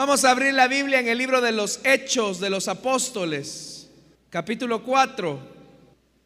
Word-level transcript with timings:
Vamos 0.00 0.24
a 0.24 0.30
abrir 0.30 0.54
la 0.54 0.66
Biblia 0.66 0.98
en 0.98 1.08
el 1.08 1.18
libro 1.18 1.42
de 1.42 1.52
los 1.52 1.78
Hechos 1.84 2.40
de 2.40 2.48
los 2.48 2.68
Apóstoles, 2.68 3.90
capítulo 4.30 4.82
4. 4.82 5.38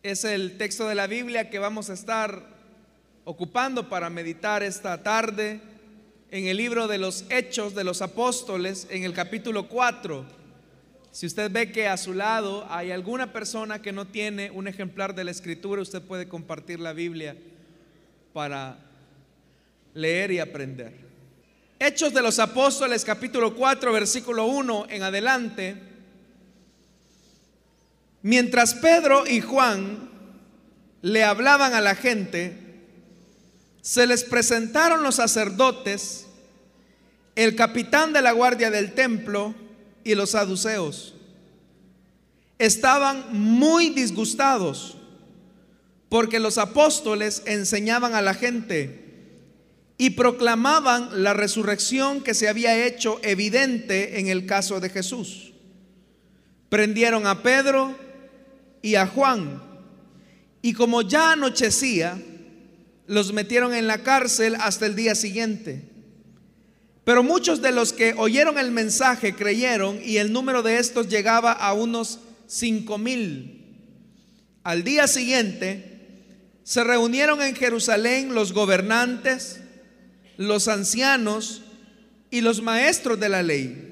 Es 0.04 0.24
el 0.24 0.56
texto 0.58 0.86
de 0.86 0.94
la 0.94 1.08
Biblia 1.08 1.50
que 1.50 1.58
vamos 1.58 1.90
a 1.90 1.94
estar 1.94 2.40
ocupando 3.24 3.88
para 3.88 4.10
meditar 4.10 4.62
esta 4.62 5.02
tarde 5.02 5.60
en 6.30 6.46
el 6.46 6.56
libro 6.56 6.86
de 6.86 6.98
los 6.98 7.24
Hechos 7.30 7.74
de 7.74 7.82
los 7.82 8.00
Apóstoles, 8.00 8.86
en 8.90 9.02
el 9.02 9.12
capítulo 9.12 9.66
4. 9.66 10.24
Si 11.10 11.26
usted 11.26 11.50
ve 11.50 11.72
que 11.72 11.88
a 11.88 11.96
su 11.96 12.14
lado 12.14 12.64
hay 12.70 12.92
alguna 12.92 13.32
persona 13.32 13.82
que 13.82 13.90
no 13.90 14.06
tiene 14.06 14.52
un 14.52 14.68
ejemplar 14.68 15.16
de 15.16 15.24
la 15.24 15.32
escritura, 15.32 15.82
usted 15.82 16.00
puede 16.00 16.28
compartir 16.28 16.78
la 16.78 16.92
Biblia 16.92 17.36
para 18.32 18.78
leer 19.94 20.30
y 20.30 20.38
aprender. 20.38 21.13
Hechos 21.86 22.14
de 22.14 22.22
los 22.22 22.38
Apóstoles 22.38 23.04
capítulo 23.04 23.54
4 23.54 23.92
versículo 23.92 24.46
1 24.46 24.86
en 24.88 25.02
adelante. 25.02 25.76
Mientras 28.22 28.72
Pedro 28.72 29.26
y 29.26 29.42
Juan 29.42 30.08
le 31.02 31.24
hablaban 31.24 31.74
a 31.74 31.82
la 31.82 31.94
gente, 31.94 32.56
se 33.82 34.06
les 34.06 34.24
presentaron 34.24 35.02
los 35.02 35.16
sacerdotes, 35.16 36.24
el 37.34 37.54
capitán 37.54 38.14
de 38.14 38.22
la 38.22 38.32
guardia 38.32 38.70
del 38.70 38.94
templo 38.94 39.54
y 40.04 40.14
los 40.14 40.30
saduceos. 40.30 41.14
Estaban 42.58 43.26
muy 43.30 43.90
disgustados 43.90 44.96
porque 46.08 46.40
los 46.40 46.56
apóstoles 46.56 47.42
enseñaban 47.44 48.14
a 48.14 48.22
la 48.22 48.32
gente 48.32 49.03
y 50.04 50.10
proclamaban 50.10 51.22
la 51.22 51.32
resurrección 51.32 52.20
que 52.20 52.34
se 52.34 52.46
había 52.46 52.84
hecho 52.84 53.20
evidente 53.22 54.20
en 54.20 54.28
el 54.28 54.44
caso 54.44 54.78
de 54.78 54.90
Jesús. 54.90 55.54
Prendieron 56.68 57.26
a 57.26 57.42
Pedro 57.42 57.96
y 58.82 58.96
a 58.96 59.06
Juan 59.06 59.62
y 60.60 60.74
como 60.74 61.00
ya 61.00 61.32
anochecía, 61.32 62.20
los 63.06 63.32
metieron 63.32 63.72
en 63.72 63.86
la 63.86 64.02
cárcel 64.02 64.56
hasta 64.60 64.84
el 64.84 64.94
día 64.94 65.14
siguiente. 65.14 65.88
Pero 67.04 67.22
muchos 67.22 67.62
de 67.62 67.72
los 67.72 67.94
que 67.94 68.12
oyeron 68.18 68.58
el 68.58 68.72
mensaje 68.72 69.34
creyeron 69.34 69.98
y 70.04 70.18
el 70.18 70.34
número 70.34 70.62
de 70.62 70.80
estos 70.80 71.08
llegaba 71.08 71.52
a 71.52 71.72
unos 71.72 72.18
cinco 72.46 72.98
mil. 72.98 73.78
Al 74.64 74.84
día 74.84 75.06
siguiente 75.06 76.20
se 76.62 76.84
reunieron 76.84 77.40
en 77.40 77.56
Jerusalén 77.56 78.34
los 78.34 78.52
gobernantes, 78.52 79.60
los 80.36 80.68
ancianos 80.68 81.62
y 82.30 82.40
los 82.40 82.62
maestros 82.62 83.18
de 83.20 83.28
la 83.28 83.42
ley. 83.42 83.90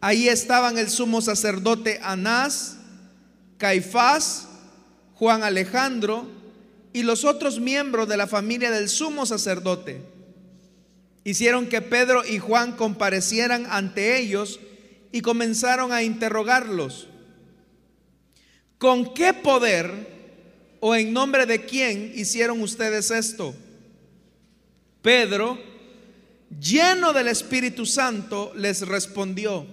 Ahí 0.00 0.28
estaban 0.28 0.78
el 0.78 0.90
sumo 0.90 1.20
sacerdote 1.20 2.00
Anás, 2.02 2.76
Caifás, 3.56 4.48
Juan 5.14 5.44
Alejandro 5.44 6.26
y 6.92 7.04
los 7.04 7.24
otros 7.24 7.60
miembros 7.60 8.08
de 8.08 8.16
la 8.16 8.26
familia 8.26 8.70
del 8.70 8.88
sumo 8.88 9.26
sacerdote. 9.26 10.02
Hicieron 11.24 11.68
que 11.68 11.80
Pedro 11.80 12.24
y 12.26 12.38
Juan 12.38 12.72
comparecieran 12.72 13.66
ante 13.70 14.18
ellos 14.18 14.58
y 15.12 15.20
comenzaron 15.20 15.92
a 15.92 16.02
interrogarlos. 16.02 17.06
¿Con 18.78 19.14
qué 19.14 19.32
poder 19.32 20.08
o 20.80 20.96
en 20.96 21.12
nombre 21.12 21.46
de 21.46 21.64
quién 21.64 22.12
hicieron 22.16 22.60
ustedes 22.60 23.12
esto? 23.12 23.54
Pedro, 25.02 25.58
lleno 26.60 27.12
del 27.12 27.28
Espíritu 27.28 27.84
Santo, 27.84 28.52
les 28.56 28.86
respondió, 28.86 29.66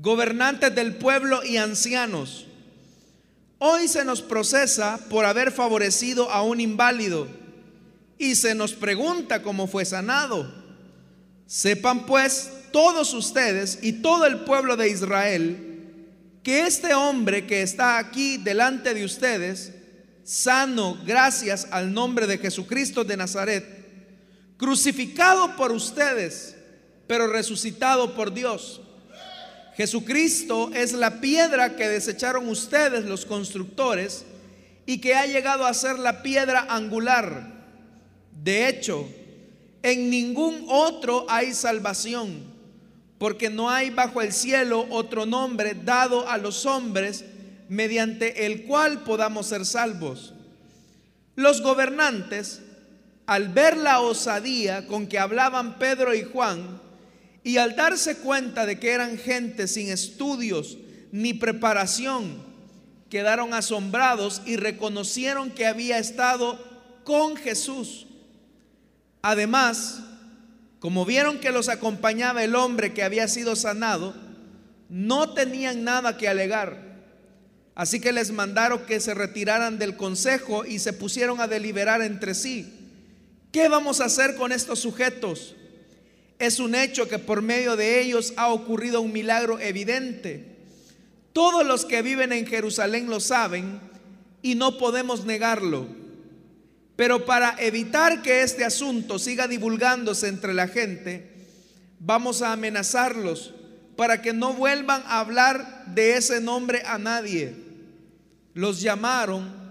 gobernantes 0.00 0.74
del 0.74 0.94
pueblo 0.96 1.44
y 1.44 1.58
ancianos, 1.58 2.46
hoy 3.58 3.88
se 3.88 4.04
nos 4.04 4.22
procesa 4.22 4.98
por 5.08 5.24
haber 5.24 5.52
favorecido 5.52 6.30
a 6.30 6.42
un 6.42 6.60
inválido 6.60 7.28
y 8.18 8.34
se 8.34 8.54
nos 8.54 8.72
pregunta 8.72 9.42
cómo 9.42 9.66
fue 9.66 9.84
sanado. 9.84 10.52
Sepan 11.46 12.06
pues 12.06 12.50
todos 12.72 13.14
ustedes 13.14 13.78
y 13.82 13.92
todo 13.92 14.26
el 14.26 14.40
pueblo 14.40 14.76
de 14.76 14.88
Israel 14.88 15.66
que 16.46 16.64
este 16.64 16.94
hombre 16.94 17.44
que 17.44 17.62
está 17.62 17.98
aquí 17.98 18.36
delante 18.36 18.94
de 18.94 19.04
ustedes, 19.04 19.72
sano 20.22 20.96
gracias 21.04 21.66
al 21.72 21.92
nombre 21.92 22.28
de 22.28 22.38
Jesucristo 22.38 23.02
de 23.02 23.16
Nazaret, 23.16 23.75
crucificado 24.56 25.56
por 25.56 25.72
ustedes, 25.72 26.56
pero 27.06 27.26
resucitado 27.26 28.14
por 28.14 28.32
Dios. 28.32 28.80
Jesucristo 29.76 30.70
es 30.74 30.92
la 30.92 31.20
piedra 31.20 31.76
que 31.76 31.88
desecharon 31.88 32.48
ustedes 32.48 33.04
los 33.04 33.26
constructores 33.26 34.24
y 34.86 34.98
que 34.98 35.14
ha 35.14 35.26
llegado 35.26 35.66
a 35.66 35.74
ser 35.74 35.98
la 35.98 36.22
piedra 36.22 36.66
angular. 36.70 37.52
De 38.42 38.68
hecho, 38.68 39.06
en 39.82 40.08
ningún 40.08 40.64
otro 40.68 41.26
hay 41.28 41.52
salvación, 41.52 42.44
porque 43.18 43.50
no 43.50 43.70
hay 43.70 43.90
bajo 43.90 44.22
el 44.22 44.32
cielo 44.32 44.86
otro 44.90 45.26
nombre 45.26 45.74
dado 45.74 46.28
a 46.28 46.38
los 46.38 46.64
hombres 46.64 47.24
mediante 47.68 48.46
el 48.46 48.64
cual 48.64 49.02
podamos 49.04 49.46
ser 49.46 49.66
salvos. 49.66 50.32
Los 51.34 51.60
gobernantes 51.60 52.62
al 53.26 53.48
ver 53.48 53.76
la 53.76 54.00
osadía 54.00 54.86
con 54.86 55.08
que 55.08 55.18
hablaban 55.18 55.78
Pedro 55.78 56.14
y 56.14 56.22
Juan, 56.22 56.80
y 57.42 57.58
al 57.58 57.76
darse 57.76 58.18
cuenta 58.18 58.66
de 58.66 58.78
que 58.78 58.90
eran 58.90 59.18
gente 59.18 59.68
sin 59.68 59.88
estudios 59.88 60.78
ni 61.12 61.34
preparación, 61.34 62.42
quedaron 63.10 63.54
asombrados 63.54 64.42
y 64.46 64.56
reconocieron 64.56 65.50
que 65.50 65.66
había 65.66 65.98
estado 65.98 66.58
con 67.04 67.36
Jesús. 67.36 68.06
Además, 69.22 70.00
como 70.80 71.04
vieron 71.04 71.38
que 71.38 71.52
los 71.52 71.68
acompañaba 71.68 72.44
el 72.44 72.54
hombre 72.54 72.94
que 72.94 73.02
había 73.02 73.28
sido 73.28 73.54
sanado, 73.56 74.14
no 74.88 75.34
tenían 75.34 75.84
nada 75.84 76.16
que 76.16 76.28
alegar. 76.28 76.84
Así 77.74 78.00
que 78.00 78.12
les 78.12 78.30
mandaron 78.30 78.80
que 78.86 79.00
se 79.00 79.14
retiraran 79.14 79.78
del 79.78 79.96
consejo 79.96 80.64
y 80.64 80.78
se 80.78 80.92
pusieron 80.92 81.40
a 81.40 81.48
deliberar 81.48 82.02
entre 82.02 82.34
sí 82.34 82.85
¿Qué 83.56 83.70
vamos 83.70 84.02
a 84.02 84.04
hacer 84.04 84.36
con 84.36 84.52
estos 84.52 84.80
sujetos? 84.80 85.56
Es 86.38 86.58
un 86.58 86.74
hecho 86.74 87.08
que 87.08 87.18
por 87.18 87.40
medio 87.40 87.74
de 87.74 88.02
ellos 88.02 88.34
ha 88.36 88.48
ocurrido 88.48 89.00
un 89.00 89.14
milagro 89.14 89.58
evidente. 89.58 90.44
Todos 91.32 91.66
los 91.66 91.86
que 91.86 92.02
viven 92.02 92.34
en 92.34 92.46
Jerusalén 92.46 93.08
lo 93.08 93.18
saben 93.18 93.80
y 94.42 94.56
no 94.56 94.76
podemos 94.76 95.24
negarlo. 95.24 95.86
Pero 96.96 97.24
para 97.24 97.56
evitar 97.58 98.20
que 98.20 98.42
este 98.42 98.62
asunto 98.62 99.18
siga 99.18 99.48
divulgándose 99.48 100.28
entre 100.28 100.52
la 100.52 100.68
gente, 100.68 101.26
vamos 101.98 102.42
a 102.42 102.52
amenazarlos 102.52 103.54
para 103.96 104.20
que 104.20 104.34
no 104.34 104.52
vuelvan 104.52 105.02
a 105.06 105.20
hablar 105.20 105.86
de 105.94 106.18
ese 106.18 106.42
nombre 106.42 106.82
a 106.84 106.98
nadie. 106.98 107.56
Los 108.52 108.82
llamaron 108.82 109.65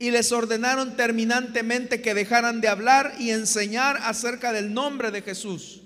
y 0.00 0.10
les 0.10 0.32
ordenaron 0.32 0.96
terminantemente 0.96 2.00
que 2.00 2.14
dejaran 2.14 2.62
de 2.62 2.68
hablar 2.68 3.12
y 3.18 3.30
enseñar 3.30 3.98
acerca 4.02 4.50
del 4.50 4.72
nombre 4.72 5.10
de 5.10 5.20
Jesús. 5.20 5.82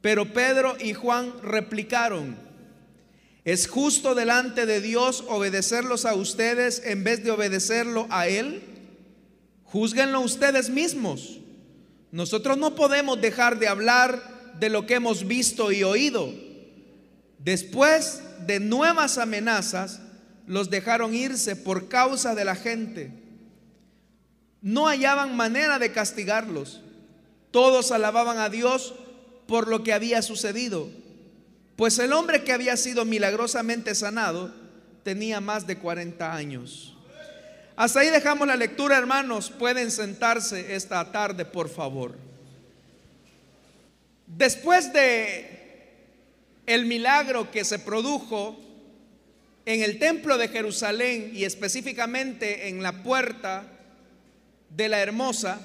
Pero 0.00 0.32
Pedro 0.32 0.76
y 0.78 0.94
Juan 0.94 1.32
replicaron, 1.42 2.36
¿es 3.44 3.66
justo 3.66 4.14
delante 4.14 4.64
de 4.64 4.80
Dios 4.80 5.24
obedecerlos 5.28 6.04
a 6.04 6.14
ustedes 6.14 6.80
en 6.84 7.02
vez 7.02 7.24
de 7.24 7.32
obedecerlo 7.32 8.06
a 8.10 8.28
Él? 8.28 8.62
Júzguenlo 9.64 10.20
ustedes 10.20 10.70
mismos. 10.70 11.40
Nosotros 12.12 12.56
no 12.56 12.76
podemos 12.76 13.20
dejar 13.20 13.58
de 13.58 13.66
hablar 13.66 14.54
de 14.60 14.70
lo 14.70 14.86
que 14.86 14.94
hemos 14.94 15.26
visto 15.26 15.72
y 15.72 15.82
oído. 15.82 16.32
Después 17.40 18.22
de 18.46 18.60
nuevas 18.60 19.18
amenazas, 19.18 20.00
los 20.46 20.70
dejaron 20.70 21.14
irse 21.14 21.56
por 21.56 21.88
causa 21.88 22.34
de 22.34 22.44
la 22.44 22.54
gente. 22.54 23.10
No 24.62 24.86
hallaban 24.86 25.36
manera 25.36 25.78
de 25.78 25.92
castigarlos. 25.92 26.80
Todos 27.50 27.92
alababan 27.92 28.38
a 28.38 28.48
Dios 28.48 28.94
por 29.46 29.68
lo 29.68 29.82
que 29.82 29.92
había 29.92 30.22
sucedido. 30.22 30.88
Pues 31.76 31.98
el 31.98 32.12
hombre 32.12 32.42
que 32.42 32.52
había 32.52 32.76
sido 32.76 33.04
milagrosamente 33.04 33.94
sanado 33.94 34.52
tenía 35.02 35.40
más 35.40 35.66
de 35.66 35.78
40 35.78 36.34
años. 36.34 36.96
Hasta 37.76 38.00
ahí 38.00 38.08
dejamos 38.08 38.48
la 38.48 38.56
lectura, 38.56 38.96
hermanos. 38.96 39.50
Pueden 39.50 39.90
sentarse 39.90 40.74
esta 40.74 41.12
tarde, 41.12 41.44
por 41.44 41.68
favor. 41.68 42.16
Después 44.26 44.92
de 44.92 45.56
el 46.66 46.86
milagro 46.86 47.50
que 47.50 47.64
se 47.64 47.78
produjo 47.78 48.58
en 49.66 49.82
el 49.82 49.98
templo 49.98 50.38
de 50.38 50.48
Jerusalén 50.48 51.32
y 51.34 51.44
específicamente 51.44 52.68
en 52.68 52.84
la 52.84 53.02
puerta 53.02 53.66
de 54.70 54.88
la 54.88 55.00
hermosa, 55.00 55.60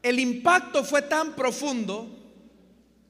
el 0.00 0.20
impacto 0.20 0.84
fue 0.84 1.02
tan 1.02 1.34
profundo 1.34 2.08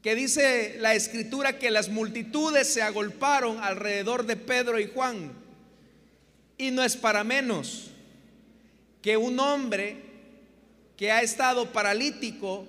que 0.02 0.14
dice 0.14 0.76
la 0.80 0.94
escritura 0.94 1.58
que 1.58 1.70
las 1.70 1.90
multitudes 1.90 2.72
se 2.72 2.80
agolparon 2.80 3.62
alrededor 3.62 4.24
de 4.24 4.36
Pedro 4.36 4.80
y 4.80 4.88
Juan. 4.88 5.32
Y 6.56 6.70
no 6.70 6.82
es 6.82 6.96
para 6.96 7.22
menos 7.22 7.90
que 9.02 9.18
un 9.18 9.38
hombre 9.38 9.96
que 10.96 11.12
ha 11.12 11.20
estado 11.20 11.72
paralítico, 11.72 12.66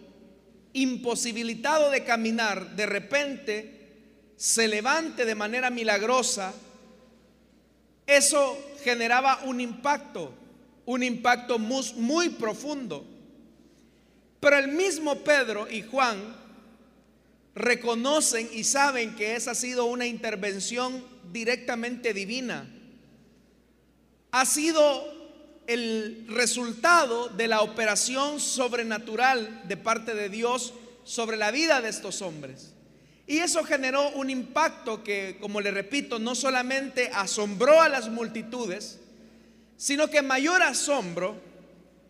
imposibilitado 0.74 1.90
de 1.92 2.04
caminar, 2.04 2.76
de 2.76 2.86
repente 2.86 3.77
se 4.38 4.68
levante 4.68 5.26
de 5.26 5.36
manera 5.36 5.72
milagrosa, 5.72 6.54
eso 8.06 8.58
generaba 8.84 9.42
un 9.44 9.60
impacto, 9.60 10.32
un 10.86 11.04
impacto 11.04 11.60
muy, 11.60 11.84
muy 11.96 12.30
profundo. 12.30 13.04
Pero 14.40 14.58
el 14.58 14.70
mismo 14.70 15.16
Pedro 15.24 15.70
y 15.70 15.82
Juan 15.82 16.36
reconocen 17.56 18.48
y 18.54 18.64
saben 18.64 19.16
que 19.16 19.36
esa 19.36 19.52
ha 19.52 19.56
sido 19.56 19.86
una 19.86 20.06
intervención 20.06 21.04
directamente 21.34 22.14
divina. 22.14 22.70
Ha 24.32 24.46
sido 24.46 25.18
el 25.66 26.28
resultado 26.30 27.28
de 27.30 27.48
la 27.48 27.62
operación 27.62 28.40
sobrenatural 28.40 29.68
de 29.68 29.78
parte 29.78 30.14
de 30.14 30.30
Dios 30.30 30.74
sobre 31.04 31.38
la 31.38 31.50
vida 31.50 31.82
de 31.82 31.90
estos 31.90 32.22
hombres. 32.22 32.77
Y 33.28 33.40
eso 33.40 33.66
generó 33.66 34.10
un 34.12 34.30
impacto 34.30 35.04
que, 35.04 35.38
como 35.42 35.60
le 35.60 35.70
repito, 35.72 36.18
no 36.18 36.34
solamente 36.34 37.12
asombró 37.14 37.82
a 37.82 37.90
las 37.90 38.08
multitudes, 38.08 39.00
sino 39.76 40.10
que 40.10 40.22
mayor 40.22 40.64
asombro 40.64 41.36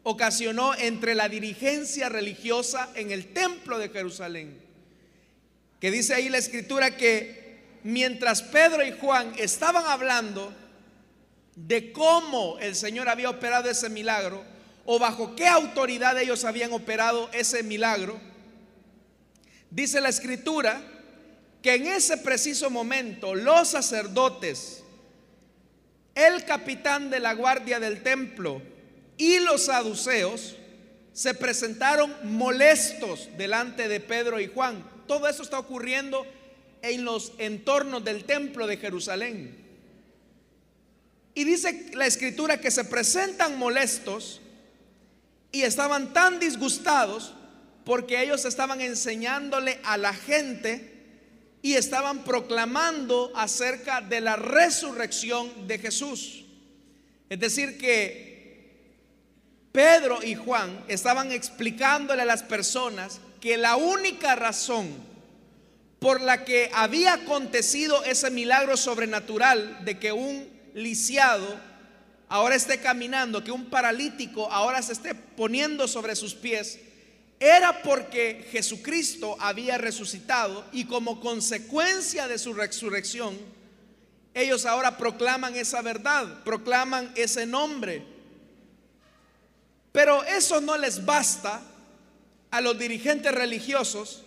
ocasionó 0.04 0.76
entre 0.76 1.16
la 1.16 1.28
dirigencia 1.28 2.08
religiosa 2.08 2.90
en 2.94 3.10
el 3.10 3.34
templo 3.34 3.80
de 3.80 3.90
Jerusalén. 3.90 4.62
Que 5.80 5.90
dice 5.90 6.14
ahí 6.14 6.30
la 6.30 6.38
escritura 6.38 6.96
que 6.96 7.62
mientras 7.84 8.44
Pedro 8.44 8.86
y 8.86 8.92
Juan 8.92 9.34
estaban 9.38 9.86
hablando 9.88 10.54
de 11.56 11.92
cómo 11.92 12.60
el 12.60 12.76
Señor 12.76 13.10
había 13.10 13.32
operado 13.32 13.72
ese 13.72 13.90
milagro 13.90 14.44
o 14.86 15.00
bajo 15.00 15.36
qué 15.36 15.48
autoridad 15.48 16.18
ellos 16.20 16.46
habían 16.46 16.72
operado 16.74 17.28
ese 17.34 17.64
milagro, 17.64 18.20
dice 19.72 20.00
la 20.00 20.10
escritura 20.10 20.80
que 21.62 21.76
en 21.76 21.88
ese 21.88 22.18
preciso 22.18 22.70
momento 22.70 23.36
los 23.36 23.70
sacerdotes, 23.70 24.84
el 26.16 26.46
capitán 26.46 27.10
de 27.10 27.20
la 27.20 27.34
guardia 27.34 27.80
del 27.80 28.04
templo 28.04 28.62
y 29.18 29.40
los 29.40 29.66
saduceos 29.66 30.56
se 31.14 31.34
presentaron 31.34 32.14
molestos 32.24 33.30
delante 33.38 33.88
de 33.88 34.00
Pedro 34.00 34.40
y 34.40 34.48
Juan 34.48 34.98
todo 35.08 35.28
eso 35.28 35.42
está 35.42 35.58
ocurriendo 35.58 36.28
en 36.82 37.06
los 37.06 37.32
entornos 37.40 38.04
del 38.04 38.26
templo 38.26 38.68
de 38.68 38.78
Jerusalén. 38.78 39.66
Y 41.34 41.44
dice 41.44 41.92
la 41.94 42.06
escritura 42.06 42.60
que 42.60 42.72
se 42.72 42.84
presentan 42.84 43.58
molestos 43.58 44.42
y 45.52 45.62
estaban 45.64 46.14
tan 46.14 46.40
disgustados 46.40 47.34
porque 47.86 48.22
ellos 48.22 48.44
estaban 48.46 48.82
enseñándole 48.82 49.80
a 49.84 49.98
la 49.98 50.14
gente 50.14 50.97
y 51.68 51.76
estaban 51.76 52.24
proclamando 52.24 53.30
acerca 53.36 54.00
de 54.00 54.22
la 54.22 54.38
resurrección 54.38 55.68
de 55.68 55.78
Jesús. 55.78 56.46
Es 57.30 57.42
decir, 57.42 57.78
que 57.78 58.86
Pedro 59.74 60.24
y 60.24 60.36
Juan 60.36 60.86
estaban 60.88 61.34
explicándole 61.34 62.22
a 62.22 62.26
las 62.26 62.42
personas 62.42 63.20
que 63.42 63.58
la 63.58 63.76
única 63.76 64.34
razón 64.36 64.88
por 66.00 66.22
la 66.22 66.46
que 66.46 66.72
había 66.74 67.16
acontecido 67.16 68.02
ese 68.06 68.32
milagro 68.32 68.78
sobrenatural 68.78 69.84
de 69.84 70.00
que 70.00 70.14
un 70.14 70.48
lisiado 70.74 71.60
ahora 72.30 72.56
esté 72.56 72.80
caminando, 72.80 73.44
que 73.44 73.52
un 73.52 73.66
paralítico 73.66 74.50
ahora 74.54 74.82
se 74.82 74.94
esté 74.94 75.16
poniendo 75.16 75.90
sobre 75.90 76.16
sus 76.16 76.34
pies, 76.34 76.80
era 77.40 77.82
porque 77.84 78.48
Jesucristo 78.52 79.38
había 79.40 79.78
resucitado 79.78 80.66
y 80.72 80.86
como 80.86 81.20
consecuencia 81.20 82.28
de 82.28 82.40
su 82.40 82.54
resurrección, 82.54 83.38
ellos 84.34 84.66
ahora 84.66 84.98
proclaman 84.98 85.56
esa 85.56 85.82
verdad, 85.82 86.44
proclaman 86.44 87.12
ese 87.16 87.46
nombre. 87.46 88.04
Pero 89.92 90.24
eso 90.24 90.62
no 90.62 90.78
les 90.78 91.06
basta 91.06 91.62
a 92.52 92.62
los 92.62 92.78
dirigentes 92.78 93.32
religiosos 93.32 94.24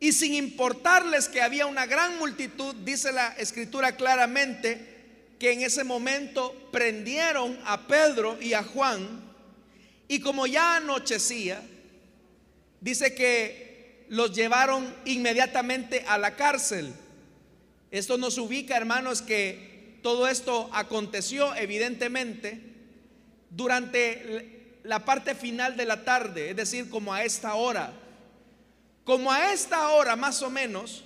y 0.00 0.12
sin 0.12 0.34
importarles 0.34 1.28
que 1.28 1.42
había 1.42 1.66
una 1.66 1.86
gran 1.86 2.18
multitud, 2.18 2.74
dice 2.76 3.12
la 3.12 3.28
escritura 3.34 3.96
claramente, 3.96 4.96
que 5.38 5.52
en 5.52 5.62
ese 5.62 5.84
momento 5.84 6.54
prendieron 6.72 7.58
a 7.64 7.86
Pedro 7.86 8.38
y 8.40 8.54
a 8.54 8.62
Juan 8.62 9.28
y 10.08 10.20
como 10.20 10.46
ya 10.46 10.76
anochecía, 10.76 11.62
dice 12.80 13.14
que 13.14 14.06
los 14.08 14.34
llevaron 14.34 14.94
inmediatamente 15.04 16.04
a 16.06 16.18
la 16.18 16.36
cárcel. 16.36 16.92
Esto 17.90 18.18
nos 18.18 18.38
ubica, 18.38 18.76
hermanos, 18.76 19.22
que 19.22 19.98
todo 20.02 20.28
esto 20.28 20.70
aconteció 20.72 21.54
evidentemente 21.54 22.60
durante 23.50 24.78
la 24.84 25.04
parte 25.04 25.34
final 25.34 25.76
de 25.76 25.86
la 25.86 26.04
tarde, 26.04 26.50
es 26.50 26.56
decir, 26.56 26.88
como 26.88 27.12
a 27.12 27.24
esta 27.24 27.54
hora. 27.54 27.92
Como 29.04 29.32
a 29.32 29.52
esta 29.52 29.88
hora 29.90 30.16
más 30.16 30.42
o 30.42 30.50
menos, 30.50 31.04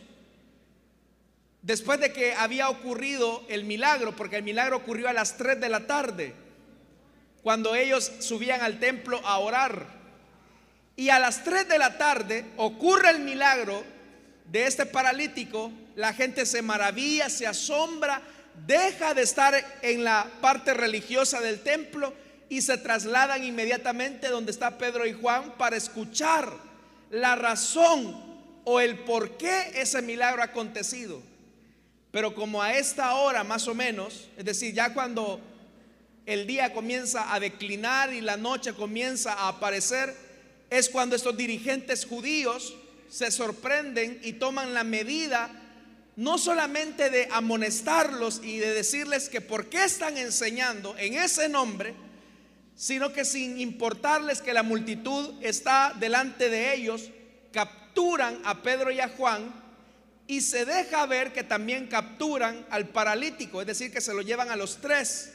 después 1.63 2.01
de 2.01 2.13
que 2.13 2.35
había 2.35 2.69
ocurrido 2.69 3.45
el 3.49 3.65
milagro, 3.65 4.15
porque 4.17 4.37
el 4.37 4.43
milagro 4.43 4.77
ocurrió 4.77 5.09
a 5.09 5.13
las 5.13 5.37
3 5.37 5.61
de 5.61 5.69
la 5.69 5.87
tarde, 5.87 6.35
cuando 7.43 7.75
ellos 7.75 8.11
subían 8.21 8.61
al 8.61 8.79
templo 8.79 9.21
a 9.25 9.39
orar. 9.39 10.02
Y 11.03 11.11
a 11.11 11.19
las 11.19 11.43
3 11.43 11.67
de 11.67 11.79
la 11.79 11.99
tarde 11.99 12.45
ocurre 12.57 13.11
el 13.11 13.19
milagro 13.19 13.83
de 14.47 14.69
este 14.69 14.87
paralítico, 14.87 15.73
la 15.97 16.15
gente 16.15 16.47
se 16.47 16.63
maravilla, 16.63 17.29
se 17.29 17.45
asombra, 17.45 18.23
deja 18.69 19.13
de 19.13 19.23
estar 19.23 19.53
en 19.83 20.05
la 20.05 20.31
parte 20.41 20.75
religiosa 20.75 21.41
del 21.41 21.61
templo 21.65 22.15
y 22.49 22.63
se 22.63 22.79
trasladan 22.79 23.43
inmediatamente 23.43 24.29
donde 24.29 24.53
está 24.53 24.79
Pedro 24.79 25.05
y 25.05 25.13
Juan 25.13 25.55
para 25.59 25.75
escuchar 25.77 26.53
la 27.11 27.35
razón 27.35 28.17
o 28.63 28.79
el 28.79 29.01
por 29.01 29.37
qué 29.37 29.73
ese 29.75 30.03
milagro 30.03 30.41
ha 30.43 30.45
acontecido. 30.45 31.21
Pero 32.13 32.33
como 32.33 32.63
a 32.63 32.75
esta 32.75 33.15
hora 33.15 33.43
más 33.43 33.67
o 33.67 33.75
menos, 33.75 34.29
es 34.37 34.45
decir, 34.45 34.73
ya 34.73 34.95
cuando 34.95 35.41
el 36.27 36.47
día 36.47 36.73
comienza 36.73 37.35
a 37.35 37.41
declinar 37.41 38.13
y 38.13 38.21
la 38.21 38.37
noche 38.37 38.73
comienza 38.73 39.33
a 39.33 39.49
aparecer, 39.49 40.31
es 40.73 40.89
cuando 40.89 41.15
estos 41.15 41.37
dirigentes 41.37 42.07
judíos 42.07 42.75
se 43.11 43.31
sorprenden 43.31 44.21
y 44.23 44.35
toman 44.35 44.73
la 44.73 44.85
medida 44.85 45.51
no 46.17 46.39
solamente 46.39 47.11
de 47.11 47.29
amonestarlos 47.31 48.41
y 48.43 48.59
de 48.59 48.73
decirles 48.73 49.29
que 49.29 49.43
por 49.43 49.69
qué 49.69 49.85
están 49.85 50.17
enseñando 50.17 50.97
en 50.97 51.15
ese 51.15 51.49
nombre, 51.51 51.95
sino 52.75 53.13
que 53.13 53.27
sin 53.27 53.61
importarles 53.61 54.41
que 54.41 54.55
la 54.55 54.63
multitud 54.63 55.35
está 55.43 55.95
delante 55.99 56.49
de 56.49 56.75
ellos, 56.75 57.11
capturan 57.53 58.41
a 58.45 58.63
Pedro 58.63 58.91
y 58.91 59.01
a 59.01 59.09
Juan 59.11 59.55
y 60.27 60.41
se 60.41 60.65
deja 60.65 61.05
ver 61.05 61.35
que 61.35 61.45
también 61.45 61.87
capturan 61.87 62.67
al 62.71 62.89
paralítico, 62.89 63.61
es 63.61 63.67
decir, 63.67 63.93
que 63.93 64.01
se 64.01 64.15
lo 64.15 64.23
llevan 64.23 64.51
a 64.51 64.57
los 64.57 64.81
tres. 64.81 65.33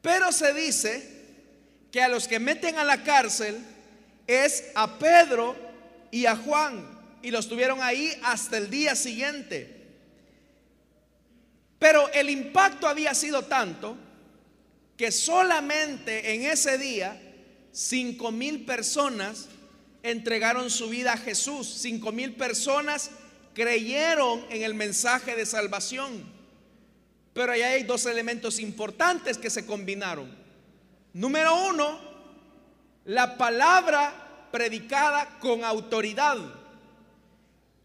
Pero 0.00 0.32
se 0.32 0.54
dice 0.54 1.20
que 1.92 2.02
a 2.02 2.08
los 2.08 2.26
que 2.26 2.38
meten 2.38 2.78
a 2.78 2.84
la 2.84 3.02
cárcel 3.02 3.58
es 4.30 4.70
a 4.76 4.98
Pedro 4.98 5.56
y 6.12 6.26
a 6.26 6.36
Juan 6.36 6.86
y 7.20 7.32
los 7.32 7.48
tuvieron 7.48 7.82
ahí 7.82 8.12
hasta 8.22 8.58
el 8.58 8.70
día 8.70 8.94
siguiente. 8.94 9.88
Pero 11.80 12.08
el 12.12 12.30
impacto 12.30 12.86
había 12.86 13.12
sido 13.14 13.42
tanto 13.42 13.96
que 14.96 15.10
solamente 15.10 16.34
en 16.34 16.44
ese 16.44 16.78
día 16.78 17.20
cinco 17.72 18.30
mil 18.30 18.64
personas 18.64 19.48
entregaron 20.02 20.70
su 20.70 20.88
vida 20.90 21.14
a 21.14 21.16
Jesús. 21.16 21.66
Cinco 21.80 22.12
mil 22.12 22.34
personas 22.34 23.10
creyeron 23.52 24.46
en 24.50 24.62
el 24.62 24.74
mensaje 24.74 25.34
de 25.34 25.44
salvación. 25.44 26.24
Pero 27.32 27.52
ahí 27.52 27.62
hay 27.62 27.82
dos 27.82 28.06
elementos 28.06 28.60
importantes 28.60 29.38
que 29.38 29.50
se 29.50 29.66
combinaron. 29.66 30.38
Número 31.12 31.68
uno, 31.68 32.09
la 33.04 33.36
palabra 33.36 34.48
predicada 34.50 35.38
con 35.40 35.64
autoridad. 35.64 36.36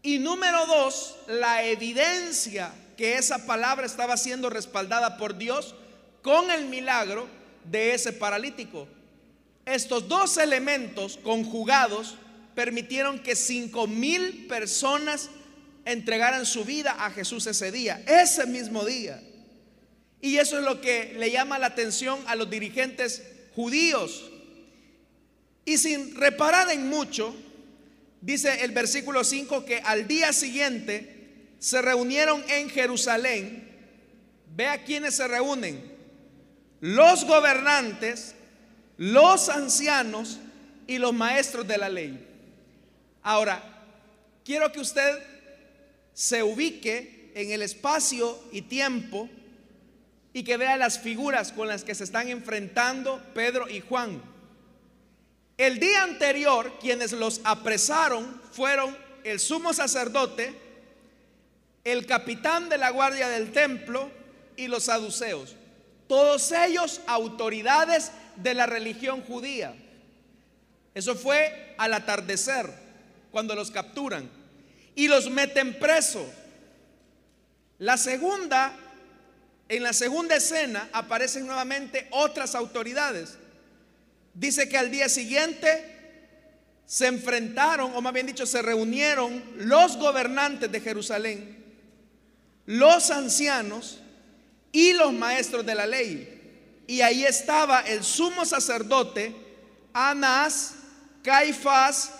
Y 0.02 0.18
número 0.18 0.66
dos, 0.66 1.16
la 1.26 1.64
evidencia 1.64 2.72
que 2.96 3.16
esa 3.16 3.46
palabra 3.46 3.86
estaba 3.86 4.16
siendo 4.16 4.50
respaldada 4.50 5.16
por 5.16 5.36
Dios 5.36 5.74
con 6.22 6.50
el 6.50 6.66
milagro 6.66 7.28
de 7.64 7.94
ese 7.94 8.12
paralítico. 8.12 8.88
Estos 9.64 10.08
dos 10.08 10.36
elementos 10.36 11.18
conjugados 11.22 12.16
permitieron 12.54 13.18
que 13.18 13.36
cinco 13.36 13.86
mil 13.86 14.46
personas 14.46 15.28
entregaran 15.84 16.46
su 16.46 16.64
vida 16.64 16.96
a 16.98 17.10
Jesús 17.10 17.46
ese 17.46 17.70
día, 17.70 18.02
ese 18.06 18.46
mismo 18.46 18.84
día. 18.84 19.22
Y 20.20 20.38
eso 20.38 20.58
es 20.58 20.64
lo 20.64 20.80
que 20.80 21.14
le 21.18 21.30
llama 21.30 21.58
la 21.58 21.66
atención 21.66 22.18
a 22.26 22.34
los 22.34 22.48
dirigentes 22.48 23.22
judíos. 23.54 24.30
Y 25.66 25.78
sin 25.78 26.14
reparar 26.14 26.70
en 26.70 26.88
mucho, 26.88 27.34
dice 28.20 28.64
el 28.64 28.70
versículo 28.70 29.24
5 29.24 29.64
que 29.64 29.80
al 29.80 30.06
día 30.06 30.32
siguiente 30.32 31.16
se 31.58 31.82
reunieron 31.82 32.42
en 32.48 32.70
Jerusalén. 32.70 33.68
Vea 34.54 34.84
quiénes 34.84 35.16
se 35.16 35.26
reúnen. 35.26 35.82
Los 36.80 37.24
gobernantes, 37.24 38.36
los 38.96 39.48
ancianos 39.48 40.38
y 40.86 40.98
los 40.98 41.12
maestros 41.12 41.66
de 41.66 41.78
la 41.78 41.88
ley. 41.88 42.24
Ahora, 43.24 43.60
quiero 44.44 44.70
que 44.70 44.78
usted 44.78 45.18
se 46.14 46.44
ubique 46.44 47.32
en 47.34 47.50
el 47.50 47.62
espacio 47.62 48.38
y 48.52 48.62
tiempo 48.62 49.28
y 50.32 50.44
que 50.44 50.56
vea 50.56 50.76
las 50.76 51.00
figuras 51.00 51.50
con 51.50 51.66
las 51.66 51.82
que 51.82 51.96
se 51.96 52.04
están 52.04 52.28
enfrentando 52.28 53.20
Pedro 53.34 53.68
y 53.68 53.80
Juan. 53.80 54.35
El 55.56 55.78
día 55.80 56.02
anterior, 56.02 56.78
quienes 56.80 57.12
los 57.12 57.40
apresaron 57.44 58.40
fueron 58.52 58.96
el 59.24 59.40
sumo 59.40 59.72
sacerdote, 59.72 60.54
el 61.84 62.06
capitán 62.06 62.68
de 62.68 62.78
la 62.78 62.90
guardia 62.90 63.28
del 63.28 63.52
templo 63.52 64.10
y 64.56 64.68
los 64.68 64.84
saduceos. 64.84 65.56
Todos 66.08 66.52
ellos 66.52 67.00
autoridades 67.06 68.12
de 68.36 68.54
la 68.54 68.66
religión 68.66 69.22
judía. 69.22 69.74
Eso 70.94 71.14
fue 71.14 71.74
al 71.78 71.94
atardecer, 71.94 72.70
cuando 73.30 73.54
los 73.54 73.70
capturan 73.70 74.30
y 74.94 75.08
los 75.08 75.30
meten 75.30 75.78
preso. 75.78 76.24
La 77.78 77.96
segunda 77.96 78.74
en 79.68 79.82
la 79.82 79.92
segunda 79.92 80.36
escena 80.36 80.88
aparecen 80.92 81.46
nuevamente 81.46 82.06
otras 82.12 82.54
autoridades. 82.54 83.36
Dice 84.36 84.68
que 84.68 84.76
al 84.76 84.90
día 84.90 85.08
siguiente 85.08 85.66
se 86.84 87.06
enfrentaron, 87.06 87.94
o 87.94 88.02
más 88.02 88.12
bien 88.12 88.26
dicho, 88.26 88.44
se 88.44 88.60
reunieron 88.60 89.42
los 89.56 89.96
gobernantes 89.96 90.70
de 90.70 90.78
Jerusalén, 90.78 91.64
los 92.66 93.10
ancianos 93.10 94.00
y 94.72 94.92
los 94.92 95.14
maestros 95.14 95.64
de 95.64 95.74
la 95.74 95.86
ley. 95.86 96.84
Y 96.86 97.00
ahí 97.00 97.24
estaba 97.24 97.80
el 97.80 98.04
sumo 98.04 98.44
sacerdote, 98.44 99.34
Anás, 99.94 100.74
Caifás, 101.22 102.12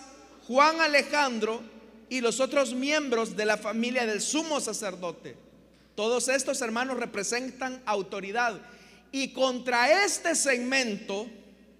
Juan 0.47 0.81
Alejandro 0.81 1.61
y 2.09 2.19
los 2.21 2.39
otros 2.39 2.73
miembros 2.73 3.37
de 3.37 3.45
la 3.45 3.57
familia 3.57 4.07
del 4.07 4.21
sumo 4.21 4.59
sacerdote. 4.59 5.37
Todos 5.93 6.29
estos 6.29 6.61
hermanos 6.63 6.97
representan 6.97 7.79
autoridad. 7.85 8.59
Y 9.11 9.33
contra 9.33 10.03
este 10.03 10.33
segmento 10.33 11.27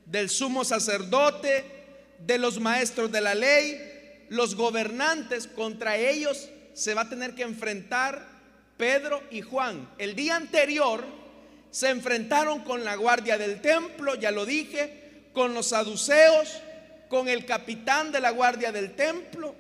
del 0.08 0.30
sumo 0.30 0.64
sacerdote, 0.64 1.64
de 2.20 2.38
los 2.38 2.60
maestros 2.60 3.12
de 3.12 3.22
la 3.22 3.36
ley, 3.36 4.26
los 4.30 4.56
gobernantes, 4.56 5.48
contra 5.48 5.98
ellos 5.98 6.50
se 6.74 6.94
va 6.94 7.02
a 7.02 7.10
tener 7.10 7.36
que 7.36 7.44
enfrentar 7.44 8.28
Pedro 8.78 9.22
y 9.32 9.42
Juan. 9.42 9.90
El 9.98 10.16
día 10.16 10.36
anterior 10.36 11.04
se 11.72 11.90
enfrentaron 11.90 12.64
con 12.64 12.84
la 12.84 12.96
guardia 12.96 13.38
del 13.38 13.62
templo, 13.62 14.16
ya 14.16 14.32
lo 14.32 14.46
dije, 14.46 15.30
con 15.34 15.54
los 15.54 15.68
saduceos, 15.68 16.62
con 17.10 17.28
el 17.28 17.46
capitán 17.46 18.12
de 18.12 18.20
la 18.20 18.32
guardia 18.32 18.72
del 18.72 18.96
templo, 18.96 19.56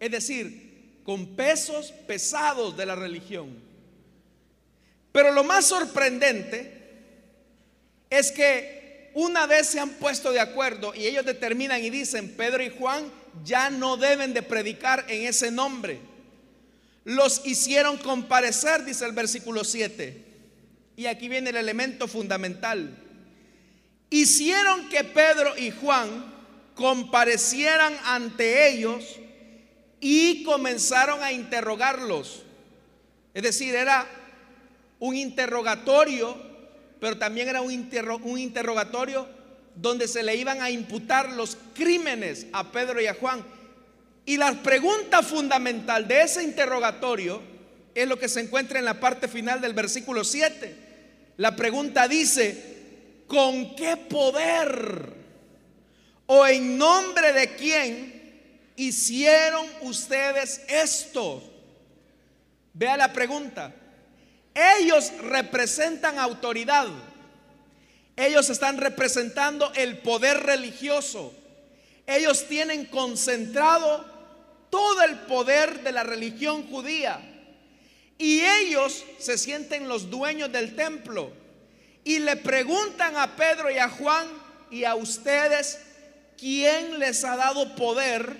es 0.00 0.10
decir, 0.10 1.00
con 1.04 1.36
pesos 1.36 1.92
pesados 2.06 2.76
de 2.76 2.86
la 2.86 2.94
religión. 2.94 3.62
Pero 5.12 5.30
lo 5.32 5.44
más 5.44 5.66
sorprendente 5.66 6.82
es 8.10 8.32
que 8.32 8.73
una 9.14 9.46
vez 9.46 9.68
se 9.68 9.80
han 9.80 9.90
puesto 9.90 10.32
de 10.32 10.40
acuerdo 10.40 10.94
y 10.94 11.06
ellos 11.06 11.24
determinan 11.24 11.82
y 11.82 11.90
dicen, 11.90 12.34
Pedro 12.36 12.62
y 12.62 12.70
Juan 12.70 13.10
ya 13.44 13.70
no 13.70 13.96
deben 13.96 14.34
de 14.34 14.42
predicar 14.42 15.04
en 15.08 15.26
ese 15.26 15.50
nombre. 15.50 16.00
Los 17.04 17.42
hicieron 17.44 17.98
comparecer, 17.98 18.84
dice 18.84 19.04
el 19.04 19.12
versículo 19.12 19.62
7. 19.62 20.24
Y 20.96 21.06
aquí 21.06 21.28
viene 21.28 21.50
el 21.50 21.56
elemento 21.56 22.08
fundamental. 22.08 22.96
Hicieron 24.10 24.88
que 24.88 25.04
Pedro 25.04 25.56
y 25.56 25.70
Juan 25.70 26.32
comparecieran 26.74 27.96
ante 28.04 28.68
ellos 28.68 29.04
y 30.00 30.42
comenzaron 30.44 31.22
a 31.22 31.32
interrogarlos. 31.32 32.42
Es 33.32 33.42
decir, 33.42 33.74
era 33.74 34.06
un 34.98 35.16
interrogatorio, 35.16 36.53
pero 37.00 37.18
también 37.18 37.48
era 37.48 37.60
un, 37.60 37.90
un 38.22 38.38
interrogatorio 38.38 39.26
donde 39.74 40.06
se 40.08 40.22
le 40.22 40.36
iban 40.36 40.62
a 40.62 40.70
imputar 40.70 41.32
los 41.32 41.56
crímenes 41.74 42.46
a 42.52 42.70
Pedro 42.70 43.00
y 43.00 43.06
a 43.06 43.14
Juan. 43.14 43.44
Y 44.24 44.36
la 44.36 44.62
pregunta 44.62 45.22
fundamental 45.22 46.08
de 46.08 46.22
ese 46.22 46.42
interrogatorio 46.42 47.42
es 47.94 48.08
lo 48.08 48.18
que 48.18 48.28
se 48.28 48.40
encuentra 48.40 48.78
en 48.78 48.84
la 48.84 49.00
parte 49.00 49.28
final 49.28 49.60
del 49.60 49.74
versículo 49.74 50.24
7. 50.24 50.76
La 51.36 51.54
pregunta 51.56 52.08
dice, 52.08 53.22
¿con 53.26 53.74
qué 53.74 53.96
poder 53.96 55.12
o 56.26 56.46
en 56.46 56.78
nombre 56.78 57.32
de 57.32 57.54
quién 57.54 58.40
hicieron 58.76 59.66
ustedes 59.82 60.62
esto? 60.68 61.42
Vea 62.72 62.96
la 62.96 63.12
pregunta. 63.12 63.74
Ellos 64.54 65.12
representan 65.20 66.18
autoridad. 66.18 66.86
Ellos 68.16 68.48
están 68.50 68.78
representando 68.78 69.72
el 69.74 69.98
poder 69.98 70.38
religioso. 70.44 71.34
Ellos 72.06 72.46
tienen 72.46 72.86
concentrado 72.86 74.04
todo 74.70 75.02
el 75.02 75.18
poder 75.20 75.82
de 75.82 75.92
la 75.92 76.04
religión 76.04 76.68
judía. 76.68 77.20
Y 78.16 78.42
ellos 78.42 79.04
se 79.18 79.36
sienten 79.36 79.88
los 79.88 80.08
dueños 80.08 80.52
del 80.52 80.76
templo. 80.76 81.32
Y 82.04 82.20
le 82.20 82.36
preguntan 82.36 83.16
a 83.16 83.34
Pedro 83.34 83.70
y 83.70 83.78
a 83.78 83.88
Juan 83.88 84.26
y 84.70 84.84
a 84.84 84.94
ustedes, 84.94 85.80
¿quién 86.38 87.00
les 87.00 87.24
ha 87.24 87.36
dado 87.36 87.74
poder? 87.74 88.36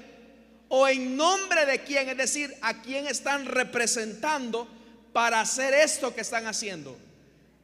O 0.68 0.86
en 0.86 1.16
nombre 1.16 1.66
de 1.66 1.82
quién, 1.82 2.08
es 2.08 2.16
decir, 2.16 2.54
a 2.60 2.82
quién 2.82 3.06
están 3.06 3.46
representando 3.46 4.68
para 5.14 5.40
hacer 5.40 5.72
esto 5.72 6.12
que 6.12 6.22
están 6.22 6.48
haciendo. 6.48 6.98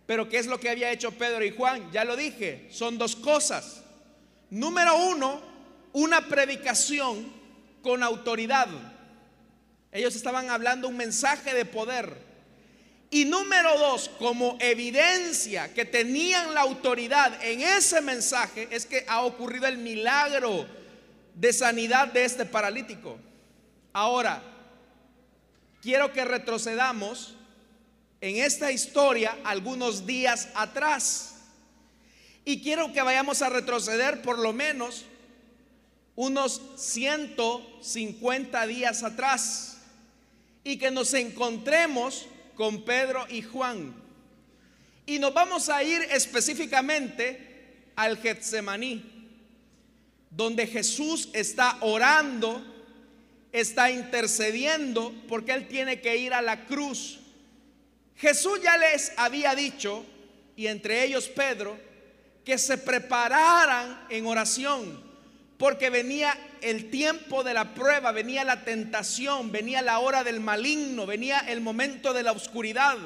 Pero 0.06 0.28
¿qué 0.28 0.38
es 0.38 0.46
lo 0.46 0.60
que 0.60 0.70
había 0.70 0.92
hecho 0.92 1.10
Pedro 1.10 1.44
y 1.44 1.50
Juan? 1.50 1.90
Ya 1.90 2.04
lo 2.04 2.14
dije, 2.14 2.68
son 2.70 2.96
dos 2.96 3.16
cosas. 3.16 3.82
Número 4.50 4.96
uno, 5.08 5.42
una 5.92 6.28
predicación 6.28 7.30
con 7.82 8.04
autoridad. 8.04 8.68
Ellos 9.90 10.14
estaban 10.14 10.48
hablando 10.48 10.86
un 10.86 10.96
mensaje 10.96 11.52
de 11.52 11.64
poder. 11.64 12.16
Y 13.10 13.24
número 13.24 13.76
dos, 13.76 14.08
como 14.20 14.56
evidencia 14.60 15.74
que 15.74 15.84
tenían 15.84 16.54
la 16.54 16.60
autoridad 16.60 17.42
en 17.42 17.62
ese 17.62 18.00
mensaje, 18.00 18.68
es 18.70 18.86
que 18.86 19.04
ha 19.08 19.22
ocurrido 19.22 19.66
el 19.66 19.78
milagro 19.78 20.68
de 21.34 21.52
sanidad 21.52 22.06
de 22.06 22.24
este 22.24 22.44
paralítico. 22.44 23.18
Ahora, 23.92 24.40
quiero 25.82 26.12
que 26.12 26.24
retrocedamos 26.24 27.34
en 28.20 28.36
esta 28.36 28.70
historia 28.70 29.38
algunos 29.44 30.06
días 30.06 30.48
atrás. 30.54 31.36
Y 32.44 32.62
quiero 32.62 32.92
que 32.92 33.02
vayamos 33.02 33.42
a 33.42 33.48
retroceder 33.48 34.22
por 34.22 34.38
lo 34.38 34.52
menos 34.52 35.04
unos 36.16 36.60
150 36.76 38.66
días 38.66 39.02
atrás 39.02 39.78
y 40.64 40.76
que 40.76 40.90
nos 40.90 41.14
encontremos 41.14 42.26
con 42.56 42.84
Pedro 42.84 43.24
y 43.28 43.42
Juan. 43.42 43.94
Y 45.06 45.18
nos 45.18 45.32
vamos 45.32 45.68
a 45.68 45.82
ir 45.82 46.02
específicamente 46.10 47.90
al 47.96 48.18
Getsemaní, 48.18 49.02
donde 50.30 50.66
Jesús 50.66 51.30
está 51.32 51.78
orando, 51.80 52.62
está 53.52 53.90
intercediendo, 53.90 55.14
porque 55.26 55.52
Él 55.52 55.68
tiene 55.68 56.00
que 56.00 56.16
ir 56.16 56.34
a 56.34 56.42
la 56.42 56.66
cruz 56.66 57.19
Jesús 58.20 58.60
ya 58.62 58.76
les 58.76 59.12
había 59.16 59.54
dicho, 59.54 60.04
y 60.56 60.66
entre 60.66 61.04
ellos 61.04 61.28
Pedro, 61.28 61.78
que 62.44 62.58
se 62.58 62.76
prepararan 62.76 64.06
en 64.10 64.26
oración, 64.26 65.02
porque 65.56 65.90
venía 65.90 66.36
el 66.60 66.90
tiempo 66.90 67.42
de 67.42 67.54
la 67.54 67.74
prueba, 67.74 68.12
venía 68.12 68.44
la 68.44 68.64
tentación, 68.64 69.50
venía 69.52 69.82
la 69.82 69.98
hora 69.98 70.24
del 70.24 70.40
maligno, 70.40 71.06
venía 71.06 71.38
el 71.40 71.60
momento 71.60 72.12
de 72.12 72.22
la 72.22 72.32
oscuridad. 72.32 72.98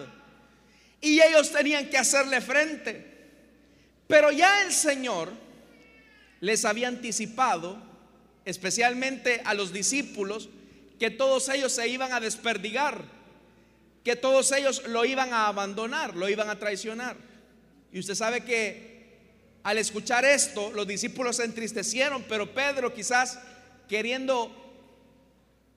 Y 1.01 1.21
ellos 1.21 1.51
tenían 1.53 1.91
que 1.91 1.99
hacerle 1.99 2.41
frente. 2.41 3.15
Pero 4.07 4.33
ya 4.33 4.63
el 4.63 4.73
Señor 4.73 5.33
les 6.41 6.65
había 6.65 6.89
anticipado 6.89 7.77
especialmente 8.45 9.43
a 9.45 9.55
los 9.55 9.73
discípulos, 9.73 10.49
que 10.99 11.11
todos 11.11 11.49
ellos 11.49 11.73
se 11.73 11.89
iban 11.89 12.13
a 12.13 12.21
desperdigar, 12.21 13.05
que 14.05 14.17
todos 14.17 14.53
ellos 14.53 14.87
lo 14.87 15.05
iban 15.07 15.33
a 15.33 15.49
abandonar, 15.49 16.15
lo 16.15 16.29
iban 16.29 16.51
a 16.51 16.59
traicionar. 16.59 17.17
Y 17.91 17.99
usted 17.99 18.15
sabe 18.15 18.43
que 18.43 18.95
al 19.63 19.79
escuchar 19.79 20.27
esto, 20.27 20.71
los 20.73 20.87
discípulos 20.87 21.37
se 21.37 21.45
entristecieron, 21.45 22.23
pero 22.29 22.53
Pedro 22.53 22.93
quizás 22.93 23.39
queriendo 23.89 24.55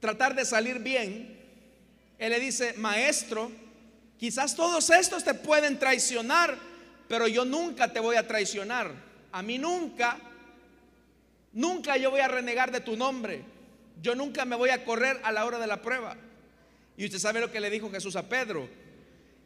tratar 0.02 0.36
de 0.36 0.44
salir 0.44 0.80
bien, 0.80 1.40
él 2.20 2.32
le 2.32 2.40
dice, 2.40 2.74
maestro, 2.74 3.50
quizás 4.20 4.56
todos 4.56 4.90
estos 4.90 5.24
te 5.24 5.34
pueden 5.34 5.80
traicionar, 5.80 6.58
pero 7.08 7.30
yo 7.30 7.46
nunca 7.46 7.94
te 7.94 8.02
voy 8.02 8.18
a 8.18 8.28
traicionar. 8.28 8.92
A 9.32 9.42
mí 9.42 9.58
nunca, 9.58 10.18
nunca 11.54 11.96
yo 11.96 12.12
voy 12.12 12.20
a 12.20 12.28
renegar 12.28 12.72
de 12.72 12.82
tu 12.82 12.98
nombre. 12.98 13.42
Yo 14.02 14.16
nunca 14.16 14.44
me 14.44 14.58
voy 14.58 14.70
a 14.72 14.84
correr 14.84 15.20
a 15.24 15.32
la 15.32 15.46
hora 15.46 15.60
de 15.60 15.68
la 15.68 15.82
prueba. 15.82 16.18
Y 16.98 17.06
usted 17.06 17.20
sabe 17.20 17.40
lo 17.40 17.52
que 17.52 17.60
le 17.60 17.70
dijo 17.70 17.92
Jesús 17.92 18.16
a 18.16 18.28
Pedro. 18.28 18.68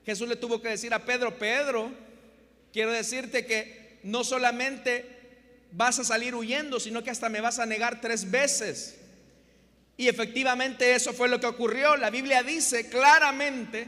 Jesús 0.05 0.27
le 0.27 0.38
tuvo 0.38 0.62
que 0.62 0.70
decir 0.70 0.93
a 0.93 1.05
Pedro, 1.05 1.38
Pedro, 1.38 1.91
quiero 2.72 2.91
decirte 2.91 3.46
que 3.46 4.00
no 4.03 4.24
solamente 4.24 5.05
vas 5.74 6.00
a 6.00 6.03
salir 6.03 6.34
huyendo, 6.34 6.79
sino 6.79 7.03
que 7.03 7.12
hasta 7.12 7.29
me 7.29 7.41
vas 7.41 7.60
a 7.60 7.65
negar 7.65 8.01
tres 8.01 8.31
veces. 8.31 8.98
Y 9.98 10.08
efectivamente 10.08 10.96
eso 10.96 11.13
fue 11.13 11.29
lo 11.29 11.39
que 11.39 11.46
ocurrió. 11.46 11.98
La 11.98 12.10
Biblia 12.10 12.41
dice 12.41 12.89
claramente 12.89 13.88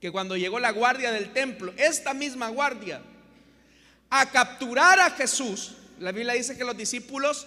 que 0.00 0.10
cuando 0.10 0.36
llegó 0.36 0.58
la 0.58 0.72
guardia 0.72 1.12
del 1.12 1.32
templo, 1.32 1.72
esta 1.76 2.12
misma 2.12 2.48
guardia, 2.48 3.00
a 4.10 4.30
capturar 4.30 5.00
a 5.00 5.10
Jesús, 5.10 5.76
la 5.98 6.12
Biblia 6.12 6.34
dice 6.34 6.58
que 6.58 6.64
los 6.64 6.76
discípulos 6.76 7.46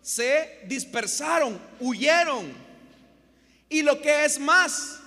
se 0.00 0.60
dispersaron, 0.66 1.60
huyeron. 1.80 2.69
Y 3.70 3.82
lo 3.82 4.02
que 4.02 4.24
es 4.24 4.38
más, 4.40 4.98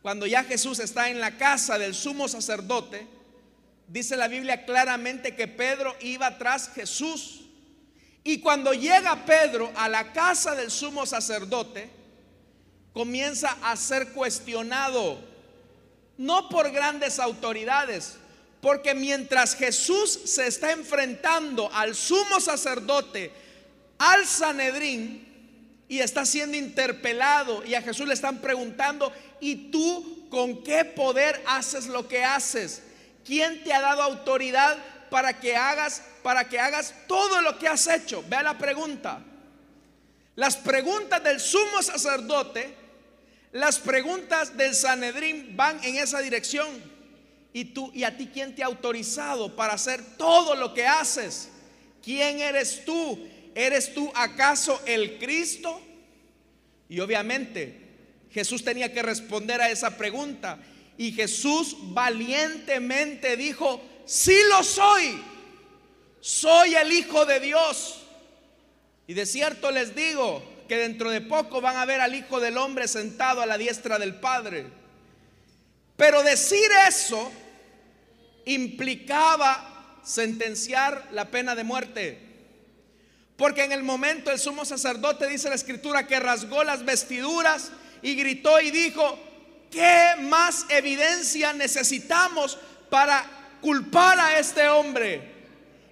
cuando 0.00 0.24
ya 0.26 0.44
Jesús 0.44 0.78
está 0.78 1.10
en 1.10 1.20
la 1.20 1.36
casa 1.36 1.76
del 1.76 1.94
sumo 1.94 2.28
sacerdote, 2.28 3.06
dice 3.88 4.16
la 4.16 4.28
Biblia 4.28 4.64
claramente 4.64 5.34
que 5.34 5.48
Pedro 5.48 5.94
iba 6.00 6.38
tras 6.38 6.72
Jesús. 6.72 7.40
Y 8.22 8.38
cuando 8.38 8.72
llega 8.72 9.26
Pedro 9.26 9.72
a 9.74 9.88
la 9.88 10.12
casa 10.12 10.54
del 10.54 10.70
sumo 10.70 11.04
sacerdote, 11.04 11.90
comienza 12.92 13.56
a 13.62 13.74
ser 13.76 14.12
cuestionado, 14.12 15.18
no 16.16 16.48
por 16.48 16.70
grandes 16.70 17.18
autoridades, 17.18 18.18
porque 18.60 18.94
mientras 18.94 19.56
Jesús 19.56 20.20
se 20.26 20.46
está 20.46 20.70
enfrentando 20.70 21.72
al 21.72 21.96
sumo 21.96 22.40
sacerdote, 22.40 23.32
al 23.98 24.26
Sanedrín, 24.26 25.29
y 25.90 25.98
está 25.98 26.24
siendo 26.24 26.56
interpelado, 26.56 27.64
y 27.64 27.74
a 27.74 27.82
Jesús 27.82 28.06
le 28.06 28.14
están 28.14 28.38
preguntando, 28.38 29.12
¿y 29.40 29.72
tú 29.72 30.28
con 30.30 30.62
qué 30.62 30.84
poder 30.84 31.42
haces 31.48 31.88
lo 31.88 32.06
que 32.06 32.22
haces? 32.22 32.84
¿Quién 33.24 33.64
te 33.64 33.72
ha 33.72 33.80
dado 33.80 34.02
autoridad 34.02 34.78
para 35.10 35.40
que 35.40 35.56
hagas 35.56 36.04
para 36.22 36.48
que 36.48 36.60
hagas 36.60 36.94
todo 37.08 37.42
lo 37.42 37.58
que 37.58 37.66
has 37.66 37.88
hecho? 37.88 38.22
Vea 38.28 38.40
la 38.44 38.56
pregunta. 38.56 39.20
Las 40.36 40.56
preguntas 40.56 41.24
del 41.24 41.40
sumo 41.40 41.82
sacerdote, 41.82 42.72
las 43.50 43.80
preguntas 43.80 44.56
del 44.56 44.76
Sanedrín 44.76 45.56
van 45.56 45.82
en 45.82 45.96
esa 45.96 46.20
dirección. 46.20 46.68
¿Y 47.52 47.64
tú 47.64 47.90
y 47.92 48.04
a 48.04 48.16
ti 48.16 48.30
quién 48.32 48.54
te 48.54 48.62
ha 48.62 48.66
autorizado 48.66 49.56
para 49.56 49.72
hacer 49.72 50.16
todo 50.16 50.54
lo 50.54 50.72
que 50.72 50.86
haces? 50.86 51.48
¿Quién 52.00 52.38
eres 52.38 52.84
tú? 52.84 53.18
¿Eres 53.54 53.94
tú 53.94 54.10
acaso 54.14 54.80
el 54.86 55.18
Cristo? 55.18 55.80
Y 56.88 57.00
obviamente 57.00 57.80
Jesús 58.32 58.64
tenía 58.64 58.92
que 58.92 59.02
responder 59.02 59.60
a 59.60 59.70
esa 59.70 59.96
pregunta. 59.96 60.58
Y 60.96 61.12
Jesús 61.12 61.76
valientemente 61.80 63.36
dijo, 63.36 63.82
sí 64.04 64.36
lo 64.48 64.62
soy, 64.62 65.20
soy 66.20 66.74
el 66.74 66.92
Hijo 66.92 67.24
de 67.26 67.40
Dios. 67.40 68.02
Y 69.06 69.14
de 69.14 69.26
cierto 69.26 69.70
les 69.70 69.94
digo 69.94 70.42
que 70.68 70.76
dentro 70.76 71.10
de 71.10 71.20
poco 71.20 71.60
van 71.60 71.76
a 71.76 71.84
ver 71.84 72.00
al 72.00 72.14
Hijo 72.14 72.38
del 72.38 72.56
Hombre 72.58 72.86
sentado 72.86 73.40
a 73.40 73.46
la 73.46 73.58
diestra 73.58 73.98
del 73.98 74.14
Padre. 74.16 74.66
Pero 75.96 76.22
decir 76.22 76.70
eso 76.86 77.32
implicaba 78.44 80.00
sentenciar 80.04 81.08
la 81.12 81.30
pena 81.30 81.54
de 81.54 81.64
muerte. 81.64 82.29
Porque 83.40 83.64
en 83.64 83.72
el 83.72 83.82
momento 83.82 84.30
el 84.30 84.38
sumo 84.38 84.66
sacerdote 84.66 85.26
dice 85.26 85.48
la 85.48 85.54
escritura 85.54 86.06
que 86.06 86.20
rasgó 86.20 86.62
las 86.62 86.84
vestiduras 86.84 87.72
y 88.02 88.14
gritó 88.14 88.60
y 88.60 88.70
dijo, 88.70 89.18
¿Qué 89.70 90.10
más 90.20 90.66
evidencia 90.68 91.54
necesitamos 91.54 92.58
para 92.90 93.24
culpar 93.62 94.20
a 94.20 94.38
este 94.38 94.68
hombre? 94.68 95.22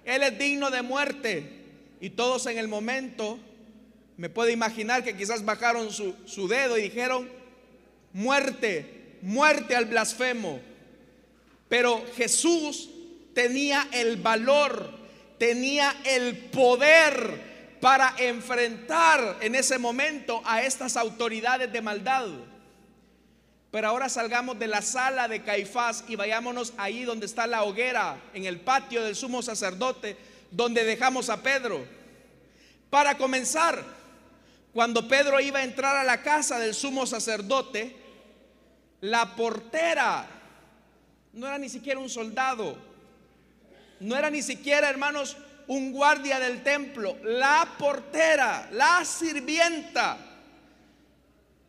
Él 0.05 0.21
es 0.21 0.37
digno 0.37 0.69
de 0.69 0.83
muerte. 0.83 1.63
Y 1.99 2.11
todos 2.11 2.45
en 2.45 2.59
el 2.59 2.67
momento, 2.67 3.39
me 4.15 4.29
puedo 4.29 4.51
imaginar 4.51 5.03
que 5.03 5.17
quizás 5.17 5.43
bajaron 5.43 5.91
su, 5.91 6.15
su 6.27 6.47
dedo 6.47 6.77
y 6.77 6.83
dijeron, 6.83 7.27
muerte, 8.13 9.17
muerte 9.23 9.75
al 9.75 9.85
blasfemo. 9.85 10.59
Pero 11.67 12.05
Jesús 12.15 12.91
tenía 13.33 13.87
el 13.91 14.17
valor, 14.17 14.98
tenía 15.39 15.95
el 16.03 16.37
poder 16.37 17.49
para 17.81 18.13
enfrentar 18.17 19.37
en 19.41 19.55
ese 19.55 19.79
momento 19.79 20.41
a 20.45 20.61
estas 20.61 20.97
autoridades 20.97 21.71
de 21.71 21.81
maldad. 21.81 22.27
Pero 23.71 23.87
ahora 23.87 24.09
salgamos 24.09 24.59
de 24.59 24.67
la 24.67 24.81
sala 24.81 25.27
de 25.27 25.43
Caifás 25.43 26.03
y 26.07 26.15
vayámonos 26.15 26.73
ahí 26.77 27.03
donde 27.03 27.25
está 27.25 27.47
la 27.47 27.63
hoguera, 27.63 28.19
en 28.33 28.45
el 28.45 28.59
patio 28.59 29.03
del 29.03 29.15
sumo 29.15 29.41
sacerdote, 29.41 30.17
donde 30.51 30.83
dejamos 30.83 31.29
a 31.29 31.41
Pedro. 31.41 31.85
Para 32.89 33.17
comenzar, 33.17 33.83
cuando 34.73 35.07
Pedro 35.07 35.39
iba 35.39 35.59
a 35.59 35.63
entrar 35.63 35.95
a 35.95 36.03
la 36.03 36.21
casa 36.21 36.59
del 36.59 36.73
sumo 36.73 37.05
sacerdote, 37.05 37.95
la 39.01 39.35
portera 39.35 40.27
no 41.33 41.47
era 41.47 41.59
ni 41.59 41.69
siquiera 41.69 41.99
un 41.99 42.09
soldado, 42.09 42.88
no 43.99 44.17
era 44.17 44.29
ni 44.29 44.41
siquiera, 44.41 44.89
hermanos, 44.89 45.37
un 45.67 45.91
guardia 45.91 46.39
del 46.39 46.63
templo, 46.63 47.17
la 47.23 47.75
portera, 47.77 48.69
la 48.71 49.05
sirvienta 49.05 50.17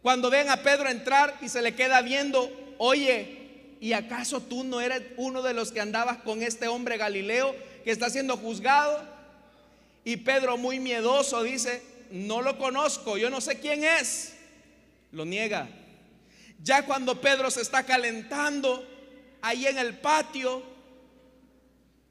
cuando 0.02 0.30
ven 0.30 0.48
a 0.48 0.62
Pedro 0.62 0.88
entrar 0.88 1.36
y 1.42 1.48
se 1.48 1.60
le 1.60 1.74
queda 1.74 2.00
viendo, 2.00 2.50
oye, 2.78 3.76
¿y 3.80 3.92
acaso 3.92 4.40
tú 4.40 4.64
no 4.64 4.80
eres 4.80 5.02
uno 5.16 5.42
de 5.42 5.52
los 5.52 5.72
que 5.72 5.80
andabas 5.80 6.18
con 6.18 6.42
este 6.42 6.68
hombre 6.68 6.96
Galileo 6.96 7.54
que 7.84 7.90
está 7.90 8.08
siendo 8.08 8.36
juzgado? 8.36 9.02
Y 10.04 10.16
Pedro 10.16 10.56
muy 10.56 10.80
miedoso 10.80 11.42
dice, 11.42 11.82
no 12.10 12.40
lo 12.40 12.56
conozco, 12.56 13.18
yo 13.18 13.28
no 13.28 13.40
sé 13.40 13.60
quién 13.60 13.84
es. 13.84 14.34
Lo 15.12 15.26
niega. 15.26 15.68
Ya 16.62 16.86
cuando 16.86 17.20
Pedro 17.20 17.50
se 17.50 17.60
está 17.60 17.84
calentando 17.84 18.86
ahí 19.42 19.66
en 19.66 19.78
el 19.78 19.98
patio, 19.98 20.62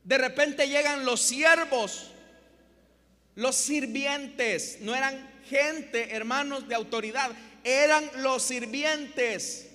de 0.03 0.17
repente 0.17 0.67
llegan 0.67 1.05
los 1.05 1.21
siervos, 1.21 2.12
los 3.35 3.55
sirvientes, 3.55 4.79
no 4.81 4.95
eran 4.95 5.29
gente, 5.49 6.15
hermanos 6.15 6.67
de 6.67 6.75
autoridad, 6.75 7.31
eran 7.63 8.09
los 8.17 8.43
sirvientes 8.43 9.69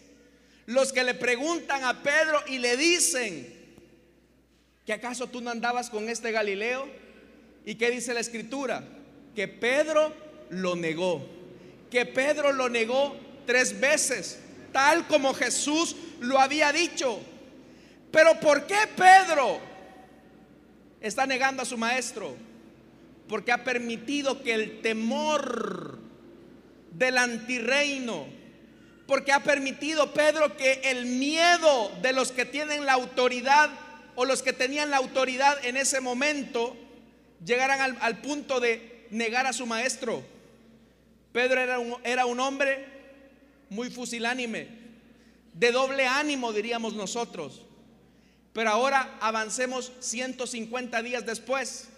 los 0.67 0.93
que 0.93 1.05
le 1.05 1.15
preguntan 1.15 1.85
a 1.85 2.03
Pedro 2.03 2.43
y 2.47 2.59
le 2.59 2.77
dicen, 2.77 3.53
¿que 4.87 4.93
acaso 4.93 5.27
tú 5.27 5.41
no 5.41 5.51
andabas 5.51 5.91
con 5.91 6.09
este 6.09 6.33
Galileo? 6.33 6.89
¿Y 7.67 7.75
qué 7.75 7.91
dice 7.91 8.15
la 8.15 8.21
escritura? 8.21 8.83
Que 9.35 9.49
Pedro 9.49 10.13
lo 10.51 10.77
negó, 10.77 11.27
que 11.91 12.07
Pedro 12.07 12.53
lo 12.53 12.69
negó 12.69 13.17
tres 13.47 13.79
veces, 13.79 14.39
tal 14.73 15.07
como 15.07 15.35
Jesús 15.35 15.97
lo 16.21 16.39
había 16.39 16.73
dicho. 16.73 17.21
Pero 18.11 18.39
¿por 18.41 18.67
qué 18.67 18.79
Pedro 18.97 19.61
está 21.05 21.27
negando 21.27 21.63
a 21.63 21.67
su 21.67 21.77
maestro? 21.77 22.35
Porque 23.29 23.53
ha 23.53 23.63
permitido 23.63 24.43
que 24.43 24.55
el 24.55 24.81
temor 24.81 25.99
del 26.93 27.19
antirreino. 27.19 28.27
Porque 29.07 29.33
ha 29.33 29.43
permitido 29.43 30.15
Pedro 30.15 30.57
que 30.57 30.81
el 30.85 31.05
miedo 31.05 31.93
de 32.01 32.15
los 32.15 32.33
que 32.33 32.47
tienen 32.47 32.87
la 32.87 32.95
autoridad 32.95 33.71
o 34.15 34.25
los 34.25 34.43
que 34.43 34.55
tenían 34.55 34.91
la 34.91 34.97
autoridad 34.97 35.63
en 35.65 35.77
ese 35.77 36.01
momento 36.01 36.75
llegaran 37.45 37.99
al, 38.01 38.21
punto 38.23 38.61
de 38.61 39.07
negar 39.11 39.47
a 39.47 39.53
su 39.53 39.67
maestro. 39.67 40.25
Pedro 41.33 41.61
era 41.61 41.79
un, 41.79 41.97
era 42.03 42.25
un 42.25 42.41
hombre 42.41 42.87
muy 43.69 43.91
fusilánime, 43.91 44.69
de 45.53 45.71
doble 45.71 46.07
ánimo 46.07 46.53
diríamos 46.53 46.95
nosotros. 46.95 47.63
Pero 48.55 48.71
ahora 48.71 49.19
avancemos 49.21 49.93
150 50.01 51.03
días 51.03 51.27
después. 51.27 51.89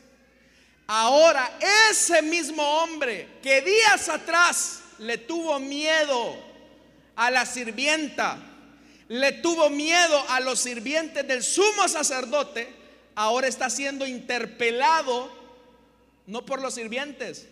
Ahora 0.86 1.58
ese 1.90 2.22
mismo 2.22 2.62
hombre 2.62 3.28
que 3.42 3.60
días 3.60 4.08
atrás 4.08 4.80
le 4.98 5.18
tuvo 5.18 5.60
miedo 5.60 6.34
a 7.14 7.30
la 7.30 7.44
sirvienta, 7.44 8.38
le 9.08 9.32
tuvo 9.32 9.68
miedo 9.68 10.24
a 10.30 10.40
los 10.40 10.60
sirvientes 10.60 11.28
del 11.28 11.42
sumo 11.42 11.88
sacerdote, 11.88 12.74
ahora 13.14 13.48
está 13.48 13.68
siendo 13.68 14.06
interpelado 14.06 15.30
no 16.26 16.46
por 16.46 16.62
los 16.62 16.74
sirvientes, 16.74 17.48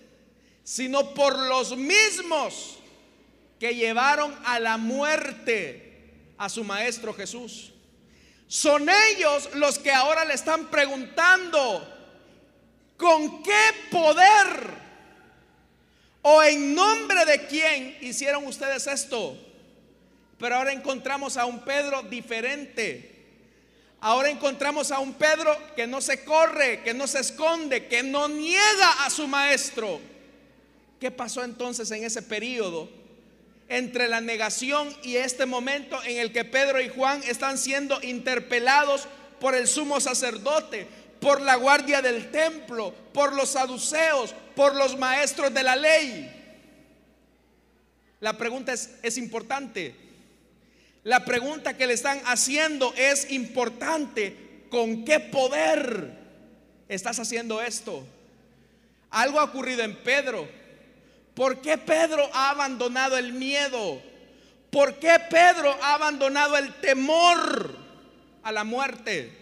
sino 0.62 1.12
por 1.12 1.38
los 1.38 1.76
mismos 1.76 2.78
que 3.60 3.74
llevaron 3.74 4.34
a 4.46 4.58
la 4.60 4.78
muerte 4.78 6.32
a 6.38 6.48
su 6.48 6.64
maestro 6.64 7.12
Jesús. 7.12 7.73
Son 8.54 8.88
ellos 8.88 9.50
los 9.54 9.80
que 9.80 9.90
ahora 9.90 10.24
le 10.24 10.34
están 10.34 10.68
preguntando, 10.68 11.84
¿con 12.96 13.42
qué 13.42 13.60
poder 13.90 14.70
o 16.22 16.40
en 16.40 16.72
nombre 16.72 17.24
de 17.24 17.48
quién 17.48 17.98
hicieron 18.00 18.46
ustedes 18.46 18.86
esto? 18.86 19.36
Pero 20.38 20.54
ahora 20.54 20.72
encontramos 20.72 21.36
a 21.36 21.46
un 21.46 21.64
Pedro 21.64 22.04
diferente. 22.04 23.26
Ahora 24.00 24.30
encontramos 24.30 24.92
a 24.92 25.00
un 25.00 25.14
Pedro 25.14 25.58
que 25.74 25.88
no 25.88 26.00
se 26.00 26.22
corre, 26.22 26.80
que 26.84 26.94
no 26.94 27.08
se 27.08 27.18
esconde, 27.18 27.88
que 27.88 28.04
no 28.04 28.28
niega 28.28 29.04
a 29.04 29.10
su 29.10 29.26
maestro. 29.26 30.00
¿Qué 31.00 31.10
pasó 31.10 31.42
entonces 31.42 31.90
en 31.90 32.04
ese 32.04 32.22
periodo 32.22 32.88
entre 33.68 34.08
la 34.08 34.20
negación 34.20 34.94
y 35.02 35.16
este 35.16 35.46
momento 35.46 35.98
en 36.04 36.18
el 36.18 36.32
que 36.32 36.44
Pedro 36.44 36.80
y 36.80 36.88
Juan 36.88 37.22
están 37.24 37.58
siendo 37.58 38.02
interpelados 38.02 39.08
por 39.40 39.54
el 39.54 39.66
sumo 39.66 40.00
sacerdote, 40.00 40.86
por 41.20 41.40
la 41.40 41.56
guardia 41.56 42.02
del 42.02 42.30
templo, 42.30 42.94
por 43.12 43.34
los 43.34 43.50
saduceos, 43.50 44.34
por 44.54 44.74
los 44.74 44.98
maestros 44.98 45.52
de 45.52 45.62
la 45.62 45.76
ley? 45.76 46.30
La 48.20 48.38
pregunta 48.38 48.72
es, 48.72 49.18
importante. 49.18 49.94
La 51.02 51.24
pregunta 51.24 51.76
que 51.76 51.86
le 51.86 51.92
están 51.92 52.22
haciendo 52.24 52.94
es 52.96 53.30
importante. 53.30 54.34
¿Con 54.70 55.04
qué 55.04 55.20
poder 55.20 56.10
estás 56.88 57.18
haciendo 57.18 57.60
esto? 57.60 58.02
Algo 59.10 59.40
ha 59.40 59.44
ocurrido 59.44 59.82
en 59.82 59.94
Pedro. 59.96 60.48
¿Por 61.34 61.60
qué 61.60 61.76
Pedro 61.78 62.28
ha 62.32 62.50
abandonado 62.50 63.18
el 63.18 63.32
miedo? 63.32 64.00
¿Por 64.70 64.94
qué 64.98 65.16
Pedro 65.30 65.76
ha 65.82 65.94
abandonado 65.94 66.56
el 66.56 66.72
temor 66.74 67.76
a 68.42 68.52
la 68.52 68.64
muerte? 68.64 69.32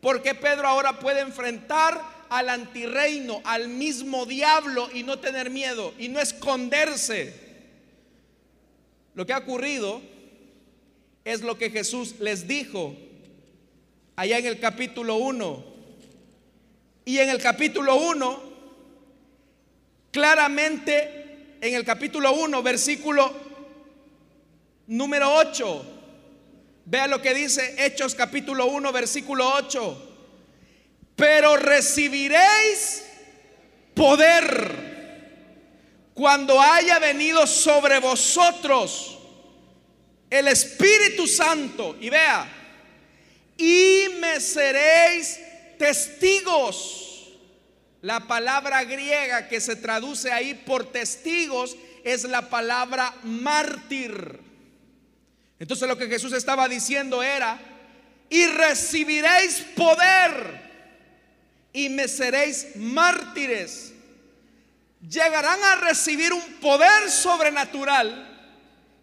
¿Por 0.00 0.22
qué 0.22 0.34
Pedro 0.34 0.68
ahora 0.68 1.00
puede 1.00 1.20
enfrentar 1.20 2.00
al 2.28 2.48
antirreino, 2.48 3.40
al 3.44 3.68
mismo 3.68 4.26
diablo 4.26 4.88
y 4.92 5.02
no 5.02 5.18
tener 5.18 5.50
miedo 5.50 5.92
y 5.98 6.08
no 6.08 6.20
esconderse? 6.20 7.48
Lo 9.14 9.26
que 9.26 9.32
ha 9.32 9.38
ocurrido 9.38 10.00
es 11.24 11.40
lo 11.40 11.58
que 11.58 11.70
Jesús 11.70 12.16
les 12.20 12.46
dijo 12.46 12.94
allá 14.14 14.38
en 14.38 14.46
el 14.46 14.60
capítulo 14.60 15.16
1. 15.16 15.64
Y 17.04 17.18
en 17.18 17.30
el 17.30 17.38
capítulo 17.38 17.96
1, 17.96 18.47
claramente 20.10 21.56
en 21.60 21.74
el 21.74 21.84
capítulo 21.84 22.32
1, 22.32 22.62
versículo 22.62 23.32
número 24.86 25.34
8, 25.34 25.84
vea 26.86 27.06
lo 27.06 27.20
que 27.20 27.34
dice 27.34 27.74
Hechos 27.78 28.14
capítulo 28.14 28.66
1, 28.66 28.92
versículo 28.92 29.52
8. 29.54 30.04
Pero 31.16 31.56
recibiréis 31.56 33.04
poder 33.94 34.88
cuando 36.14 36.60
haya 36.60 36.98
venido 36.98 37.46
sobre 37.46 37.98
vosotros 37.98 39.18
el 40.30 40.48
Espíritu 40.48 41.26
Santo. 41.26 41.96
Y 42.00 42.10
vea, 42.10 42.48
y 43.56 44.06
me 44.20 44.40
seréis 44.40 45.38
testigos. 45.78 47.07
La 48.02 48.26
palabra 48.26 48.84
griega 48.84 49.48
que 49.48 49.60
se 49.60 49.76
traduce 49.76 50.30
ahí 50.30 50.54
por 50.54 50.92
testigos 50.92 51.76
es 52.04 52.24
la 52.24 52.48
palabra 52.48 53.14
mártir. 53.24 54.40
Entonces 55.58 55.88
lo 55.88 55.98
que 55.98 56.06
Jesús 56.06 56.32
estaba 56.32 56.68
diciendo 56.68 57.22
era, 57.22 57.58
y 58.30 58.46
recibiréis 58.46 59.64
poder 59.74 60.68
y 61.72 61.88
me 61.88 62.06
seréis 62.08 62.76
mártires. 62.76 63.92
Llegarán 65.08 65.62
a 65.62 65.76
recibir 65.76 66.32
un 66.32 66.54
poder 66.60 67.10
sobrenatural 67.10 68.26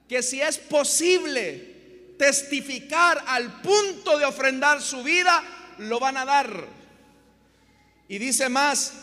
que 0.07 0.21
si 0.21 0.41
es 0.41 0.57
posible 0.57 2.15
testificar 2.17 3.23
al 3.27 3.61
punto 3.61 4.17
de 4.17 4.25
ofrendar 4.25 4.81
su 4.81 5.03
vida, 5.03 5.43
lo 5.79 5.99
van 5.99 6.17
a 6.17 6.25
dar. 6.25 6.67
Y 8.07 8.17
dice 8.17 8.49
más, 8.49 8.93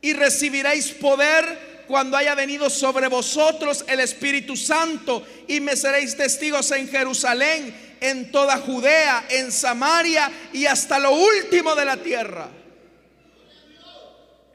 y 0.00 0.12
recibiréis 0.12 0.92
poder 0.92 1.84
cuando 1.86 2.16
haya 2.16 2.34
venido 2.34 2.70
sobre 2.70 3.08
vosotros 3.08 3.84
el 3.88 4.00
Espíritu 4.00 4.56
Santo 4.56 5.26
y 5.48 5.60
me 5.60 5.76
seréis 5.76 6.16
testigos 6.16 6.70
en 6.70 6.88
Jerusalén, 6.88 7.96
en 8.00 8.30
toda 8.30 8.58
Judea, 8.58 9.26
en 9.28 9.50
Samaria 9.50 10.30
y 10.52 10.66
hasta 10.66 10.98
lo 10.98 11.12
último 11.12 11.74
de 11.74 11.84
la 11.84 11.96
tierra. 11.96 12.48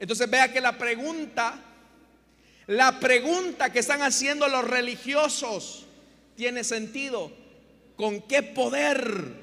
Entonces 0.00 0.28
vea 0.30 0.52
que 0.52 0.60
la 0.60 0.76
pregunta 0.76 1.62
la 2.66 2.98
pregunta 2.98 3.72
que 3.72 3.78
están 3.78 4.02
haciendo 4.02 4.48
los 4.48 4.64
religiosos 4.64 5.86
tiene 6.36 6.64
sentido. 6.64 7.30
¿Con 7.94 8.22
qué 8.22 8.42
poder 8.42 9.34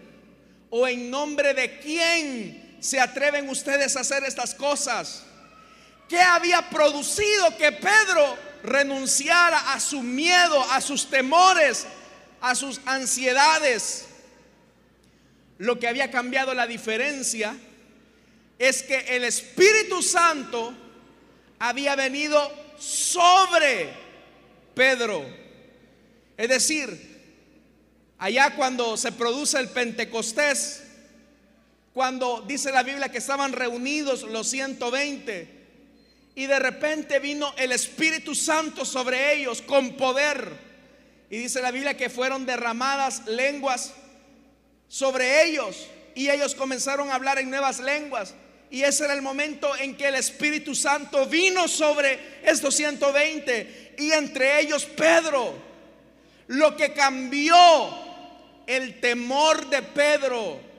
o 0.69 0.87
en 0.87 1.09
nombre 1.09 1.53
de 1.53 1.79
quién 1.79 2.62
se 2.83 2.99
atreven 2.99 3.47
ustedes 3.47 3.95
a 3.95 4.01
hacer 4.01 4.25
estas 4.25 4.53
cosas? 4.53 5.23
¿Qué 6.09 6.19
había 6.19 6.69
producido 6.69 7.57
que 7.57 7.71
Pedro 7.71 8.37
renunciara 8.61 9.73
a 9.73 9.79
su 9.79 10.01
miedo, 10.03 10.61
a 10.69 10.81
sus 10.81 11.09
temores, 11.09 11.85
a 12.41 12.53
sus 12.55 12.81
ansiedades? 12.85 14.05
Lo 15.59 15.79
que 15.79 15.87
había 15.87 16.11
cambiado 16.11 16.53
la 16.53 16.67
diferencia 16.67 17.55
es 18.59 18.83
que 18.83 18.97
el 19.15 19.23
Espíritu 19.23 20.01
Santo 20.01 20.73
había 21.59 21.95
venido 21.95 22.51
sobre 22.77 23.93
Pedro. 24.75 25.25
Es 26.35 26.49
decir, 26.49 27.13
allá 28.17 28.57
cuando 28.57 28.97
se 28.97 29.13
produce 29.13 29.57
el 29.57 29.69
Pentecostés, 29.69 30.82
cuando 31.93 32.43
dice 32.47 32.71
la 32.71 32.83
Biblia 32.83 33.09
que 33.09 33.19
estaban 33.19 33.53
reunidos 33.53 34.23
los 34.23 34.49
120 34.49 35.63
y 36.35 36.47
de 36.47 36.59
repente 36.59 37.19
vino 37.19 37.53
el 37.57 37.71
Espíritu 37.71 38.33
Santo 38.33 38.83
sobre 38.83 39.33
ellos 39.33 39.61
con 39.61 39.95
poder. 39.95 40.73
Y 41.29 41.37
dice 41.37 41.61
la 41.61 41.71
Biblia 41.71 41.95
que 41.95 42.09
fueron 42.09 42.45
derramadas 42.45 43.27
lenguas 43.27 43.93
sobre 44.87 45.45
ellos 45.45 45.87
y 46.15 46.29
ellos 46.29 46.55
comenzaron 46.55 47.09
a 47.11 47.15
hablar 47.15 47.37
en 47.37 47.51
nuevas 47.51 47.79
lenguas. 47.79 48.33
Y 48.71 48.81
ese 48.81 49.05
era 49.05 49.13
el 49.13 49.21
momento 49.21 49.75
en 49.77 49.95
que 49.95 50.07
el 50.07 50.15
Espíritu 50.15 50.73
Santo 50.73 51.27
vino 51.27 51.67
sobre 51.67 52.39
estos 52.43 52.73
120 52.75 53.95
y 53.99 54.11
entre 54.11 54.61
ellos 54.61 54.85
Pedro. 54.85 55.53
Lo 56.47 56.75
que 56.75 56.91
cambió 56.93 57.55
el 58.65 58.99
temor 58.99 59.69
de 59.69 59.83
Pedro 59.83 60.72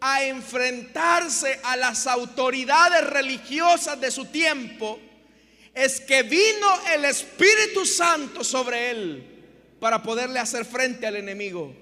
a 0.00 0.24
enfrentarse 0.24 1.60
a 1.62 1.76
las 1.76 2.06
autoridades 2.06 3.04
religiosas 3.08 4.00
de 4.00 4.10
su 4.10 4.26
tiempo 4.26 4.98
es 5.74 6.00
que 6.00 6.22
vino 6.22 6.68
el 6.94 7.04
Espíritu 7.04 7.84
Santo 7.84 8.44
sobre 8.44 8.90
él 8.90 9.34
para 9.80 10.02
poderle 10.02 10.38
hacer 10.38 10.64
frente 10.64 11.06
al 11.06 11.16
enemigo. 11.16 11.74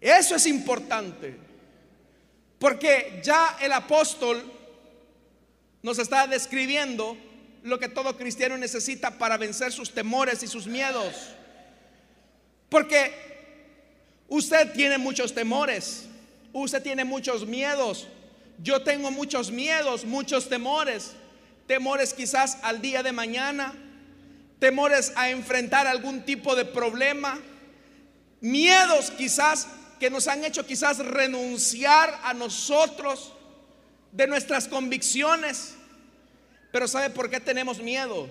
Eso 0.00 0.34
es 0.34 0.46
importante. 0.46 1.36
Porque 2.58 3.20
ya 3.22 3.56
el 3.60 3.72
apóstol 3.72 4.42
nos 5.82 5.98
está 5.98 6.26
describiendo 6.26 7.16
lo 7.62 7.78
que 7.78 7.88
todo 7.88 8.16
cristiano 8.16 8.56
necesita 8.56 9.16
para 9.16 9.36
vencer 9.36 9.72
sus 9.72 9.92
temores 9.92 10.42
y 10.42 10.48
sus 10.48 10.66
miedos. 10.66 11.14
Porque 12.68 13.12
usted 14.28 14.72
tiene 14.72 14.98
muchos 14.98 15.34
temores, 15.34 16.04
usted 16.52 16.82
tiene 16.82 17.04
muchos 17.04 17.46
miedos, 17.46 18.08
yo 18.62 18.82
tengo 18.82 19.10
muchos 19.10 19.50
miedos, 19.50 20.04
muchos 20.04 20.48
temores, 20.48 21.12
temores 21.66 22.12
quizás 22.12 22.58
al 22.62 22.80
día 22.80 23.02
de 23.02 23.12
mañana, 23.12 23.74
temores 24.58 25.12
a 25.16 25.30
enfrentar 25.30 25.86
algún 25.86 26.24
tipo 26.24 26.56
de 26.56 26.64
problema, 26.64 27.38
miedos 28.40 29.10
quizás 29.12 29.68
que 30.00 30.10
nos 30.10 30.28
han 30.28 30.44
hecho 30.44 30.66
quizás 30.66 30.98
renunciar 30.98 32.20
a 32.22 32.34
nosotros, 32.34 33.32
de 34.12 34.26
nuestras 34.26 34.68
convicciones. 34.68 35.74
Pero 36.72 36.88
¿sabe 36.88 37.10
por 37.10 37.30
qué 37.30 37.40
tenemos 37.40 37.78
miedo? 37.78 38.28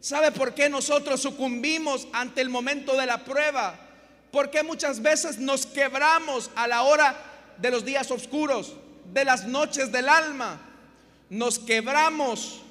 ¿Sabe 0.00 0.32
por 0.32 0.54
qué 0.54 0.68
nosotros 0.68 1.22
sucumbimos 1.22 2.06
ante 2.12 2.40
el 2.40 2.50
momento 2.50 2.96
de 2.96 3.06
la 3.06 3.24
prueba? 3.24 3.78
Porque 4.30 4.62
muchas 4.62 5.00
veces 5.00 5.38
nos 5.38 5.66
quebramos 5.66 6.50
a 6.56 6.66
la 6.66 6.82
hora 6.82 7.16
de 7.58 7.70
los 7.70 7.84
días 7.84 8.10
oscuros, 8.10 8.74
de 9.12 9.24
las 9.24 9.46
noches 9.46 9.92
del 9.92 10.08
alma. 10.08 10.60
Nos 11.30 11.58
quebramos 11.58 12.62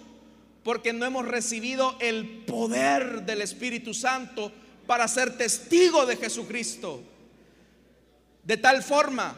porque 0.63 0.93
no 0.93 1.06
hemos 1.06 1.28
recibido 1.28 1.96
el 2.00 2.43
poder 2.46 3.24
del 3.24 3.41
Espíritu 3.41 3.93
Santo 3.93 4.52
para 4.88 5.08
ser 5.08 5.38
testigo 5.38 6.06
de 6.06 6.17
Jesucristo. 6.17 7.02
De 8.43 8.58
tal 8.58 8.84
forma 8.84 9.38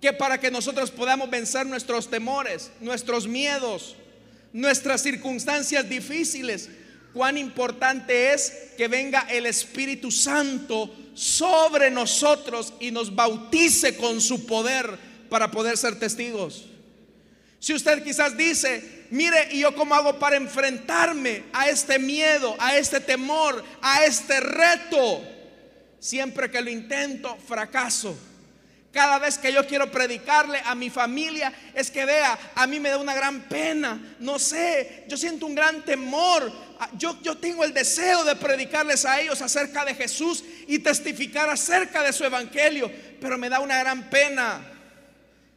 que 0.00 0.12
para 0.12 0.38
que 0.38 0.50
nosotros 0.50 0.90
podamos 0.90 1.30
vencer 1.30 1.66
nuestros 1.66 2.10
temores, 2.10 2.70
nuestros 2.80 3.26
miedos, 3.26 3.96
nuestras 4.52 5.02
circunstancias 5.02 5.88
difíciles, 5.88 6.68
cuán 7.14 7.38
importante 7.38 8.34
es 8.34 8.72
que 8.76 8.88
venga 8.88 9.20
el 9.30 9.46
Espíritu 9.46 10.10
Santo 10.10 10.94
sobre 11.14 11.90
nosotros 11.90 12.74
y 12.80 12.90
nos 12.90 13.14
bautice 13.14 13.96
con 13.96 14.20
su 14.20 14.44
poder 14.44 14.98
para 15.30 15.50
poder 15.50 15.78
ser 15.78 15.98
testigos. 15.98 16.66
Si 17.60 17.72
usted 17.72 18.02
quizás 18.02 18.36
dice, 18.36 19.06
mire, 19.10 19.48
¿y 19.52 19.60
yo 19.60 19.74
cómo 19.74 19.94
hago 19.94 20.18
para 20.18 20.36
enfrentarme 20.36 21.44
a 21.52 21.68
este 21.68 21.98
miedo, 21.98 22.56
a 22.58 22.76
este 22.76 23.00
temor, 23.00 23.64
a 23.80 24.04
este 24.04 24.40
reto? 24.40 25.22
Siempre 26.00 26.50
que 26.50 26.60
lo 26.60 26.68
intento, 26.68 27.34
fracaso. 27.46 28.18
Cada 28.94 29.18
vez 29.18 29.38
que 29.38 29.52
yo 29.52 29.66
quiero 29.66 29.90
predicarle 29.90 30.60
a 30.64 30.76
mi 30.76 30.88
familia, 30.88 31.52
es 31.74 31.90
que 31.90 32.04
vea, 32.04 32.38
a 32.54 32.64
mí 32.68 32.78
me 32.78 32.90
da 32.90 32.98
una 32.98 33.12
gran 33.12 33.40
pena, 33.48 34.00
no 34.20 34.38
sé, 34.38 35.04
yo 35.08 35.16
siento 35.16 35.46
un 35.46 35.54
gran 35.56 35.84
temor. 35.84 36.52
Ah, 36.78 36.88
yo, 36.96 37.20
yo 37.20 37.36
tengo 37.36 37.64
el 37.64 37.74
deseo 37.74 38.22
de 38.22 38.36
predicarles 38.36 39.04
a 39.04 39.20
ellos 39.20 39.42
acerca 39.42 39.84
de 39.84 39.96
Jesús 39.96 40.44
y 40.68 40.78
testificar 40.78 41.48
acerca 41.48 42.04
de 42.04 42.12
su 42.12 42.22
evangelio, 42.22 42.88
pero 43.20 43.36
me 43.36 43.48
da 43.48 43.58
una 43.58 43.80
gran 43.80 44.08
pena. 44.08 44.64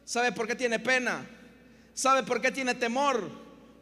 ¿Sabe 0.04 0.32
por 0.32 0.48
qué 0.48 0.56
tiene 0.56 0.80
pena? 0.80 1.24
¿Sabe 1.94 2.24
por 2.24 2.40
qué 2.40 2.50
tiene 2.50 2.74
temor? 2.74 3.30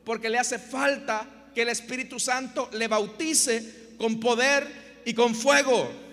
Porque 0.05 0.29
le 0.29 0.39
hace 0.39 0.59
falta 0.59 1.27
que 1.55 1.63
el 1.63 1.71
Espíritu 1.71 2.21
Santo 2.21 2.69
le 2.75 2.89
bautice 2.89 3.95
con 3.97 4.21
poder 4.21 5.01
y 5.07 5.15
con 5.15 5.35
fuego. 5.35 6.06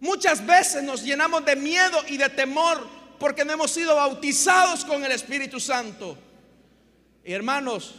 Muchas 0.00 0.44
veces 0.44 0.82
nos 0.82 1.02
llenamos 1.02 1.44
de 1.44 1.56
miedo 1.56 1.98
y 2.08 2.16
de 2.16 2.28
temor 2.28 2.86
porque 3.18 3.44
no 3.44 3.52
hemos 3.52 3.70
sido 3.70 3.96
bautizados 3.96 4.84
con 4.84 5.04
el 5.04 5.12
Espíritu 5.12 5.58
Santo. 5.58 6.18
Y 7.24 7.32
hermanos, 7.32 7.94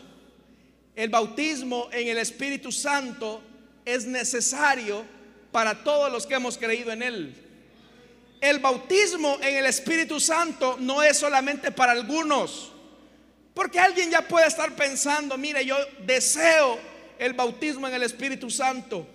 el 0.95 1.10
bautismo 1.10 1.89
en 1.91 2.07
el 2.07 2.17
Espíritu 2.17 2.71
Santo 2.71 3.41
es 3.86 4.05
necesario 4.05 5.03
para 5.51 5.83
todos 5.83 6.12
los 6.12 6.27
que 6.27 6.36
hemos 6.36 6.57
creído 6.57 6.91
en 6.91 7.01
Él. 7.01 7.36
El 8.39 8.60
bautismo 8.60 9.38
en 9.41 9.55
el 9.55 9.65
Espíritu 9.65 10.19
Santo 10.19 10.77
no 10.79 11.01
es 11.01 11.17
solamente 11.17 11.71
para 11.71 11.93
algunos. 11.93 12.71
Porque 13.53 13.79
alguien 13.79 14.12
ya 14.12 14.21
puede 14.21 14.45
estar 14.45 14.75
pensando, 14.75 15.36
mire, 15.36 15.65
yo 15.65 15.75
deseo 16.05 16.77
el 17.17 17.33
bautismo 17.33 17.88
en 17.88 17.95
el 17.95 18.03
Espíritu 18.03 18.51
Santo. 18.51 19.07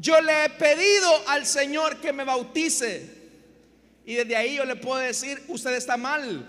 Yo 0.00 0.20
le 0.20 0.44
he 0.44 0.50
pedido 0.50 1.28
al 1.28 1.46
Señor 1.46 1.98
que 1.98 2.12
me 2.12 2.24
bautice. 2.24 3.22
Y 4.04 4.14
desde 4.14 4.36
ahí 4.36 4.56
yo 4.56 4.64
le 4.64 4.76
puedo 4.76 4.98
decir, 4.98 5.42
usted 5.48 5.72
está 5.74 5.96
mal. 5.96 6.48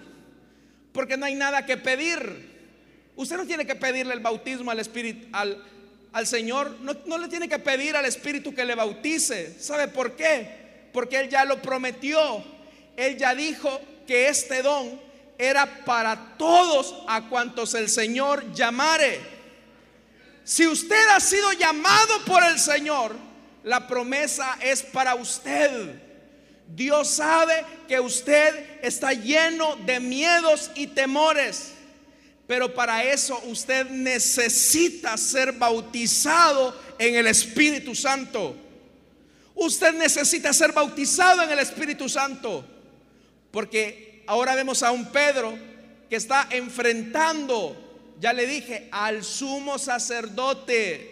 Porque 0.91 1.17
no 1.17 1.25
hay 1.25 1.35
nada 1.35 1.65
que 1.65 1.77
pedir. 1.77 2.51
Usted 3.15 3.37
no 3.37 3.45
tiene 3.45 3.65
que 3.65 3.75
pedirle 3.75 4.13
el 4.13 4.21
bautismo 4.21 4.71
al 4.71 4.79
Espíritu, 4.79 5.27
al, 5.33 5.63
al 6.13 6.27
Señor. 6.27 6.77
No, 6.81 6.95
no 7.05 7.17
le 7.17 7.27
tiene 7.27 7.49
que 7.49 7.59
pedir 7.59 7.95
al 7.95 8.05
Espíritu 8.05 8.55
que 8.55 8.65
le 8.65 8.75
bautice. 8.75 9.59
¿Sabe 9.59 9.87
por 9.87 10.15
qué? 10.15 10.89
Porque 10.93 11.19
Él 11.19 11.29
ya 11.29 11.45
lo 11.45 11.61
prometió. 11.61 12.43
Él 12.95 13.17
ya 13.17 13.35
dijo 13.35 13.81
que 14.07 14.29
este 14.29 14.61
don 14.61 14.99
era 15.37 15.83
para 15.83 16.37
todos 16.37 17.03
a 17.07 17.27
cuantos 17.29 17.73
el 17.73 17.89
Señor 17.89 18.53
llamare. 18.53 19.19
Si 20.43 20.67
usted 20.67 21.07
ha 21.09 21.19
sido 21.19 21.51
llamado 21.53 22.25
por 22.25 22.43
el 22.43 22.59
Señor, 22.59 23.15
la 23.63 23.87
promesa 23.87 24.57
es 24.61 24.83
para 24.83 25.15
usted. 25.15 26.01
Dios 26.67 27.07
sabe 27.07 27.65
que 27.87 27.99
usted 27.99 28.79
está 28.81 29.13
lleno 29.13 29.75
de 29.77 29.99
miedos 29.99 30.71
y 30.75 30.87
temores, 30.87 31.73
pero 32.47 32.73
para 32.73 33.03
eso 33.03 33.41
usted 33.45 33.89
necesita 33.89 35.17
ser 35.17 35.53
bautizado 35.53 36.77
en 36.99 37.15
el 37.15 37.27
Espíritu 37.27 37.95
Santo. 37.95 38.55
Usted 39.55 39.93
necesita 39.93 40.51
ser 40.51 40.71
bautizado 40.71 41.43
en 41.43 41.51
el 41.51 41.59
Espíritu 41.59 42.09
Santo, 42.09 42.65
porque 43.51 44.23
ahora 44.27 44.55
vemos 44.55 44.83
a 44.83 44.91
un 44.91 45.11
Pedro 45.11 45.57
que 46.09 46.15
está 46.15 46.47
enfrentando, 46.49 47.77
ya 48.19 48.33
le 48.33 48.47
dije, 48.47 48.89
al 48.91 49.23
sumo 49.23 49.77
sacerdote, 49.77 51.11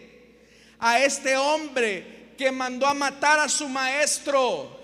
a 0.80 1.00
este 1.04 1.38
hombre 1.38 2.21
que 2.42 2.52
mandó 2.52 2.88
a 2.88 2.96
matar 2.96 3.40
a 3.40 3.48
su 3.48 3.70
maestro. 3.70 4.80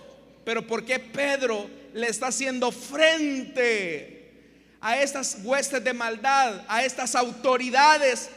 Pero 0.46 0.67
¿por 0.67 0.86
qué 0.86 1.00
Pedro 1.00 1.67
le 1.91 2.08
está 2.08 2.28
haciendo 2.28 2.72
frente 2.72 4.32
a 4.80 5.02
estas 5.02 5.39
huestes 5.43 5.84
de 5.84 5.91
maldad, 5.91 6.63
a 6.67 6.86
estas 6.86 7.15
autoridades 7.15 8.30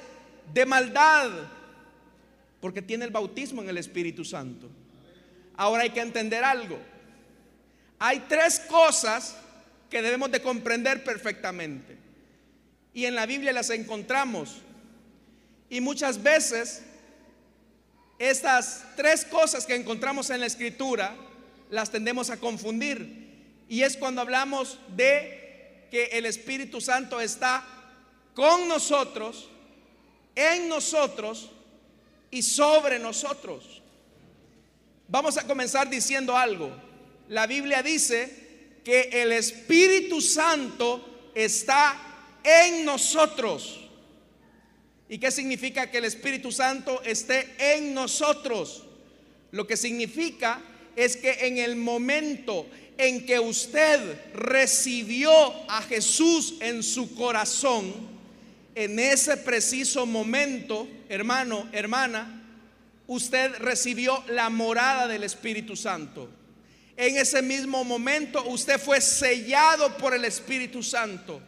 de 0.55 0.65
maldad? 0.65 1.29
Porque 2.63 2.81
tiene 2.81 3.05
el 3.05 3.11
bautismo 3.11 3.61
en 3.61 3.69
el 3.69 3.77
Espíritu 3.77 4.25
Santo. 4.25 4.71
Ahora 5.55 5.83
hay 5.83 5.91
que 5.91 6.01
entender 6.01 6.43
algo. 6.43 6.79
Hay 7.99 8.21
tres 8.21 8.59
cosas 8.59 9.37
que 9.91 10.01
debemos 10.01 10.31
de 10.31 10.41
comprender 10.41 11.05
perfectamente. 11.05 11.99
Y 12.95 13.05
en 13.05 13.15
la 13.15 13.27
Biblia 13.27 13.53
las 13.53 13.69
encontramos. 13.69 14.63
Y 15.69 15.83
muchas 15.83 16.23
veces 16.23 16.85
estas 18.21 18.85
tres 18.97 19.25
cosas 19.25 19.65
que 19.65 19.75
encontramos 19.75 20.29
en 20.29 20.41
la 20.41 20.47
escritura 20.47 21.17
las 21.71 21.91
tendemos 21.91 22.29
a 22.29 22.37
confundir. 22.37 23.65
Y 23.67 23.83
es 23.83 23.97
cuando 23.97 24.21
hablamos 24.21 24.79
de 24.95 25.87
que 25.91 26.05
el 26.13 26.27
Espíritu 26.27 26.83
Santo 26.83 27.19
está 27.19 27.65
con 28.35 28.69
nosotros, 28.69 29.49
en 30.35 30.69
nosotros 30.69 31.51
y 32.31 32.43
sobre 32.43 32.99
nosotros. 32.99 33.81
Vamos 35.09 35.39
a 35.39 35.47
comenzar 35.47 35.89
diciendo 35.89 36.37
algo. 36.37 36.71
La 37.29 37.47
Biblia 37.47 37.83
dice 37.83 38.81
que 38.85 39.09
el 39.15 39.33
Espíritu 39.33 40.21
Santo 40.21 41.31
está 41.35 41.97
en 42.45 42.85
nosotros. 42.85 43.80
¿Y 45.11 45.19
qué 45.19 45.33
significa 45.33 45.91
que 45.91 45.99
el 45.99 46.05
Espíritu 46.05 46.53
Santo 46.53 47.03
esté 47.03 47.49
en 47.59 47.93
nosotros? 47.93 48.85
Lo 49.51 49.67
que 49.67 49.77
significa 49.77 50.63
es 50.95 51.17
que 51.17 51.33
en 51.49 51.59
el 51.59 51.75
momento 51.75 52.69
en 52.97 53.27
que 53.27 53.41
usted 53.41 53.99
recibió 54.33 55.33
a 55.69 55.83
Jesús 55.83 56.55
en 56.61 56.85
su 56.85 57.13
corazón, 57.17 57.93
en 58.77 59.01
ese 59.01 59.37
preciso 59.37 60.07
momento, 60.07 60.87
hermano, 61.09 61.69
hermana, 61.73 62.45
usted 63.09 63.57
recibió 63.59 64.23
la 64.29 64.49
morada 64.49 65.09
del 65.09 65.25
Espíritu 65.25 65.75
Santo. 65.75 66.31
En 66.97 67.17
ese 67.17 67.43
mismo 67.43 67.83
momento 67.83 68.45
usted 68.45 68.79
fue 68.79 69.01
sellado 69.01 69.97
por 69.97 70.15
el 70.15 70.25
Espíritu 70.25 70.85
Santo. 70.85 71.41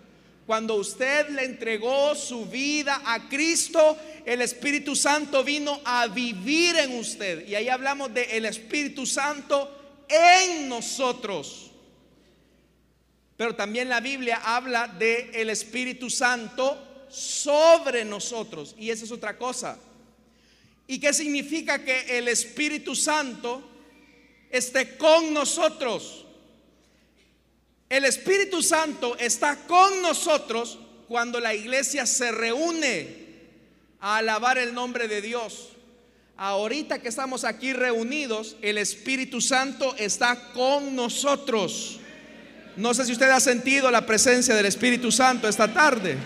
Cuando 0.46 0.74
usted 0.74 1.28
le 1.30 1.44
entregó 1.44 2.14
su 2.14 2.46
vida 2.46 3.00
a 3.04 3.28
Cristo, 3.28 3.96
el 4.24 4.42
Espíritu 4.42 4.96
Santo 4.96 5.44
vino 5.44 5.80
a 5.84 6.08
vivir 6.08 6.76
en 6.76 6.98
usted. 6.98 7.46
Y 7.46 7.54
ahí 7.54 7.68
hablamos 7.68 8.12
de 8.12 8.36
el 8.36 8.44
Espíritu 8.44 9.06
Santo 9.06 10.04
en 10.08 10.68
nosotros. 10.68 11.70
Pero 13.36 13.54
también 13.54 13.88
la 13.88 14.00
Biblia 14.00 14.40
habla 14.44 14.88
de 14.88 15.30
el 15.34 15.50
Espíritu 15.50 16.10
Santo 16.10 17.06
sobre 17.08 18.04
nosotros. 18.04 18.74
Y 18.78 18.90
esa 18.90 19.04
es 19.04 19.12
otra 19.12 19.38
cosa. 19.38 19.78
¿Y 20.86 20.98
qué 20.98 21.12
significa 21.12 21.84
que 21.84 22.18
el 22.18 22.28
Espíritu 22.28 22.96
Santo 22.96 23.62
esté 24.50 24.96
con 24.96 25.32
nosotros? 25.32 26.26
El 27.92 28.06
Espíritu 28.06 28.62
Santo 28.62 29.18
está 29.18 29.54
con 29.66 30.00
nosotros 30.00 30.78
cuando 31.08 31.38
la 31.40 31.52
iglesia 31.52 32.06
se 32.06 32.32
reúne 32.32 33.26
a 34.00 34.16
alabar 34.16 34.56
el 34.56 34.72
nombre 34.72 35.08
de 35.08 35.20
Dios. 35.20 35.72
Ahorita 36.38 37.02
que 37.02 37.10
estamos 37.10 37.44
aquí 37.44 37.74
reunidos, 37.74 38.56
el 38.62 38.78
Espíritu 38.78 39.42
Santo 39.42 39.94
está 39.98 40.52
con 40.54 40.96
nosotros. 40.96 42.00
No 42.78 42.94
sé 42.94 43.04
si 43.04 43.12
usted 43.12 43.28
ha 43.28 43.40
sentido 43.40 43.90
la 43.90 44.06
presencia 44.06 44.54
del 44.54 44.64
Espíritu 44.64 45.12
Santo 45.12 45.46
esta 45.46 45.70
tarde. 45.70 46.16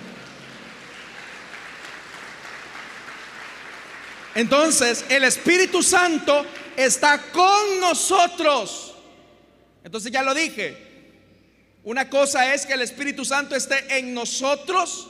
Entonces, 4.36 5.04
el 5.08 5.24
Espíritu 5.24 5.82
Santo 5.82 6.46
está 6.76 7.20
con 7.32 7.80
nosotros. 7.80 8.94
Entonces 9.82 10.12
ya 10.12 10.22
lo 10.22 10.32
dije. 10.32 10.85
Una 11.86 12.10
cosa 12.10 12.52
es 12.52 12.66
que 12.66 12.72
el 12.72 12.82
Espíritu 12.82 13.24
Santo 13.24 13.54
esté 13.54 13.96
en 13.96 14.12
nosotros, 14.12 15.06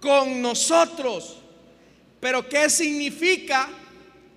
con 0.00 0.40
nosotros. 0.40 1.36
Pero 2.20 2.48
¿qué 2.48 2.70
significa 2.70 3.68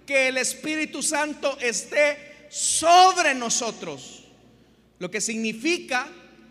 que 0.06 0.28
el 0.28 0.38
Espíritu 0.40 1.02
Santo 1.02 1.58
esté 1.62 2.48
sobre 2.50 3.34
nosotros? 3.34 4.26
Lo 4.98 5.10
que 5.10 5.22
significa 5.22 6.10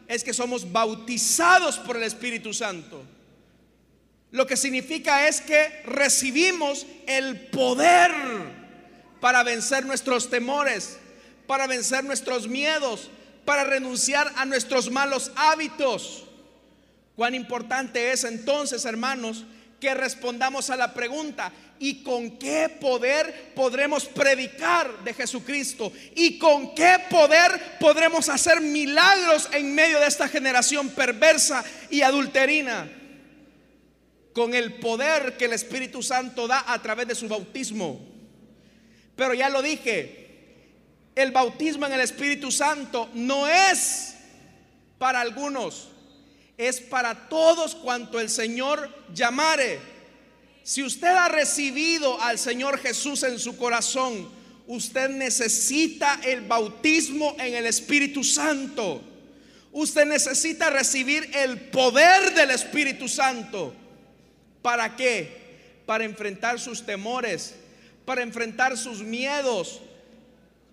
es 0.08 0.24
que 0.24 0.32
somos 0.32 0.72
bautizados 0.72 1.76
por 1.76 1.98
el 1.98 2.04
Espíritu 2.04 2.54
Santo. 2.54 3.04
Lo 4.30 4.46
que 4.46 4.56
significa 4.56 5.28
es 5.28 5.42
que 5.42 5.82
recibimos 5.84 6.86
el 7.06 7.38
poder 7.48 8.12
para 9.20 9.42
vencer 9.42 9.84
nuestros 9.84 10.30
temores, 10.30 10.96
para 11.46 11.66
vencer 11.66 12.02
nuestros 12.02 12.48
miedos, 12.48 13.10
para 13.48 13.64
renunciar 13.64 14.30
a 14.36 14.44
nuestros 14.44 14.90
malos 14.90 15.32
hábitos. 15.34 16.24
Cuán 17.16 17.34
importante 17.34 18.12
es 18.12 18.24
entonces, 18.24 18.84
hermanos, 18.84 19.46
que 19.80 19.94
respondamos 19.94 20.68
a 20.68 20.76
la 20.76 20.92
pregunta, 20.92 21.50
¿y 21.78 22.02
con 22.02 22.32
qué 22.32 22.68
poder 22.68 23.54
podremos 23.54 24.04
predicar 24.04 25.02
de 25.02 25.14
Jesucristo? 25.14 25.90
¿Y 26.14 26.38
con 26.38 26.74
qué 26.74 26.98
poder 27.08 27.78
podremos 27.80 28.28
hacer 28.28 28.60
milagros 28.60 29.48
en 29.54 29.74
medio 29.74 29.98
de 29.98 30.08
esta 30.08 30.28
generación 30.28 30.90
perversa 30.90 31.64
y 31.88 32.02
adulterina? 32.02 32.86
Con 34.34 34.52
el 34.52 34.74
poder 34.74 35.38
que 35.38 35.46
el 35.46 35.54
Espíritu 35.54 36.02
Santo 36.02 36.46
da 36.46 36.70
a 36.70 36.82
través 36.82 37.08
de 37.08 37.14
su 37.14 37.26
bautismo. 37.26 37.98
Pero 39.16 39.32
ya 39.32 39.48
lo 39.48 39.62
dije, 39.62 40.27
el 41.22 41.32
bautismo 41.32 41.86
en 41.86 41.92
el 41.92 42.00
Espíritu 42.00 42.50
Santo 42.50 43.08
no 43.14 43.46
es 43.46 44.14
para 44.98 45.20
algunos 45.20 45.88
es 46.58 46.80
para 46.80 47.28
todos 47.28 47.76
cuanto 47.76 48.18
el 48.18 48.28
Señor 48.28 48.92
llamare. 49.14 49.78
Si 50.64 50.82
usted 50.82 51.06
ha 51.06 51.28
recibido 51.28 52.20
al 52.20 52.38
Señor 52.38 52.78
Jesús 52.78 53.22
en 53.22 53.38
su 53.38 53.56
corazón, 53.56 54.28
usted 54.66 55.08
necesita 55.08 56.20
el 56.24 56.42
bautismo 56.42 57.36
en 57.38 57.54
el 57.54 57.64
Espíritu 57.64 58.24
Santo. 58.24 59.00
Usted 59.70 60.04
necesita 60.06 60.68
recibir 60.68 61.30
el 61.32 61.60
poder 61.70 62.34
del 62.34 62.50
Espíritu 62.50 63.08
Santo. 63.08 63.72
¿Para 64.60 64.96
qué? 64.96 65.82
Para 65.86 66.04
enfrentar 66.04 66.58
sus 66.58 66.84
temores, 66.84 67.54
para 68.04 68.22
enfrentar 68.22 68.76
sus 68.76 69.00
miedos. 69.00 69.80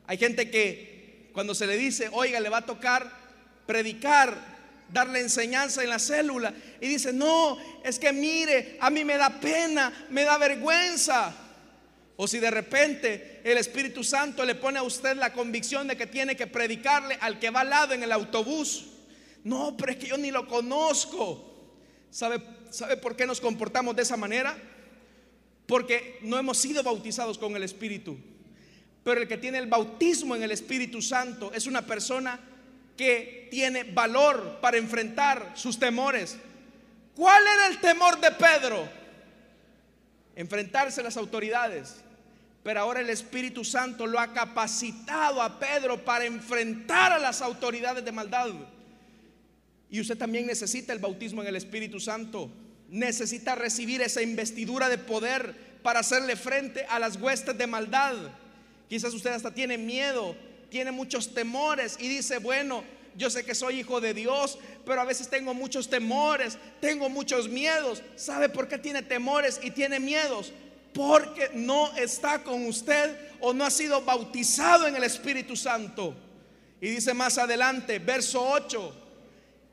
Hay 0.08 0.18
gente 0.18 0.50
que 0.50 1.30
cuando 1.34 1.56
se 1.56 1.68
le 1.68 1.78
dice, 1.78 2.10
oiga, 2.12 2.40
le 2.40 2.50
va 2.50 2.60
a 2.60 2.66
tocar 2.66 3.12
predicar 3.66 4.56
darle 4.92 5.20
enseñanza 5.20 5.84
en 5.84 5.90
la 5.90 6.00
célula 6.00 6.54
y 6.80 6.88
dice, 6.88 7.12
no, 7.12 7.58
es 7.84 8.00
que 8.00 8.14
mire, 8.14 8.78
a 8.80 8.90
mí 8.90 9.04
me 9.04 9.18
da 9.18 9.30
pena, 9.40 10.08
me 10.10 10.24
da 10.24 10.38
vergüenza. 10.38 11.34
O 12.18 12.28
si 12.28 12.40
de 12.40 12.50
repente 12.50 13.42
el 13.44 13.58
Espíritu 13.58 14.04
Santo 14.04 14.46
le 14.46 14.56
pone 14.56 14.80
a 14.80 14.84
usted 14.84 15.18
la 15.18 15.34
convicción 15.34 15.88
de 15.88 15.98
que 15.98 16.08
tiene 16.08 16.36
que 16.36 16.48
predicarle 16.48 17.18
al 17.20 17.40
que 17.40 17.50
va 17.50 17.62
al 17.62 17.70
lado 17.70 17.94
en 17.94 18.04
el 18.04 18.12
autobús. 18.12 18.86
No, 19.44 19.76
pero 19.78 19.92
es 19.92 19.98
que 19.98 20.08
yo 20.08 20.18
ni 20.18 20.32
lo 20.32 20.48
conozco. 20.48 21.54
¿Sabe, 22.10 22.42
¿Sabe 22.70 22.96
por 22.96 23.18
qué 23.18 23.28
nos 23.28 23.42
comportamos 23.42 23.96
de 23.96 24.04
esa 24.04 24.16
manera? 24.16 24.58
Porque 25.66 26.20
no 26.22 26.38
hemos 26.38 26.58
sido 26.58 26.84
bautizados 26.84 27.38
con 27.38 27.56
el 27.56 27.64
Espíritu. 27.64 28.18
Pero 29.06 29.22
el 29.22 29.28
que 29.28 29.38
tiene 29.38 29.60
el 29.60 29.68
bautismo 29.68 30.36
en 30.36 30.42
el 30.42 30.50
Espíritu 30.50 31.00
Santo 31.00 31.54
es 31.54 31.68
una 31.68 31.84
persona 31.84 32.40
que 32.98 33.48
tiene 33.52 33.84
valor 33.84 34.58
para 34.60 34.78
enfrentar 34.78 35.52
sus 35.54 35.78
temores. 35.78 36.38
¿Cuál 37.16 37.44
era 37.46 37.68
el 37.68 37.80
temor 37.80 38.20
de 38.20 38.32
Pedro? 38.32 38.90
Enfrentarse 40.36 41.02
a 41.02 41.04
las 41.04 41.18
autoridades. 41.18 41.98
Pero 42.64 42.80
ahora 42.80 43.00
el 43.00 43.12
Espíritu 43.12 43.64
Santo 43.64 44.08
lo 44.08 44.20
ha 44.20 44.34
capacitado 44.34 45.40
a 45.40 45.60
Pedro 45.60 46.04
para 46.04 46.26
enfrentar 46.26 47.12
a 47.14 47.20
las 47.20 47.44
autoridades 47.44 48.04
de 48.04 48.12
maldad. 48.12 48.50
Y 49.88 50.02
usted 50.02 50.18
también 50.18 50.48
necesita 50.48 50.94
el 50.94 51.00
bautismo 51.00 51.44
en 51.44 51.50
el 51.50 51.58
Espíritu 51.58 52.00
Santo. 52.00 52.50
Necesita 52.90 53.54
recibir 53.54 54.02
esa 54.02 54.24
investidura 54.24 54.90
de 54.90 54.98
poder 54.98 55.76
para 55.84 56.00
hacerle 56.00 56.36
frente 56.36 56.88
a 56.90 56.98
las 56.98 57.18
huestes 57.18 57.56
de 57.56 57.68
maldad. 57.68 58.16
Quizás 58.90 59.14
usted 59.14 59.32
hasta 59.32 59.54
tiene 59.54 59.78
miedo 59.78 60.36
tiene 60.76 60.92
muchos 60.92 61.34
temores 61.34 61.96
y 62.00 62.10
dice, 62.10 62.38
bueno, 62.38 62.84
yo 63.16 63.30
sé 63.30 63.46
que 63.46 63.56
soy 63.56 63.80
hijo 63.80 64.02
de 64.02 64.14
Dios, 64.14 64.60
pero 64.86 65.00
a 65.00 65.06
veces 65.06 65.30
tengo 65.30 65.54
muchos 65.54 65.90
temores, 65.90 66.58
tengo 66.82 67.08
muchos 67.08 67.48
miedos. 67.48 68.04
¿Sabe 68.18 68.50
por 68.50 68.68
qué 68.68 68.78
tiene 68.78 69.02
temores 69.02 69.60
y 69.64 69.72
tiene 69.72 70.02
miedos? 70.02 70.52
Porque 70.94 71.50
no 71.54 71.96
está 71.96 72.44
con 72.44 72.66
usted 72.66 73.16
o 73.40 73.54
no 73.54 73.64
ha 73.64 73.72
sido 73.72 74.02
bautizado 74.02 74.86
en 74.86 74.98
el 74.98 75.06
Espíritu 75.06 75.56
Santo. 75.56 76.14
Y 76.82 76.90
dice 76.90 77.14
más 77.14 77.38
adelante, 77.38 78.00
verso 78.00 78.46
8, 78.46 79.02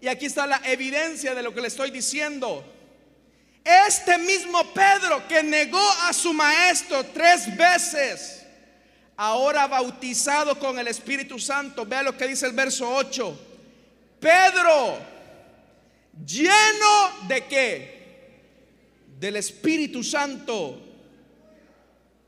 y 0.03 0.07
aquí 0.07 0.27
está 0.27 0.47
la 0.47 0.61
evidencia 0.65 1.35
de 1.35 1.43
lo 1.43 1.53
que 1.53 1.63
le 1.63 1.67
estoy 1.69 1.91
diciendo. 1.91 2.65
Este 3.65 4.19
mismo 4.19 4.73
Pedro 4.73 5.27
que 5.27 5.43
negó 5.43 5.85
a 6.03 6.13
su 6.13 6.33
maestro 6.33 7.05
tres 7.07 7.57
veces 7.57 8.42
ahora 9.17 9.67
bautizado 9.67 10.59
con 10.59 10.79
el 10.79 10.89
Espíritu 10.89 11.39
Santo, 11.39 11.87
vea 11.87 12.03
lo 12.03 12.17
que 12.17 12.27
dice 12.27 12.47
el 12.47 12.53
verso 12.53 12.89
8. 12.89 13.39
Pedro, 14.21 14.99
lleno 16.25 17.27
de 17.27 17.47
qué? 17.47 18.03
Del 19.19 19.37
Espíritu 19.37 20.03
Santo. 20.03 20.81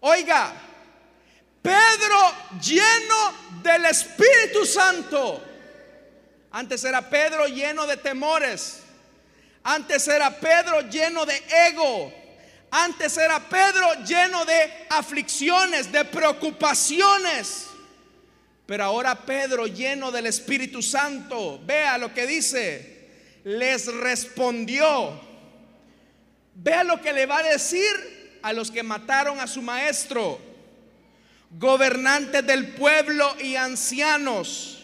Oiga, 0.01 0.53
Pedro 1.63 2.19
lleno 2.61 3.35
del 3.63 3.87
Espíritu 3.87 4.67
Santo. 4.67 5.43
Antes 6.51 6.85
era 6.85 7.09
Pedro 7.09 7.47
lleno 7.47 7.87
de 7.87 7.97
temores. 7.97 8.81
Antes 9.63 10.07
era 10.09 10.31
Pedro 10.31 10.83
lleno 10.83 11.25
de 11.25 11.43
ego. 11.69 12.13
Antes 12.77 13.17
era 13.19 13.39
Pedro 13.39 14.05
lleno 14.05 14.45
de 14.45 14.87
aflicciones, 14.91 15.93
de 15.93 16.05
preocupaciones. 16.05 17.69
Pero 18.67 18.83
ahora 18.83 19.15
Pedro 19.15 19.69
lleno 19.69 20.11
del 20.11 20.27
Espíritu 20.27 20.83
Santo, 20.83 21.61
vea 21.65 21.97
lo 21.99 22.13
que 22.13 22.27
dice, 22.27 23.11
les 23.45 23.87
respondió. 23.87 25.21
Vea 26.57 26.83
lo 26.83 27.01
que 27.01 27.13
le 27.13 27.27
va 27.27 27.39
a 27.39 27.43
decir 27.45 28.41
a 28.43 28.53
los 28.53 28.73
que 28.73 28.83
mataron 28.83 29.39
a 29.39 29.47
su 29.47 29.63
maestro, 29.63 30.41
gobernantes 31.53 32.45
del 32.45 32.73
pueblo 32.73 33.37
y 33.41 33.55
ancianos. 33.55 34.83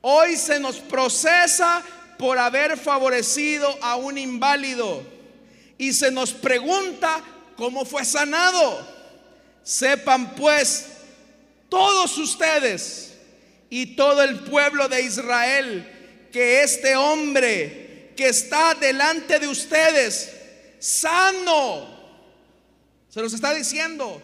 Hoy 0.00 0.36
se 0.36 0.60
nos 0.60 0.76
procesa 0.76 1.82
por 2.18 2.38
haber 2.38 2.78
favorecido 2.78 3.76
a 3.82 3.96
un 3.96 4.16
inválido 4.16 5.13
y 5.78 5.92
se 5.92 6.10
nos 6.10 6.32
pregunta 6.32 7.22
cómo 7.56 7.84
fue 7.84 8.04
sanado. 8.04 8.86
Sepan 9.62 10.34
pues 10.34 10.86
todos 11.68 12.16
ustedes 12.18 13.14
y 13.70 13.96
todo 13.96 14.22
el 14.22 14.40
pueblo 14.40 14.88
de 14.88 15.02
Israel 15.02 16.28
que 16.32 16.62
este 16.62 16.96
hombre 16.96 18.12
que 18.16 18.28
está 18.28 18.74
delante 18.74 19.38
de 19.38 19.48
ustedes, 19.48 20.32
sano, 20.78 21.94
se 23.08 23.20
los 23.20 23.32
está 23.32 23.54
diciendo, 23.54 24.20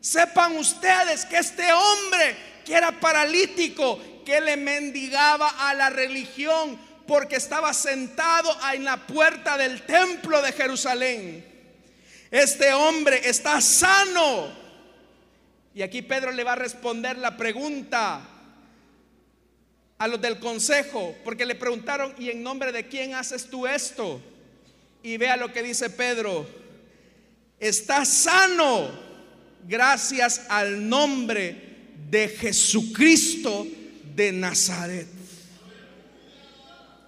sepan 0.00 0.56
ustedes 0.56 1.24
que 1.24 1.38
este 1.38 1.72
hombre 1.72 2.36
que 2.64 2.74
era 2.74 2.98
paralítico, 2.98 4.00
que 4.24 4.40
le 4.40 4.56
mendigaba 4.56 5.48
a 5.68 5.74
la 5.74 5.90
religión, 5.90 6.78
porque 7.10 7.34
estaba 7.34 7.74
sentado 7.74 8.56
en 8.72 8.84
la 8.84 9.04
puerta 9.04 9.58
del 9.58 9.82
templo 9.82 10.40
de 10.40 10.52
Jerusalén. 10.52 11.44
Este 12.30 12.72
hombre 12.72 13.28
está 13.28 13.60
sano. 13.60 14.48
Y 15.74 15.82
aquí 15.82 16.02
Pedro 16.02 16.30
le 16.30 16.44
va 16.44 16.52
a 16.52 16.54
responder 16.54 17.18
la 17.18 17.36
pregunta 17.36 18.20
a 19.98 20.06
los 20.06 20.20
del 20.20 20.38
consejo, 20.38 21.16
porque 21.24 21.44
le 21.44 21.56
preguntaron, 21.56 22.14
¿y 22.16 22.30
en 22.30 22.44
nombre 22.44 22.70
de 22.70 22.86
quién 22.86 23.16
haces 23.16 23.50
tú 23.50 23.66
esto? 23.66 24.22
Y 25.02 25.16
vea 25.16 25.36
lo 25.36 25.52
que 25.52 25.64
dice 25.64 25.90
Pedro, 25.90 26.46
está 27.58 28.04
sano 28.04 28.88
gracias 29.66 30.42
al 30.48 30.88
nombre 30.88 31.88
de 32.08 32.28
Jesucristo 32.28 33.66
de 34.14 34.30
Nazaret. 34.30 35.19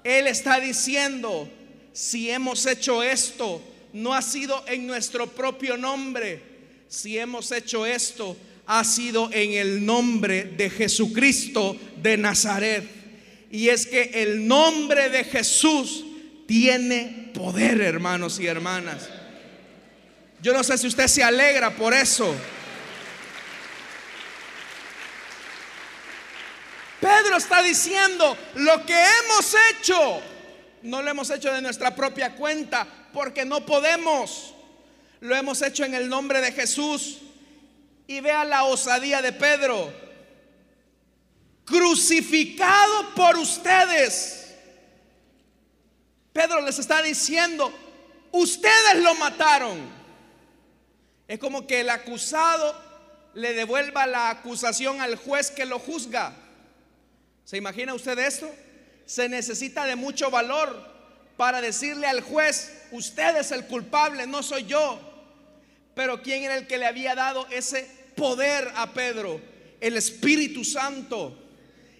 Él 0.04 0.26
está 0.26 0.60
diciendo, 0.60 1.48
si 1.92 2.30
hemos 2.30 2.66
hecho 2.66 3.02
esto, 3.02 3.62
no 3.92 4.14
ha 4.14 4.22
sido 4.22 4.64
en 4.66 4.86
nuestro 4.86 5.26
propio 5.26 5.76
nombre. 5.76 6.42
Si 6.88 7.18
hemos 7.18 7.52
hecho 7.52 7.86
esto, 7.86 8.36
ha 8.66 8.84
sido 8.84 9.30
en 9.32 9.52
el 9.52 9.84
nombre 9.84 10.44
de 10.44 10.70
Jesucristo 10.70 11.76
de 12.02 12.16
Nazaret. 12.16 12.84
Y 13.50 13.68
es 13.68 13.86
que 13.86 14.10
el 14.14 14.46
nombre 14.46 15.10
de 15.10 15.24
Jesús 15.24 16.04
tiene 16.46 17.30
poder, 17.34 17.80
hermanos 17.80 18.40
y 18.40 18.46
hermanas. 18.46 19.08
Yo 20.42 20.52
no 20.52 20.64
sé 20.64 20.76
si 20.78 20.86
usted 20.86 21.06
se 21.06 21.22
alegra 21.22 21.74
por 21.74 21.94
eso. 21.94 22.34
Pedro 27.02 27.36
está 27.36 27.60
diciendo, 27.64 28.36
lo 28.54 28.86
que 28.86 28.94
hemos 28.94 29.56
hecho, 29.72 30.22
no 30.82 31.02
lo 31.02 31.10
hemos 31.10 31.30
hecho 31.30 31.52
de 31.52 31.60
nuestra 31.60 31.96
propia 31.96 32.36
cuenta, 32.36 32.86
porque 33.12 33.44
no 33.44 33.66
podemos. 33.66 34.54
Lo 35.18 35.34
hemos 35.34 35.60
hecho 35.62 35.84
en 35.84 35.94
el 35.94 36.08
nombre 36.08 36.40
de 36.40 36.52
Jesús. 36.52 37.18
Y 38.06 38.20
vea 38.20 38.44
la 38.44 38.62
osadía 38.62 39.20
de 39.20 39.32
Pedro. 39.32 39.92
Crucificado 41.64 43.12
por 43.16 43.36
ustedes. 43.36 44.54
Pedro 46.32 46.60
les 46.60 46.78
está 46.78 47.02
diciendo, 47.02 47.72
ustedes 48.30 49.02
lo 49.02 49.16
mataron. 49.16 49.76
Es 51.26 51.40
como 51.40 51.66
que 51.66 51.80
el 51.80 51.90
acusado 51.90 52.80
le 53.34 53.54
devuelva 53.54 54.06
la 54.06 54.30
acusación 54.30 55.00
al 55.00 55.16
juez 55.16 55.50
que 55.50 55.66
lo 55.66 55.80
juzga. 55.80 56.36
¿Se 57.44 57.56
imagina 57.56 57.94
usted 57.94 58.18
esto? 58.18 58.50
Se 59.06 59.28
necesita 59.28 59.84
de 59.84 59.96
mucho 59.96 60.30
valor 60.30 60.92
para 61.36 61.60
decirle 61.60 62.06
al 62.06 62.20
juez, 62.20 62.86
usted 62.92 63.36
es 63.36 63.52
el 63.52 63.66
culpable, 63.66 64.26
no 64.26 64.42
soy 64.42 64.64
yo. 64.64 65.00
Pero 65.94 66.22
¿quién 66.22 66.44
era 66.44 66.56
el 66.56 66.66
que 66.66 66.78
le 66.78 66.86
había 66.86 67.14
dado 67.14 67.46
ese 67.50 67.88
poder 68.16 68.70
a 68.76 68.92
Pedro? 68.92 69.40
El 69.80 69.96
Espíritu 69.96 70.64
Santo. 70.64 71.36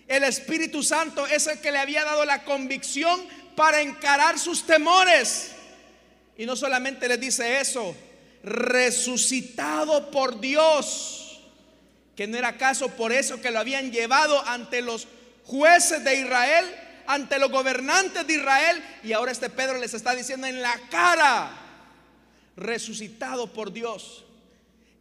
El 0.06 0.24
Espíritu 0.24 0.82
Santo 0.82 1.26
es 1.26 1.46
el 1.46 1.60
que 1.60 1.72
le 1.72 1.78
había 1.78 2.04
dado 2.04 2.24
la 2.24 2.44
convicción 2.44 3.20
para 3.56 3.80
encarar 3.80 4.38
sus 4.38 4.64
temores. 4.64 5.52
Y 6.36 6.46
no 6.46 6.56
solamente 6.56 7.08
le 7.08 7.18
dice 7.18 7.60
eso, 7.60 7.94
resucitado 8.42 10.10
por 10.10 10.40
Dios, 10.40 11.40
que 12.16 12.26
no 12.26 12.36
era 12.36 12.56
caso 12.56 12.88
por 12.88 13.12
eso 13.12 13.40
que 13.40 13.50
lo 13.50 13.58
habían 13.58 13.92
llevado 13.92 14.46
ante 14.46 14.82
los 14.82 15.06
jueces 15.44 16.02
de 16.04 16.16
Israel, 16.16 16.64
ante 17.06 17.38
los 17.38 17.50
gobernantes 17.50 18.26
de 18.26 18.34
Israel. 18.34 18.82
Y 19.02 19.12
ahora 19.12 19.32
este 19.32 19.50
Pedro 19.50 19.78
les 19.78 19.94
está 19.94 20.14
diciendo 20.14 20.46
en 20.46 20.62
la 20.62 20.78
cara, 20.90 21.50
resucitado 22.56 23.52
por 23.52 23.72
Dios. 23.72 24.24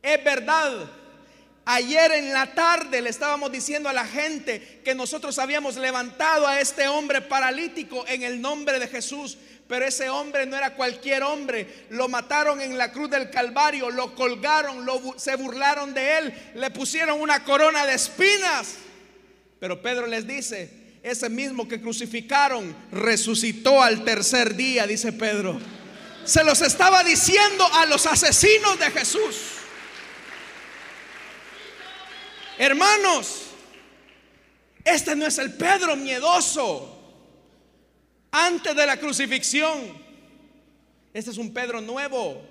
Es 0.01 0.23
verdad. 0.23 0.89
Ayer 1.63 2.11
en 2.13 2.33
la 2.33 2.55
tarde 2.55 3.01
le 3.01 3.11
estábamos 3.11 3.51
diciendo 3.51 3.87
a 3.87 3.93
la 3.93 4.05
gente 4.05 4.81
que 4.83 4.95
nosotros 4.95 5.37
habíamos 5.37 5.75
levantado 5.77 6.47
a 6.47 6.59
este 6.59 6.87
hombre 6.87 7.21
paralítico 7.21 8.03
en 8.07 8.23
el 8.23 8.41
nombre 8.41 8.79
de 8.79 8.87
Jesús. 8.87 9.37
Pero 9.67 9.85
ese 9.85 10.09
hombre 10.09 10.45
no 10.45 10.57
era 10.57 10.73
cualquier 10.73 11.23
hombre. 11.23 11.85
Lo 11.91 12.09
mataron 12.09 12.59
en 12.59 12.77
la 12.77 12.91
cruz 12.91 13.09
del 13.09 13.29
Calvario, 13.29 13.89
lo 13.89 14.15
colgaron, 14.15 14.85
se 15.17 15.35
burlaron 15.35 15.93
de 15.93 16.17
él, 16.17 16.51
le 16.55 16.71
pusieron 16.71 17.21
una 17.21 17.43
corona 17.43 17.85
de 17.85 17.93
espinas. 17.93 18.75
Pero 19.61 19.79
Pedro 19.79 20.07
les 20.07 20.25
dice, 20.25 20.97
ese 21.03 21.29
mismo 21.29 21.67
que 21.67 21.79
crucificaron 21.79 22.75
resucitó 22.91 23.79
al 23.79 24.03
tercer 24.03 24.55
día, 24.55 24.87
dice 24.87 25.13
Pedro. 25.13 25.61
Se 26.25 26.43
los 26.43 26.63
estaba 26.63 27.03
diciendo 27.03 27.63
a 27.73 27.85
los 27.85 28.07
asesinos 28.07 28.79
de 28.79 28.89
Jesús. 28.89 29.35
Hermanos, 32.57 33.43
este 34.83 35.15
no 35.15 35.27
es 35.27 35.37
el 35.37 35.53
Pedro 35.53 35.95
miedoso 35.95 36.99
antes 38.31 38.75
de 38.75 38.87
la 38.87 38.97
crucifixión. 38.97 39.95
Este 41.13 41.29
es 41.29 41.37
un 41.37 41.53
Pedro 41.53 41.81
nuevo. 41.81 42.41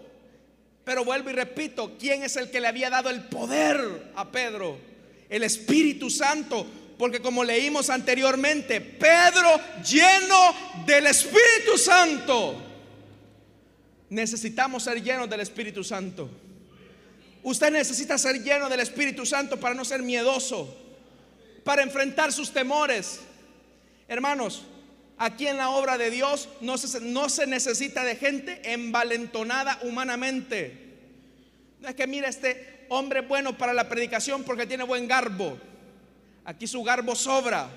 Pero 0.84 1.04
vuelvo 1.04 1.30
y 1.30 1.32
repito, 1.32 1.96
¿quién 1.98 2.22
es 2.22 2.36
el 2.36 2.52
que 2.52 2.60
le 2.60 2.68
había 2.68 2.88
dado 2.88 3.10
el 3.10 3.24
poder 3.24 4.12
a 4.14 4.30
Pedro? 4.30 4.78
El 5.28 5.42
Espíritu 5.42 6.08
Santo 6.08 6.66
porque 7.00 7.22
como 7.22 7.42
leímos 7.42 7.88
anteriormente, 7.88 8.78
Pedro 8.78 9.58
lleno 9.82 10.84
del 10.84 11.06
Espíritu 11.06 11.78
Santo. 11.78 12.62
Necesitamos 14.10 14.82
ser 14.82 15.02
llenos 15.02 15.30
del 15.30 15.40
Espíritu 15.40 15.82
Santo. 15.82 16.28
Usted 17.42 17.70
necesita 17.70 18.18
ser 18.18 18.42
lleno 18.42 18.68
del 18.68 18.80
Espíritu 18.80 19.24
Santo 19.24 19.58
para 19.58 19.74
no 19.74 19.82
ser 19.82 20.02
miedoso, 20.02 20.76
para 21.64 21.82
enfrentar 21.82 22.34
sus 22.34 22.52
temores. 22.52 23.20
Hermanos, 24.06 24.64
aquí 25.16 25.46
en 25.46 25.56
la 25.56 25.70
obra 25.70 25.96
de 25.96 26.10
Dios 26.10 26.50
no 26.60 26.76
se, 26.76 27.00
no 27.00 27.30
se 27.30 27.46
necesita 27.46 28.04
de 28.04 28.16
gente 28.16 28.60
envalentonada 28.74 29.78
humanamente. 29.84 30.98
No 31.80 31.88
es 31.88 31.94
que 31.94 32.06
mire 32.06 32.28
este 32.28 32.84
hombre 32.90 33.22
bueno 33.22 33.56
para 33.56 33.72
la 33.72 33.88
predicación 33.88 34.44
porque 34.44 34.66
tiene 34.66 34.84
buen 34.84 35.08
garbo. 35.08 35.69
Aquí 36.50 36.66
su 36.66 36.82
garbo 36.82 37.14
sobra. 37.14 37.68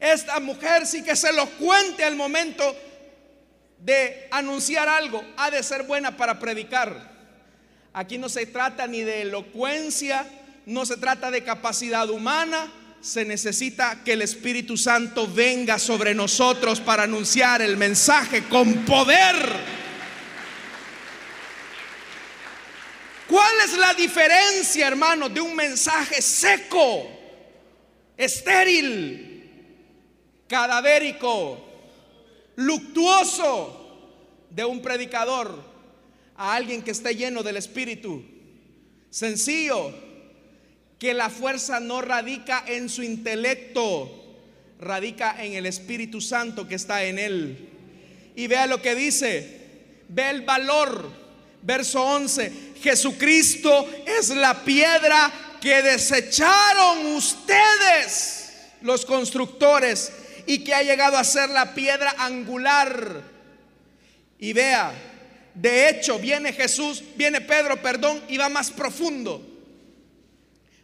Esta 0.00 0.40
mujer 0.40 0.86
sí 0.86 1.04
que 1.04 1.14
se 1.14 1.30
lo 1.30 1.44
cuente 1.46 2.04
al 2.04 2.16
momento 2.16 2.74
de 3.80 4.28
anunciar 4.30 4.88
algo. 4.88 5.22
Ha 5.36 5.50
de 5.50 5.62
ser 5.62 5.82
buena 5.82 6.16
para 6.16 6.38
predicar. 6.38 7.12
Aquí 7.92 8.16
no 8.16 8.30
se 8.30 8.46
trata 8.46 8.86
ni 8.86 9.02
de 9.02 9.20
elocuencia, 9.20 10.26
no 10.64 10.86
se 10.86 10.96
trata 10.96 11.30
de 11.30 11.44
capacidad 11.44 12.08
humana. 12.08 12.72
Se 13.02 13.26
necesita 13.26 14.02
que 14.02 14.14
el 14.14 14.22
Espíritu 14.22 14.78
Santo 14.78 15.30
venga 15.30 15.78
sobre 15.78 16.14
nosotros 16.14 16.80
para 16.80 17.02
anunciar 17.02 17.60
el 17.60 17.76
mensaje 17.76 18.44
con 18.44 18.86
poder. 18.86 19.36
¿Cuál 23.28 23.54
es 23.66 23.76
la 23.76 23.92
diferencia, 23.92 24.86
hermano, 24.86 25.28
de 25.28 25.42
un 25.42 25.54
mensaje 25.54 26.22
seco? 26.22 27.15
Estéril, 28.16 29.50
cadavérico, 30.48 31.58
luctuoso 32.56 33.82
de 34.50 34.64
un 34.64 34.80
predicador 34.80 35.62
a 36.36 36.54
alguien 36.54 36.82
que 36.82 36.90
esté 36.90 37.14
lleno 37.14 37.42
del 37.42 37.56
Espíritu. 37.56 38.24
Sencillo, 39.10 39.92
que 40.98 41.14
la 41.14 41.30
fuerza 41.30 41.80
no 41.80 42.00
radica 42.00 42.64
en 42.66 42.88
su 42.88 43.02
intelecto, 43.02 44.10
radica 44.80 45.42
en 45.44 45.54
el 45.54 45.66
Espíritu 45.66 46.20
Santo 46.20 46.66
que 46.66 46.74
está 46.74 47.04
en 47.04 47.18
él. 47.18 47.68
Y 48.34 48.46
vea 48.46 48.66
lo 48.66 48.80
que 48.80 48.94
dice, 48.94 49.60
ve 50.08 50.30
el 50.30 50.42
valor, 50.42 51.10
verso 51.62 52.02
11, 52.02 52.52
Jesucristo 52.80 53.88
es 54.06 54.30
la 54.30 54.64
piedra 54.64 55.45
que 55.60 55.82
desecharon 55.82 57.06
ustedes, 57.14 58.50
los 58.82 59.04
constructores, 59.04 60.12
y 60.46 60.62
que 60.62 60.74
ha 60.74 60.82
llegado 60.82 61.16
a 61.16 61.24
ser 61.24 61.50
la 61.50 61.74
piedra 61.74 62.14
angular. 62.18 63.22
Y 64.38 64.52
vea, 64.52 64.92
de 65.54 65.88
hecho 65.88 66.18
viene 66.18 66.52
Jesús, 66.52 67.02
viene 67.16 67.40
Pedro, 67.40 67.80
perdón, 67.82 68.22
y 68.28 68.36
va 68.36 68.48
más 68.48 68.70
profundo. 68.70 69.44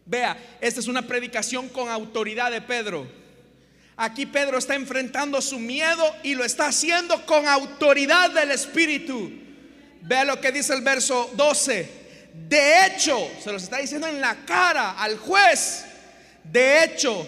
Vea, 0.04 0.36
esta 0.60 0.80
es 0.80 0.88
una 0.88 1.02
predicación 1.02 1.68
con 1.68 1.88
autoridad 1.88 2.50
de 2.50 2.60
Pedro. 2.60 3.06
Aquí 3.96 4.26
Pedro 4.26 4.58
está 4.58 4.74
enfrentando 4.74 5.40
su 5.40 5.58
miedo 5.58 6.04
y 6.22 6.34
lo 6.34 6.44
está 6.44 6.66
haciendo 6.66 7.24
con 7.24 7.46
autoridad 7.46 8.30
del 8.30 8.50
Espíritu. 8.50 9.30
Vea 10.00 10.24
lo 10.24 10.40
que 10.40 10.50
dice 10.50 10.74
el 10.74 10.82
verso 10.82 11.30
12. 11.34 12.01
De 12.34 12.86
hecho, 12.86 13.30
se 13.42 13.52
los 13.52 13.62
está 13.62 13.78
diciendo 13.78 14.06
en 14.06 14.20
la 14.20 14.44
cara 14.44 14.92
al 14.92 15.18
juez. 15.18 15.84
De 16.44 16.84
hecho, 16.84 17.26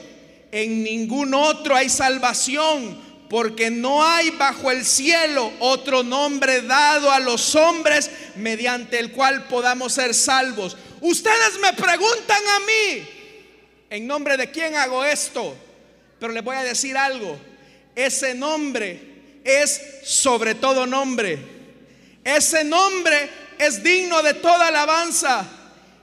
en 0.50 0.82
ningún 0.82 1.34
otro 1.34 1.74
hay 1.74 1.88
salvación, 1.88 3.02
porque 3.28 3.70
no 3.70 4.06
hay 4.06 4.30
bajo 4.30 4.70
el 4.70 4.84
cielo 4.84 5.52
otro 5.58 6.02
nombre 6.02 6.62
dado 6.62 7.10
a 7.10 7.18
los 7.18 7.54
hombres 7.54 8.10
mediante 8.36 8.98
el 8.98 9.12
cual 9.12 9.48
podamos 9.48 9.94
ser 9.94 10.14
salvos. 10.14 10.76
Ustedes 11.00 11.58
me 11.60 11.72
preguntan 11.72 12.38
a 12.56 12.60
mí, 12.60 13.08
¿en 13.90 14.06
nombre 14.06 14.36
de 14.36 14.50
quién 14.50 14.76
hago 14.76 15.04
esto? 15.04 15.56
Pero 16.18 16.32
les 16.32 16.44
voy 16.44 16.56
a 16.56 16.62
decir 16.62 16.96
algo, 16.96 17.36
ese 17.94 18.34
nombre 18.34 19.40
es 19.44 19.80
sobre 20.04 20.54
todo 20.54 20.86
nombre. 20.86 21.38
Ese 22.24 22.64
nombre 22.64 23.28
es 23.58 23.82
digno 23.82 24.22
de 24.22 24.34
toda 24.34 24.68
alabanza 24.68 25.46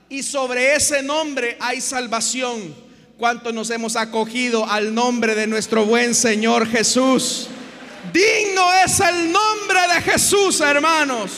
y 0.08 0.22
sobre 0.22 0.74
ese 0.74 1.02
nombre 1.02 1.56
hay 1.60 1.80
salvación. 1.80 2.74
¿Cuántos 3.18 3.54
nos 3.54 3.70
hemos 3.70 3.96
acogido 3.96 4.68
al 4.68 4.94
nombre 4.94 5.34
de 5.34 5.46
nuestro 5.46 5.84
buen 5.84 6.14
Señor 6.14 6.68
Jesús? 6.68 7.48
Digno 8.12 8.72
es 8.84 9.00
el 9.00 9.30
nombre 9.30 9.80
de 9.94 10.02
Jesús, 10.02 10.60
hermanos. 10.60 11.30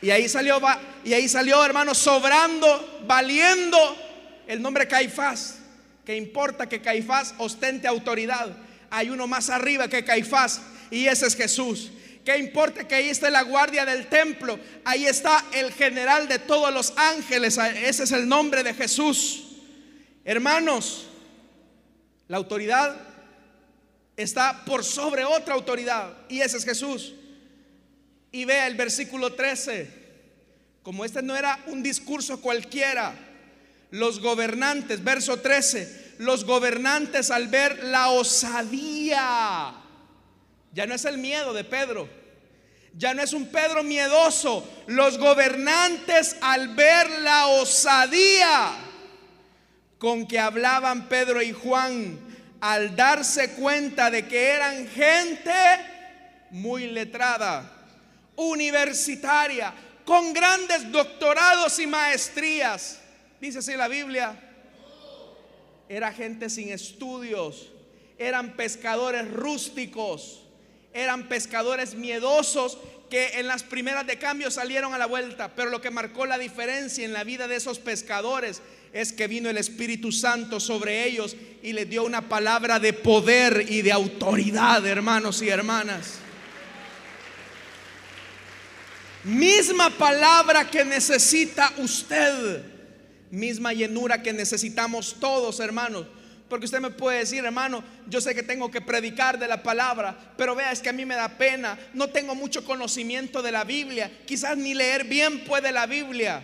Y 0.00 0.10
ahí 0.10 0.28
salió, 0.28 0.60
y 1.04 1.12
ahí 1.12 1.28
salió, 1.28 1.64
hermanos, 1.64 1.98
sobrando, 1.98 3.02
valiendo 3.06 3.78
el 4.46 4.62
nombre 4.62 4.88
Caifás. 4.88 5.58
Que 6.04 6.16
importa 6.16 6.68
que 6.68 6.80
Caifás 6.80 7.34
ostente 7.38 7.86
autoridad. 7.86 8.48
Hay 8.90 9.10
uno 9.10 9.26
más 9.26 9.50
arriba 9.50 9.88
que 9.88 10.04
Caifás 10.04 10.60
y 10.92 11.08
ese 11.08 11.26
es 11.26 11.34
Jesús. 11.34 11.90
¿Qué 12.22 12.36
importa 12.36 12.86
que 12.86 12.94
ahí 12.94 13.08
esté 13.08 13.30
la 13.30 13.42
guardia 13.42 13.86
del 13.86 14.08
templo? 14.08 14.60
Ahí 14.84 15.06
está 15.06 15.44
el 15.54 15.72
general 15.72 16.28
de 16.28 16.38
todos 16.38 16.72
los 16.72 16.92
ángeles. 16.96 17.58
Ese 17.58 18.04
es 18.04 18.12
el 18.12 18.28
nombre 18.28 18.62
de 18.62 18.74
Jesús. 18.74 19.42
Hermanos, 20.22 21.06
la 22.28 22.36
autoridad 22.36 22.94
está 24.16 24.64
por 24.66 24.84
sobre 24.84 25.24
otra 25.24 25.54
autoridad 25.54 26.12
y 26.28 26.42
ese 26.42 26.58
es 26.58 26.64
Jesús. 26.64 27.14
Y 28.30 28.44
vea 28.44 28.66
el 28.66 28.76
versículo 28.76 29.32
13. 29.32 30.02
Como 30.82 31.06
este 31.06 31.22
no 31.22 31.34
era 31.34 31.58
un 31.68 31.82
discurso 31.82 32.40
cualquiera, 32.42 33.14
los 33.90 34.20
gobernantes, 34.20 35.02
verso 35.02 35.38
13, 35.40 36.16
los 36.18 36.44
gobernantes 36.44 37.30
al 37.30 37.48
ver 37.48 37.82
la 37.84 38.10
osadía 38.10 39.81
ya 40.72 40.86
no 40.86 40.94
es 40.94 41.04
el 41.04 41.18
miedo 41.18 41.52
de 41.52 41.64
Pedro. 41.64 42.08
Ya 42.94 43.14
no 43.14 43.22
es 43.22 43.32
un 43.32 43.46
Pedro 43.46 43.82
miedoso. 43.82 44.66
Los 44.86 45.18
gobernantes 45.18 46.36
al 46.40 46.74
ver 46.74 47.08
la 47.20 47.46
osadía 47.48 48.72
con 49.98 50.26
que 50.26 50.38
hablaban 50.38 51.08
Pedro 51.08 51.40
y 51.40 51.52
Juan, 51.52 52.18
al 52.60 52.96
darse 52.96 53.52
cuenta 53.52 54.10
de 54.10 54.26
que 54.26 54.48
eran 54.48 54.88
gente 54.88 55.52
muy 56.50 56.88
letrada, 56.88 57.70
universitaria, 58.34 59.72
con 60.04 60.32
grandes 60.32 60.90
doctorados 60.90 61.78
y 61.78 61.86
maestrías. 61.86 63.00
Dice 63.40 63.60
así 63.60 63.74
la 63.76 63.88
Biblia. 63.88 64.36
Era 65.88 66.12
gente 66.12 66.50
sin 66.50 66.70
estudios, 66.70 67.70
eran 68.18 68.56
pescadores 68.56 69.30
rústicos 69.30 70.41
eran 70.94 71.28
pescadores 71.28 71.94
miedosos 71.94 72.78
que 73.10 73.38
en 73.40 73.46
las 73.46 73.62
primeras 73.62 74.06
de 74.06 74.18
cambio 74.18 74.50
salieron 74.50 74.94
a 74.94 74.98
la 74.98 75.06
vuelta. 75.06 75.54
Pero 75.54 75.70
lo 75.70 75.80
que 75.80 75.90
marcó 75.90 76.24
la 76.24 76.38
diferencia 76.38 77.04
en 77.04 77.12
la 77.12 77.24
vida 77.24 77.46
de 77.46 77.56
esos 77.56 77.78
pescadores 77.78 78.62
es 78.92 79.12
que 79.12 79.26
vino 79.26 79.50
el 79.50 79.58
Espíritu 79.58 80.12
Santo 80.12 80.60
sobre 80.60 81.04
ellos 81.04 81.36
y 81.62 81.72
les 81.72 81.88
dio 81.88 82.04
una 82.04 82.28
palabra 82.28 82.78
de 82.78 82.92
poder 82.92 83.66
y 83.68 83.82
de 83.82 83.92
autoridad, 83.92 84.86
hermanos 84.86 85.42
y 85.42 85.48
hermanas. 85.48 86.14
Misma 89.24 89.90
palabra 89.90 90.68
que 90.70 90.84
necesita 90.84 91.72
usted, 91.78 92.64
misma 93.30 93.72
llenura 93.72 94.22
que 94.22 94.32
necesitamos 94.32 95.16
todos, 95.20 95.60
hermanos. 95.60 96.06
Porque 96.52 96.66
usted 96.66 96.80
me 96.80 96.90
puede 96.90 97.20
decir, 97.20 97.42
hermano, 97.42 97.82
yo 98.10 98.20
sé 98.20 98.34
que 98.34 98.42
tengo 98.42 98.70
que 98.70 98.82
predicar 98.82 99.38
de 99.38 99.48
la 99.48 99.62
palabra, 99.62 100.34
pero 100.36 100.54
vea, 100.54 100.70
es 100.70 100.80
que 100.80 100.90
a 100.90 100.92
mí 100.92 101.06
me 101.06 101.14
da 101.14 101.38
pena, 101.38 101.78
no 101.94 102.10
tengo 102.10 102.34
mucho 102.34 102.62
conocimiento 102.62 103.40
de 103.40 103.50
la 103.50 103.64
Biblia, 103.64 104.12
quizás 104.26 104.58
ni 104.58 104.74
leer 104.74 105.04
bien 105.04 105.44
puede 105.44 105.72
la 105.72 105.86
Biblia. 105.86 106.42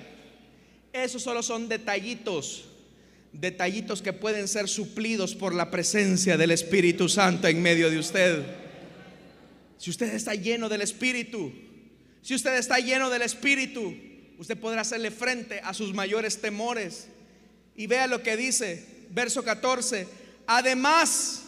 Esos 0.95 1.23
solo 1.23 1.43
son 1.43 1.69
detallitos, 1.69 2.65
detallitos 3.35 4.01
que 4.01 4.15
pueden 4.15 4.49
ser 4.49 4.67
suplidos 4.71 5.35
por 5.35 5.55
la 5.55 5.71
presencia 5.71 6.39
del 6.39 6.53
Espíritu 6.53 7.11
Santo 7.11 7.47
en 7.47 7.61
medio 7.61 7.91
de 7.91 7.99
usted. 7.99 8.47
Si 9.77 9.91
usted 9.91 10.15
está 10.15 10.35
lleno 10.35 10.71
del 10.71 10.81
Espíritu, 10.81 11.53
si 12.23 12.35
usted 12.35 12.57
está 12.57 12.79
lleno 12.79 13.11
del 13.11 13.21
Espíritu, 13.21 13.95
usted 14.39 14.57
podrá 14.57 14.81
hacerle 14.81 15.11
frente 15.11 15.61
a 15.63 15.75
sus 15.75 15.93
mayores 15.93 16.41
temores. 16.41 17.09
Y 17.77 17.87
vea 17.89 18.07
lo 18.07 18.23
que 18.23 18.39
dice, 18.39 18.98
verso 19.11 19.45
14. 19.45 20.09
Además, 20.47 21.43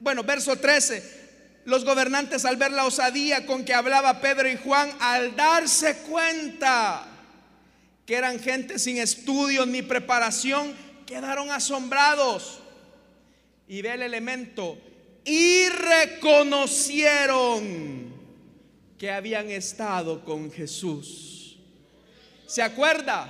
bueno, 0.00 0.22
verso 0.22 0.56
13. 0.56 1.18
Los 1.64 1.84
gobernantes 1.84 2.44
al 2.44 2.56
ver 2.56 2.72
la 2.72 2.86
osadía 2.86 3.46
con 3.46 3.64
que 3.64 3.74
hablaba 3.74 4.20
Pedro 4.20 4.48
y 4.48 4.56
Juan, 4.56 4.90
al 5.00 5.36
darse 5.36 5.98
cuenta 5.98 7.06
que 8.06 8.14
eran 8.14 8.40
gente 8.40 8.78
sin 8.78 8.96
estudios 8.96 9.66
ni 9.66 9.82
preparación, 9.82 10.74
quedaron 11.06 11.50
asombrados. 11.50 12.60
Y 13.66 13.82
ve 13.82 13.92
el 13.92 14.02
elemento, 14.02 14.78
y 15.26 15.68
reconocieron 15.68 18.14
que 18.96 19.10
habían 19.10 19.50
estado 19.50 20.24
con 20.24 20.50
Jesús. 20.50 21.58
¿Se 22.46 22.62
acuerda? 22.62 23.28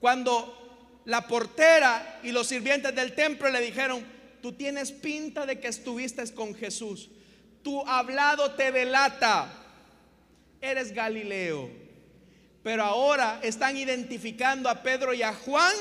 Cuando 0.00 0.65
la 1.06 1.26
portera 1.26 2.20
y 2.22 2.32
los 2.32 2.48
sirvientes 2.48 2.94
del 2.94 3.14
templo 3.14 3.48
le 3.48 3.60
dijeron, 3.60 4.04
tú 4.42 4.52
tienes 4.52 4.92
pinta 4.92 5.46
de 5.46 5.58
que 5.58 5.68
estuviste 5.68 6.22
con 6.34 6.54
Jesús, 6.54 7.08
tu 7.62 7.86
hablado 7.86 8.52
te 8.52 8.70
delata, 8.72 9.50
eres 10.60 10.92
Galileo. 10.92 11.70
Pero 12.62 12.82
ahora 12.82 13.38
están 13.42 13.76
identificando 13.76 14.68
a 14.68 14.82
Pedro 14.82 15.14
y 15.14 15.22
a 15.22 15.32
Juan 15.32 15.74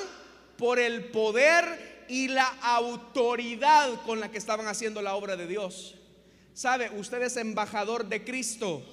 por 0.57 0.77
el 0.77 1.05
poder 1.05 2.05
y 2.07 2.27
la 2.27 2.47
autoridad 2.61 4.03
con 4.05 4.19
la 4.19 4.29
que 4.29 4.37
estaban 4.37 4.67
haciendo 4.67 5.01
la 5.01 5.15
obra 5.15 5.35
de 5.35 5.47
Dios. 5.47 5.95
Sabe, 6.53 6.91
usted 6.91 7.23
es 7.23 7.37
embajador 7.37 8.05
de 8.05 8.23
Cristo. 8.23 8.83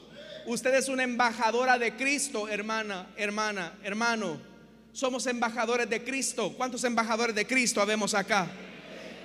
Usted 0.47 0.74
es 0.74 0.89
una 0.89 1.03
embajadora 1.03 1.78
de 1.78 1.95
Cristo, 1.95 2.49
hermana, 2.49 3.12
hermana, 3.16 3.78
hermano. 3.85 4.51
Somos 4.93 5.26
embajadores 5.26 5.88
de 5.88 6.05
Cristo. 6.05 6.53
¿Cuántos 6.57 6.84
embajadores 6.84 7.34
de 7.34 7.47
Cristo 7.47 7.80
habemos 7.80 8.14
acá? 8.14 8.51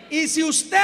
Y 0.10 0.28
si 0.28 0.44
usted, 0.44 0.78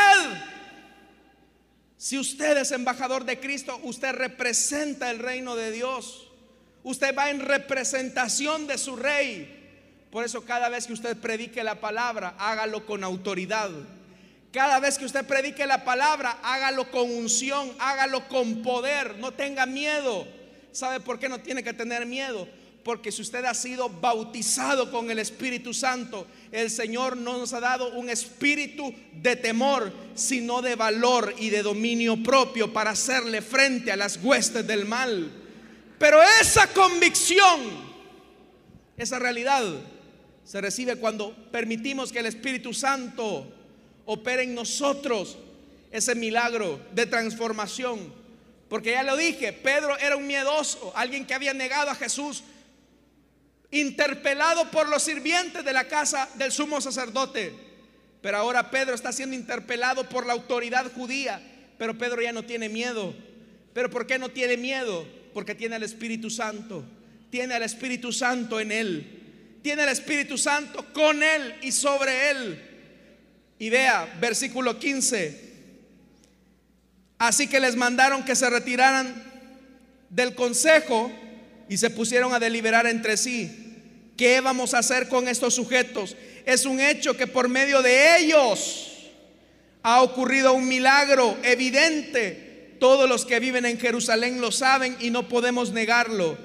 si 1.98 2.20
usted 2.20 2.58
es 2.58 2.72
embajador 2.72 3.24
de 3.24 3.40
Cristo, 3.40 3.80
usted 3.84 4.14
representa 4.14 5.10
el 5.10 5.20
reino 5.20 5.56
de 5.56 5.72
Dios. 5.72 6.30
Usted 6.84 7.16
va 7.16 7.30
en 7.30 7.40
representación 7.40 8.68
de 8.68 8.78
su 8.78 8.98
rey. 8.98 9.62
Por 10.12 10.26
eso 10.26 10.44
cada 10.44 10.68
vez 10.68 10.86
que 10.86 10.94
usted 10.94 11.18
predique 11.18 11.64
la 11.64 11.80
palabra, 11.80 12.36
hágalo 12.38 12.86
con 12.86 13.06
autoridad. 13.06 13.72
Cada 14.52 14.80
vez 14.80 15.00
que 15.00 15.06
usted 15.06 15.26
predique 15.26 15.66
la 15.66 15.86
palabra, 15.86 16.38
hágalo 16.44 16.92
con 16.92 17.10
unción, 17.10 17.72
hágalo 17.80 18.28
con 18.28 18.62
poder, 18.62 19.18
no 19.18 19.32
tenga 19.32 19.66
miedo. 19.66 20.28
¿Sabe 20.74 21.00
por 21.00 21.20
qué 21.20 21.30
no 21.30 21.40
tiene 21.40 21.64
que 21.64 21.74
tener 21.74 22.06
miedo? 22.06 22.48
Porque 22.84 23.12
si 23.12 23.22
usted 23.22 23.46
ha 23.46 23.54
sido 23.54 23.88
bautizado 23.90 24.92
con 24.92 25.10
el 25.10 25.20
Espíritu 25.20 25.74
Santo, 25.74 26.28
el 26.52 26.70
Señor 26.70 27.16
no 27.16 27.38
nos 27.38 27.54
ha 27.54 27.62
dado 27.62 27.94
un 27.94 28.10
espíritu 28.10 28.94
de 29.14 29.38
temor, 29.38 29.92
sino 30.16 30.62
de 30.62 30.76
valor 30.76 31.34
y 31.40 31.50
de 31.50 31.64
dominio 31.64 32.22
propio 32.22 32.74
para 32.74 32.92
hacerle 32.92 33.42
frente 33.42 33.92
a 33.92 33.96
las 33.96 34.18
huestes 34.22 34.68
del 34.68 34.86
mal. 34.86 35.32
Pero 35.98 36.22
esa 36.42 36.68
convicción, 36.74 37.62
esa 38.98 39.18
realidad, 39.18 39.64
se 40.44 40.60
recibe 40.60 40.98
cuando 40.98 41.34
permitimos 41.52 42.12
que 42.12 42.20
el 42.20 42.26
Espíritu 42.26 42.74
Santo 42.74 43.48
opere 44.06 44.44
en 44.44 44.54
nosotros 44.54 45.38
ese 45.90 46.16
milagro 46.16 46.82
de 46.92 47.06
transformación. 47.06 48.14
Porque 48.68 48.92
ya 48.92 49.04
lo 49.04 49.16
dije, 49.16 49.54
Pedro 49.54 49.98
era 50.00 50.18
un 50.18 50.28
miedoso, 50.28 50.92
alguien 50.96 51.26
que 51.26 51.34
había 51.34 51.54
negado 51.54 51.90
a 51.92 51.96
Jesús 51.96 52.44
interpelado 53.74 54.70
por 54.70 54.88
los 54.88 55.04
sirvientes 55.04 55.66
de 55.66 55.74
la 55.74 55.88
casa 55.88 56.30
del 56.36 56.52
sumo 56.52 56.80
sacerdote. 56.80 57.54
Pero 58.22 58.38
ahora 58.38 58.70
Pedro 58.70 58.96
está 58.96 59.12
siendo 59.12 59.36
interpelado 59.36 60.08
por 60.08 60.26
la 60.26 60.34
autoridad 60.34 60.92
judía. 60.94 61.42
Pero 61.78 61.98
Pedro 61.98 62.22
ya 62.22 62.32
no 62.32 62.44
tiene 62.44 62.70
miedo. 62.70 63.14
¿Pero 63.74 63.90
por 63.90 64.06
qué 64.06 64.20
no 64.20 64.30
tiene 64.30 64.58
miedo? 64.58 65.08
Porque 65.34 65.56
tiene 65.56 65.76
al 65.76 65.84
Espíritu 65.84 66.30
Santo. 66.30 66.86
Tiene 67.32 67.56
al 67.56 67.64
Espíritu 67.64 68.14
Santo 68.14 68.60
en 68.60 68.72
él. 68.72 69.60
Tiene 69.64 69.82
al 69.82 69.90
Espíritu 69.90 70.38
Santo 70.38 70.94
con 70.94 71.24
él 71.24 71.56
y 71.62 71.72
sobre 71.72 72.30
él. 72.30 72.62
Y 73.58 73.70
vea, 73.70 74.18
versículo 74.22 74.78
15. 74.78 75.52
Así 77.18 77.48
que 77.48 77.60
les 77.60 77.76
mandaron 77.76 78.24
que 78.24 78.36
se 78.36 78.50
retiraran 78.50 79.32
del 80.10 80.36
consejo 80.36 81.12
y 81.70 81.78
se 81.78 81.90
pusieron 81.90 82.34
a 82.34 82.40
deliberar 82.40 82.86
entre 82.86 83.18
sí. 83.18 83.63
¿Qué 84.18 84.42
vamos 84.42 84.74
a 84.74 84.80
hacer 84.80 85.08
con 85.08 85.28
estos 85.28 85.56
sujetos? 85.56 86.16
Es 86.46 86.66
un 86.66 86.80
hecho 86.80 87.18
que 87.18 87.28
por 87.28 87.50
medio 87.50 87.82
de 87.82 88.18
ellos 88.18 89.12
ha 89.82 90.02
ocurrido 90.02 90.54
un 90.54 90.68
milagro 90.68 91.38
evidente. 91.44 92.76
Todos 92.80 93.08
los 93.08 93.26
que 93.26 93.40
viven 93.40 93.66
en 93.66 93.80
Jerusalén 93.80 94.42
lo 94.42 94.52
saben 94.52 94.98
y 95.00 95.10
no 95.10 95.28
podemos 95.28 95.72
negarlo. 95.72 96.38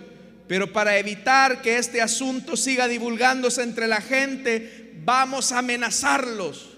Pero 0.47 0.73
para 0.73 0.99
evitar 0.99 1.61
que 1.61 1.77
este 1.77 2.01
asunto 2.01 2.57
siga 2.57 2.89
divulgándose 2.89 3.63
entre 3.63 3.87
la 3.87 4.01
gente, 4.01 4.95
vamos 5.05 5.53
a 5.53 5.59
amenazarlos. 5.59 6.71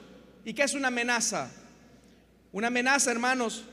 ¿Y 0.45 0.55
qué 0.55 0.65
es 0.65 0.75
una 0.75 0.89
amenaza? 0.89 1.53
Una 2.53 2.67
amenaza, 2.67 3.13
hermanos, 3.13 3.65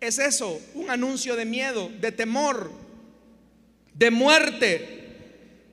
es 0.00 0.18
eso, 0.18 0.60
un 0.74 0.90
anuncio 0.90 1.36
de 1.36 1.44
miedo, 1.44 1.90
de 2.00 2.10
temor, 2.10 2.72
de 3.94 4.10
muerte. 4.10 5.05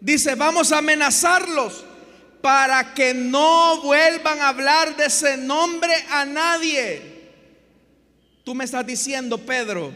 Dice, 0.03 0.35
vamos 0.35 0.73
a 0.73 0.79
amenazarlos 0.79 1.85
para 2.41 2.93
que 2.93 3.13
no 3.13 3.81
vuelvan 3.81 4.41
a 4.41 4.49
hablar 4.49 4.97
de 4.97 5.05
ese 5.05 5.37
nombre 5.37 5.93
a 6.09 6.25
nadie. 6.25 7.31
Tú 8.43 8.53
me 8.53 8.65
estás 8.65 8.85
diciendo, 8.85 9.37
Pedro, 9.37 9.95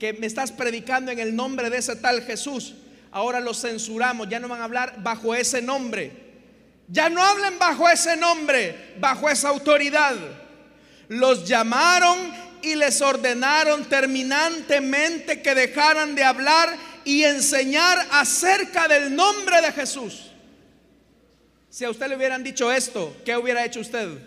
que 0.00 0.14
me 0.14 0.26
estás 0.26 0.50
predicando 0.50 1.12
en 1.12 1.20
el 1.20 1.36
nombre 1.36 1.70
de 1.70 1.78
ese 1.78 1.94
tal 1.94 2.22
Jesús. 2.22 2.74
Ahora 3.12 3.38
lo 3.38 3.54
censuramos, 3.54 4.28
ya 4.28 4.40
no 4.40 4.48
van 4.48 4.62
a 4.62 4.64
hablar 4.64 4.96
bajo 4.98 5.32
ese 5.32 5.62
nombre. 5.62 6.10
Ya 6.88 7.08
no 7.08 7.22
hablen 7.22 7.56
bajo 7.56 7.88
ese 7.88 8.16
nombre, 8.16 8.96
bajo 8.98 9.30
esa 9.30 9.50
autoridad. 9.50 10.16
Los 11.06 11.46
llamaron 11.46 12.18
y 12.62 12.74
les 12.74 13.00
ordenaron 13.00 13.84
terminantemente 13.84 15.40
que 15.40 15.54
dejaran 15.54 16.16
de 16.16 16.24
hablar 16.24 16.95
y 17.06 17.22
enseñar 17.22 18.04
acerca 18.10 18.88
del 18.88 19.14
nombre 19.14 19.62
de 19.62 19.70
Jesús. 19.70 20.32
Si 21.70 21.84
a 21.84 21.90
usted 21.90 22.08
le 22.08 22.16
hubieran 22.16 22.42
dicho 22.42 22.72
esto, 22.72 23.16
¿qué 23.24 23.36
hubiera 23.36 23.64
hecho 23.64 23.78
usted? 23.78 24.18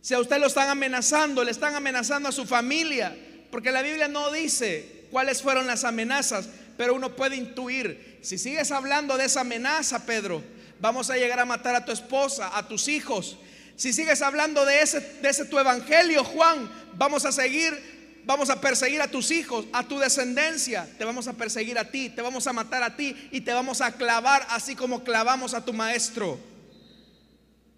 Si 0.00 0.12
a 0.12 0.18
usted 0.18 0.40
lo 0.40 0.48
están 0.48 0.68
amenazando, 0.70 1.44
le 1.44 1.52
están 1.52 1.76
amenazando 1.76 2.28
a 2.28 2.32
su 2.32 2.46
familia, 2.46 3.16
porque 3.52 3.70
la 3.70 3.82
Biblia 3.82 4.08
no 4.08 4.32
dice 4.32 5.06
cuáles 5.12 5.40
fueron 5.40 5.68
las 5.68 5.84
amenazas, 5.84 6.48
pero 6.76 6.94
uno 6.94 7.14
puede 7.14 7.36
intuir, 7.36 8.18
si 8.22 8.38
sigues 8.38 8.72
hablando 8.72 9.16
de 9.16 9.26
esa 9.26 9.42
amenaza, 9.42 10.04
Pedro, 10.04 10.42
vamos 10.80 11.10
a 11.10 11.16
llegar 11.16 11.38
a 11.38 11.44
matar 11.44 11.76
a 11.76 11.84
tu 11.84 11.92
esposa, 11.92 12.58
a 12.58 12.66
tus 12.66 12.88
hijos. 12.88 13.38
Si 13.76 13.92
sigues 13.92 14.20
hablando 14.20 14.64
de 14.64 14.82
ese, 14.82 14.98
de 14.98 15.28
ese 15.28 15.44
tu 15.44 15.56
evangelio, 15.56 16.24
Juan, 16.24 16.68
vamos 16.94 17.24
a 17.24 17.30
seguir 17.30 17.97
vamos 18.28 18.50
a 18.50 18.60
perseguir 18.60 19.00
a 19.00 19.08
tus 19.08 19.30
hijos, 19.30 19.64
a 19.72 19.88
tu 19.88 19.98
descendencia, 19.98 20.86
te 20.98 21.04
vamos 21.06 21.26
a 21.28 21.32
perseguir 21.32 21.78
a 21.78 21.90
ti, 21.90 22.10
te 22.10 22.20
vamos 22.20 22.46
a 22.46 22.52
matar 22.52 22.82
a 22.82 22.94
ti 22.94 23.16
y 23.32 23.40
te 23.40 23.54
vamos 23.54 23.80
a 23.80 23.92
clavar 23.92 24.46
así 24.50 24.76
como 24.76 25.02
clavamos 25.02 25.54
a 25.54 25.64
tu 25.64 25.72
maestro. 25.72 26.38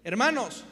Hermanos, 0.03 0.65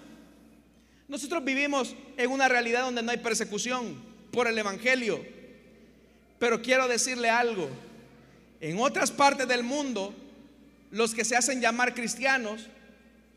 nosotros 1.08 1.46
vivimos 1.46 1.96
en 2.18 2.30
una 2.30 2.50
realidad 2.50 2.82
donde 2.82 3.02
no 3.02 3.12
hay 3.12 3.20
persecución 3.20 4.04
por 4.34 4.48
el 4.48 4.58
Evangelio, 4.58 5.26
pero 6.40 6.62
quiero 6.62 6.90
decirle 6.90 7.30
algo, 7.30 7.70
en 8.60 8.80
otras 8.80 9.12
partes 9.12 9.48
del 9.48 9.64
mundo, 9.64 10.14
los 10.92 11.16
que 11.16 11.24
se 11.24 11.38
hacen 11.38 11.62
llamar 11.62 11.94
cristianos 11.96 12.68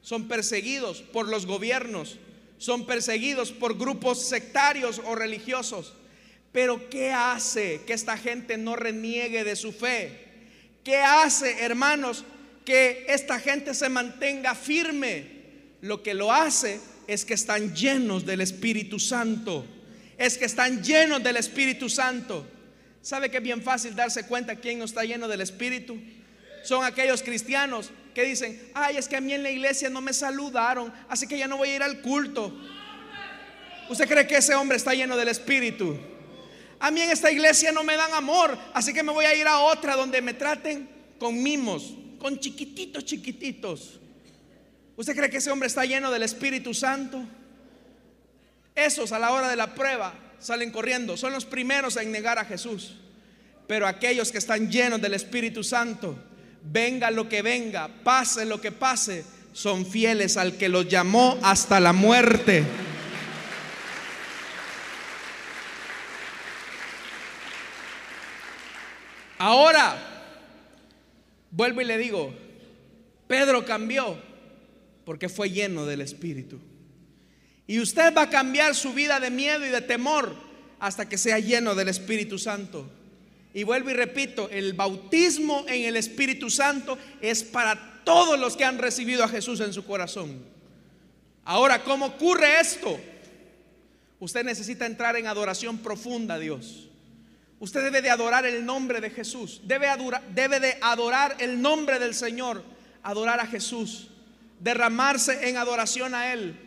son 0.00 0.26
perseguidos 0.26 1.02
por 1.02 1.28
los 1.28 1.46
gobiernos, 1.46 2.18
son 2.58 2.84
perseguidos 2.84 3.52
por 3.52 3.78
grupos 3.78 4.26
sectarios 4.26 5.00
o 5.06 5.14
religiosos. 5.14 5.94
Pero 6.52 6.90
¿qué 6.90 7.10
hace 7.10 7.80
que 7.86 7.94
esta 7.94 8.16
gente 8.18 8.58
no 8.58 8.76
reniegue 8.76 9.42
de 9.42 9.56
su 9.56 9.72
fe? 9.72 10.18
¿Qué 10.84 10.98
hace, 10.98 11.62
hermanos, 11.62 12.24
que 12.64 13.06
esta 13.08 13.40
gente 13.40 13.72
se 13.74 13.88
mantenga 13.88 14.54
firme? 14.54 15.42
Lo 15.80 16.02
que 16.02 16.12
lo 16.14 16.32
hace 16.32 16.80
es 17.06 17.24
que 17.24 17.34
están 17.34 17.74
llenos 17.74 18.26
del 18.26 18.42
Espíritu 18.42 18.98
Santo. 18.98 19.64
Es 20.18 20.36
que 20.36 20.44
están 20.44 20.82
llenos 20.82 21.22
del 21.22 21.36
Espíritu 21.38 21.88
Santo. 21.88 22.46
¿Sabe 23.00 23.30
que 23.30 23.38
es 23.38 23.42
bien 23.42 23.62
fácil 23.62 23.96
darse 23.96 24.26
cuenta 24.26 24.56
quién 24.56 24.78
no 24.78 24.84
está 24.84 25.04
lleno 25.04 25.26
del 25.28 25.40
Espíritu? 25.40 25.98
Son 26.62 26.84
aquellos 26.84 27.22
cristianos 27.22 27.90
que 28.14 28.24
dicen, 28.24 28.70
ay, 28.74 28.98
es 28.98 29.08
que 29.08 29.16
a 29.16 29.20
mí 29.20 29.32
en 29.32 29.42
la 29.42 29.50
iglesia 29.50 29.88
no 29.88 30.00
me 30.00 30.12
saludaron, 30.12 30.92
así 31.08 31.26
que 31.26 31.38
ya 31.38 31.48
no 31.48 31.56
voy 31.56 31.70
a 31.70 31.76
ir 31.76 31.82
al 31.82 32.02
culto. 32.02 32.54
¿Usted 33.88 34.06
cree 34.06 34.26
que 34.26 34.36
ese 34.36 34.54
hombre 34.54 34.76
está 34.76 34.92
lleno 34.92 35.16
del 35.16 35.28
Espíritu? 35.28 35.98
A 36.82 36.90
mí 36.90 37.00
en 37.00 37.10
esta 37.10 37.30
iglesia 37.30 37.70
no 37.70 37.84
me 37.84 37.94
dan 37.94 38.12
amor, 38.12 38.58
así 38.74 38.92
que 38.92 39.04
me 39.04 39.12
voy 39.12 39.24
a 39.24 39.36
ir 39.36 39.46
a 39.46 39.60
otra 39.60 39.94
donde 39.94 40.20
me 40.20 40.34
traten 40.34 40.88
con 41.16 41.40
mimos, 41.40 41.94
con 42.18 42.40
chiquititos, 42.40 43.04
chiquititos. 43.04 44.00
¿Usted 44.96 45.14
cree 45.14 45.30
que 45.30 45.36
ese 45.36 45.52
hombre 45.52 45.68
está 45.68 45.84
lleno 45.84 46.10
del 46.10 46.24
Espíritu 46.24 46.74
Santo? 46.74 47.24
Esos 48.74 49.12
a 49.12 49.20
la 49.20 49.30
hora 49.30 49.48
de 49.48 49.54
la 49.54 49.76
prueba 49.76 50.12
salen 50.40 50.72
corriendo, 50.72 51.16
son 51.16 51.32
los 51.32 51.44
primeros 51.44 51.96
en 51.98 52.10
negar 52.10 52.40
a 52.40 52.44
Jesús. 52.44 52.96
Pero 53.68 53.86
aquellos 53.86 54.32
que 54.32 54.38
están 54.38 54.68
llenos 54.68 55.00
del 55.00 55.14
Espíritu 55.14 55.62
Santo, 55.62 56.18
venga 56.64 57.12
lo 57.12 57.28
que 57.28 57.42
venga, 57.42 57.86
pase 58.02 58.44
lo 58.44 58.60
que 58.60 58.72
pase, 58.72 59.24
son 59.52 59.86
fieles 59.86 60.36
al 60.36 60.56
que 60.56 60.68
los 60.68 60.88
llamó 60.88 61.38
hasta 61.44 61.78
la 61.78 61.92
muerte. 61.92 62.64
Ahora, 69.44 69.96
vuelvo 71.50 71.80
y 71.80 71.84
le 71.84 71.98
digo, 71.98 72.32
Pedro 73.26 73.64
cambió 73.64 74.16
porque 75.04 75.28
fue 75.28 75.50
lleno 75.50 75.84
del 75.84 76.00
Espíritu. 76.00 76.60
Y 77.66 77.80
usted 77.80 78.14
va 78.14 78.22
a 78.22 78.30
cambiar 78.30 78.76
su 78.76 78.92
vida 78.92 79.18
de 79.18 79.32
miedo 79.32 79.66
y 79.66 79.70
de 79.70 79.80
temor 79.80 80.32
hasta 80.78 81.08
que 81.08 81.18
sea 81.18 81.40
lleno 81.40 81.74
del 81.74 81.88
Espíritu 81.88 82.38
Santo. 82.38 82.88
Y 83.52 83.64
vuelvo 83.64 83.90
y 83.90 83.94
repito, 83.94 84.48
el 84.48 84.74
bautismo 84.74 85.64
en 85.66 85.86
el 85.86 85.96
Espíritu 85.96 86.48
Santo 86.48 86.96
es 87.20 87.42
para 87.42 88.04
todos 88.04 88.38
los 88.38 88.56
que 88.56 88.64
han 88.64 88.78
recibido 88.78 89.24
a 89.24 89.28
Jesús 89.28 89.58
en 89.58 89.72
su 89.72 89.84
corazón. 89.84 90.40
Ahora, 91.44 91.82
¿cómo 91.82 92.06
ocurre 92.06 92.60
esto? 92.60 92.96
Usted 94.20 94.44
necesita 94.44 94.86
entrar 94.86 95.16
en 95.16 95.26
adoración 95.26 95.78
profunda 95.78 96.34
a 96.34 96.38
Dios. 96.38 96.91
Usted 97.62 97.84
debe 97.84 98.02
de 98.02 98.10
adorar 98.10 98.44
el 98.44 98.66
nombre 98.66 99.00
de 99.00 99.08
Jesús. 99.08 99.60
Debe, 99.62 99.86
debe 100.30 100.58
de 100.58 100.78
adorar 100.80 101.36
el 101.38 101.62
nombre 101.62 102.00
del 102.00 102.12
Señor. 102.12 102.60
Adorar 103.04 103.38
a 103.38 103.46
Jesús. 103.46 104.08
Derramarse 104.58 105.48
en 105.48 105.56
adoración 105.56 106.12
a 106.12 106.32
Él. 106.32 106.58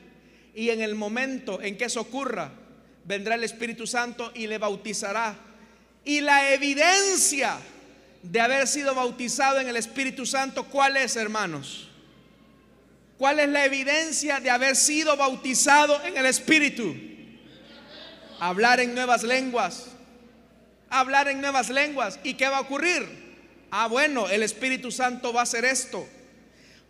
Y 0.53 0.69
en 0.69 0.81
el 0.81 0.95
momento 0.95 1.61
en 1.61 1.77
que 1.77 1.83
eso 1.83 1.99
ocurra, 1.99 2.49
vendrá 3.03 3.35
el 3.35 3.43
Espíritu 3.43 3.85
Santo 3.85 4.31
y 4.35 4.47
le 4.47 4.57
bautizará. 4.57 5.35
Y 6.05 6.21
la 6.21 6.53
evidencia 6.53 7.57
de 8.23 8.39
haber 8.39 8.65
sido 8.65 8.95
bautizado 8.95 9.59
en 9.59 9.67
el 9.67 9.75
Espíritu 9.75 10.25
Santo, 10.25 10.63
¿cuál 10.63 10.95
es, 10.95 11.17
hermanos? 11.17 11.89
¿Cuál 13.17 13.41
es 13.41 13.49
la 13.49 13.65
evidencia 13.65 14.39
de 14.39 14.49
haber 14.49 14.77
sido 14.77 15.17
bautizado 15.17 16.01
en 16.05 16.15
el 16.15 16.25
Espíritu? 16.25 16.95
Hablar 18.39 18.79
en 18.79 18.95
nuevas 18.95 19.23
lenguas 19.23 19.89
hablar 20.89 21.27
en 21.27 21.41
nuevas 21.41 21.69
lenguas. 21.69 22.19
¿Y 22.23 22.35
qué 22.35 22.47
va 22.47 22.57
a 22.57 22.61
ocurrir? 22.61 23.25
Ah, 23.71 23.87
bueno, 23.87 24.29
el 24.29 24.43
Espíritu 24.43 24.91
Santo 24.91 25.33
va 25.33 25.41
a 25.41 25.43
hacer 25.43 25.65
esto. 25.65 26.07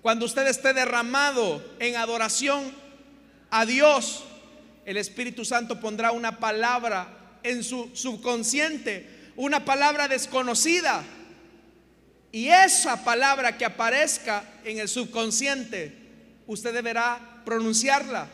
Cuando 0.01 0.25
usted 0.25 0.45
esté 0.47 0.73
derramado 0.73 1.63
en 1.79 1.95
adoración 1.95 2.71
a 3.49 3.65
Dios, 3.65 4.23
el 4.85 4.97
Espíritu 4.97 5.45
Santo 5.45 5.79
pondrá 5.79 6.11
una 6.11 6.39
palabra 6.39 7.07
en 7.41 7.63
su 7.63 7.89
subconsciente, 7.93 9.31
una 9.35 9.65
palabra 9.65 10.07
desconocida. 10.07 11.03
Y 12.31 12.49
esa 12.49 13.03
palabra 13.03 13.57
que 13.57 13.65
aparezca 13.65 14.43
en 14.63 14.77
el 14.79 14.87
subconsciente, 14.89 15.95
usted 16.45 16.73
deberá 16.73 17.41
pronunciarla. 17.45 18.27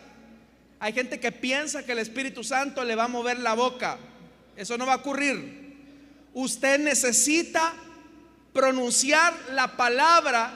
Hay 0.79 0.93
gente 0.93 1.19
que 1.19 1.31
piensa 1.31 1.85
que 1.85 1.91
el 1.91 1.99
Espíritu 1.99 2.43
Santo 2.43 2.83
le 2.83 2.95
va 2.95 3.03
a 3.03 3.07
mover 3.07 3.39
la 3.39 3.53
boca. 3.53 3.99
Eso 4.55 4.77
no 4.77 4.85
va 4.85 4.93
a 4.93 4.97
ocurrir. 4.97 5.61
Usted 6.33 6.79
necesita 6.79 7.73
pronunciar 8.53 9.33
la 9.53 9.75
palabra 9.75 10.53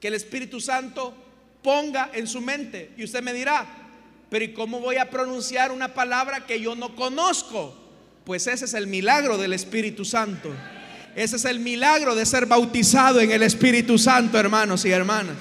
que 0.00 0.08
el 0.08 0.14
Espíritu 0.14 0.60
Santo 0.60 1.14
ponga 1.62 2.10
en 2.12 2.26
su 2.26 2.40
mente. 2.40 2.92
Y 2.96 3.04
usted 3.04 3.22
me 3.22 3.32
dirá, 3.32 3.66
pero 4.30 4.44
¿y 4.44 4.52
cómo 4.52 4.80
voy 4.80 4.96
a 4.96 5.10
pronunciar 5.10 5.72
una 5.72 5.94
palabra 5.94 6.46
que 6.46 6.60
yo 6.60 6.74
no 6.74 6.94
conozco? 6.94 7.74
Pues 8.24 8.46
ese 8.46 8.64
es 8.64 8.74
el 8.74 8.86
milagro 8.86 9.38
del 9.38 9.52
Espíritu 9.52 10.04
Santo. 10.04 10.52
Ese 11.14 11.36
es 11.36 11.44
el 11.44 11.60
milagro 11.60 12.14
de 12.14 12.26
ser 12.26 12.46
bautizado 12.46 13.20
en 13.20 13.30
el 13.30 13.42
Espíritu 13.42 13.98
Santo, 13.98 14.38
hermanos 14.38 14.84
y 14.84 14.90
hermanas. 14.90 15.36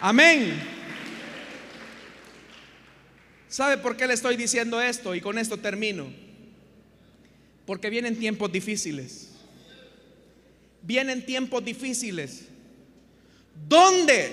Amén. 0.00 0.75
¿Sabe 3.56 3.78
por 3.78 3.96
qué 3.96 4.06
le 4.06 4.12
estoy 4.12 4.36
diciendo 4.36 4.82
esto? 4.82 5.14
Y 5.14 5.22
con 5.22 5.38
esto 5.38 5.56
termino. 5.56 6.12
Porque 7.64 7.88
vienen 7.88 8.18
tiempos 8.18 8.52
difíciles. 8.52 9.30
Vienen 10.82 11.24
tiempos 11.24 11.64
difíciles. 11.64 12.42
Donde 13.66 14.30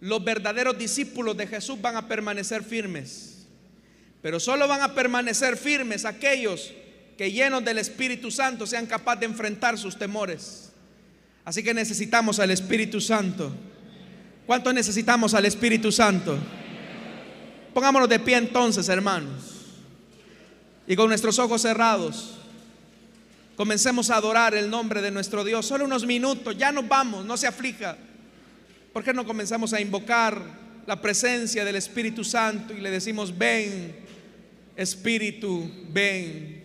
los 0.00 0.24
verdaderos 0.24 0.76
discípulos 0.76 1.36
de 1.36 1.46
Jesús 1.46 1.80
van 1.80 1.94
a 1.94 2.08
permanecer 2.08 2.64
firmes. 2.64 3.46
Pero 4.20 4.40
solo 4.40 4.66
van 4.66 4.82
a 4.82 4.92
permanecer 4.92 5.56
firmes 5.56 6.04
aquellos 6.04 6.72
que 7.16 7.30
llenos 7.30 7.64
del 7.64 7.78
Espíritu 7.78 8.32
Santo 8.32 8.66
sean 8.66 8.86
capaces 8.86 9.20
de 9.20 9.26
enfrentar 9.26 9.78
sus 9.78 9.96
temores. 9.96 10.72
Así 11.44 11.62
que 11.62 11.72
necesitamos 11.72 12.40
al 12.40 12.50
Espíritu 12.50 13.00
Santo. 13.00 13.54
¿Cuánto 14.44 14.72
necesitamos 14.72 15.34
al 15.34 15.44
Espíritu 15.44 15.92
Santo? 15.92 16.36
Pongámonos 17.76 18.08
de 18.08 18.18
pie 18.18 18.38
entonces, 18.38 18.88
hermanos. 18.88 19.66
Y 20.86 20.96
con 20.96 21.08
nuestros 21.08 21.38
ojos 21.38 21.60
cerrados, 21.60 22.38
comencemos 23.54 24.08
a 24.08 24.16
adorar 24.16 24.54
el 24.54 24.70
nombre 24.70 25.02
de 25.02 25.10
nuestro 25.10 25.44
Dios. 25.44 25.66
Solo 25.66 25.84
unos 25.84 26.06
minutos, 26.06 26.56
ya 26.56 26.72
nos 26.72 26.88
vamos, 26.88 27.26
no 27.26 27.36
se 27.36 27.46
aflija. 27.46 27.98
¿Por 28.94 29.04
qué 29.04 29.12
no 29.12 29.26
comenzamos 29.26 29.74
a 29.74 29.80
invocar 29.82 30.40
la 30.86 31.02
presencia 31.02 31.66
del 31.66 31.76
Espíritu 31.76 32.24
Santo 32.24 32.72
y 32.72 32.80
le 32.80 32.90
decimos, 32.90 33.36
ven, 33.36 33.94
Espíritu, 34.74 35.70
ven? 35.90 36.64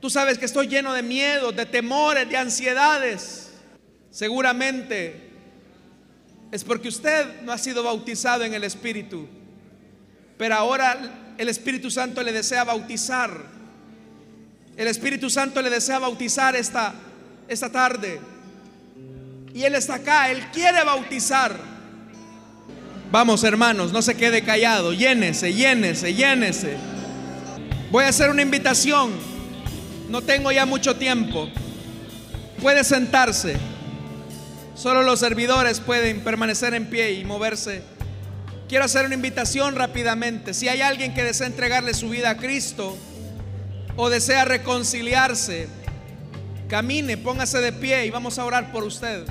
Tú 0.00 0.10
sabes 0.10 0.38
que 0.38 0.46
estoy 0.46 0.66
lleno 0.66 0.92
de 0.92 1.04
miedo, 1.04 1.52
de 1.52 1.66
temores, 1.66 2.28
de 2.28 2.36
ansiedades. 2.36 3.52
Seguramente 4.10 5.30
es 6.50 6.64
porque 6.64 6.88
usted 6.88 7.42
no 7.42 7.52
ha 7.52 7.58
sido 7.58 7.84
bautizado 7.84 8.42
en 8.42 8.54
el 8.54 8.64
Espíritu. 8.64 9.28
Pero 10.40 10.54
ahora 10.54 10.96
el 11.36 11.50
Espíritu 11.50 11.90
Santo 11.90 12.22
le 12.22 12.32
desea 12.32 12.64
bautizar. 12.64 13.30
El 14.74 14.88
Espíritu 14.88 15.28
Santo 15.28 15.60
le 15.60 15.68
desea 15.68 15.98
bautizar 15.98 16.56
esta, 16.56 16.94
esta 17.46 17.70
tarde. 17.70 18.18
Y 19.52 19.64
Él 19.64 19.74
está 19.74 19.96
acá, 19.96 20.30
Él 20.30 20.42
quiere 20.50 20.82
bautizar. 20.82 21.54
Vamos 23.12 23.44
hermanos, 23.44 23.92
no 23.92 24.00
se 24.00 24.14
quede 24.14 24.42
callado, 24.42 24.94
llénese, 24.94 25.52
llénese, 25.52 26.14
llénese. 26.14 26.78
Voy 27.90 28.04
a 28.04 28.08
hacer 28.08 28.30
una 28.30 28.40
invitación. 28.40 29.10
No 30.08 30.22
tengo 30.22 30.50
ya 30.52 30.64
mucho 30.64 30.96
tiempo. 30.96 31.50
Puede 32.62 32.82
sentarse. 32.82 33.56
Solo 34.74 35.02
los 35.02 35.20
servidores 35.20 35.80
pueden 35.80 36.20
permanecer 36.24 36.72
en 36.72 36.86
pie 36.88 37.12
y 37.12 37.26
moverse. 37.26 37.99
Quiero 38.70 38.84
hacer 38.84 39.04
una 39.04 39.16
invitación 39.16 39.74
rápidamente. 39.74 40.54
Si 40.54 40.68
hay 40.68 40.80
alguien 40.80 41.12
que 41.12 41.24
desea 41.24 41.48
entregarle 41.48 41.92
su 41.92 42.08
vida 42.08 42.30
a 42.30 42.36
Cristo 42.36 42.96
o 43.96 44.08
desea 44.08 44.44
reconciliarse, 44.44 45.66
camine, 46.68 47.16
póngase 47.16 47.58
de 47.58 47.72
pie 47.72 48.06
y 48.06 48.10
vamos 48.10 48.38
a 48.38 48.44
orar 48.44 48.70
por 48.70 48.84
usted. 48.84 49.24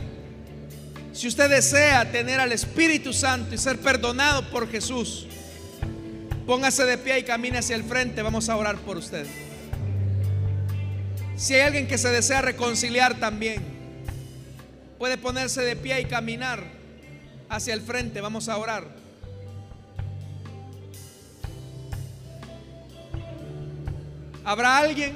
Si 1.14 1.26
usted 1.30 1.50
desea 1.50 2.12
tener 2.12 2.42
al 2.42 2.52
Espíritu 2.52 3.14
Santo 3.14 3.56
y 3.56 3.58
ser 3.58 3.80
perdonado 3.80 4.44
por 4.50 4.70
Jesús, 4.70 5.26
póngase 6.46 6.84
de 6.84 6.98
pie 6.98 7.20
y 7.20 7.24
camine 7.24 7.60
hacia 7.60 7.78
el 7.78 7.86
frente. 7.86 8.22
Vamos 8.22 8.50
a 8.50 8.58
orar 8.58 8.76
por 8.80 8.98
usted. 8.98 9.26
Si 11.38 11.54
hay 11.54 11.62
alguien 11.62 11.88
que 11.88 11.98
se 11.98 12.10
desea 12.10 12.42
reconciliar 12.42 13.22
también, 13.22 13.64
puede 14.98 15.18
ponerse 15.18 15.62
de 15.62 15.78
pie 15.78 16.02
y 16.02 16.06
caminar 16.08 16.62
hacia 17.48 17.74
el 17.74 17.82
frente. 17.82 18.20
Vamos 18.20 18.50
a 18.50 18.58
orar. 18.58 18.99
¿Habrá 24.50 24.80
alguien? 24.80 25.14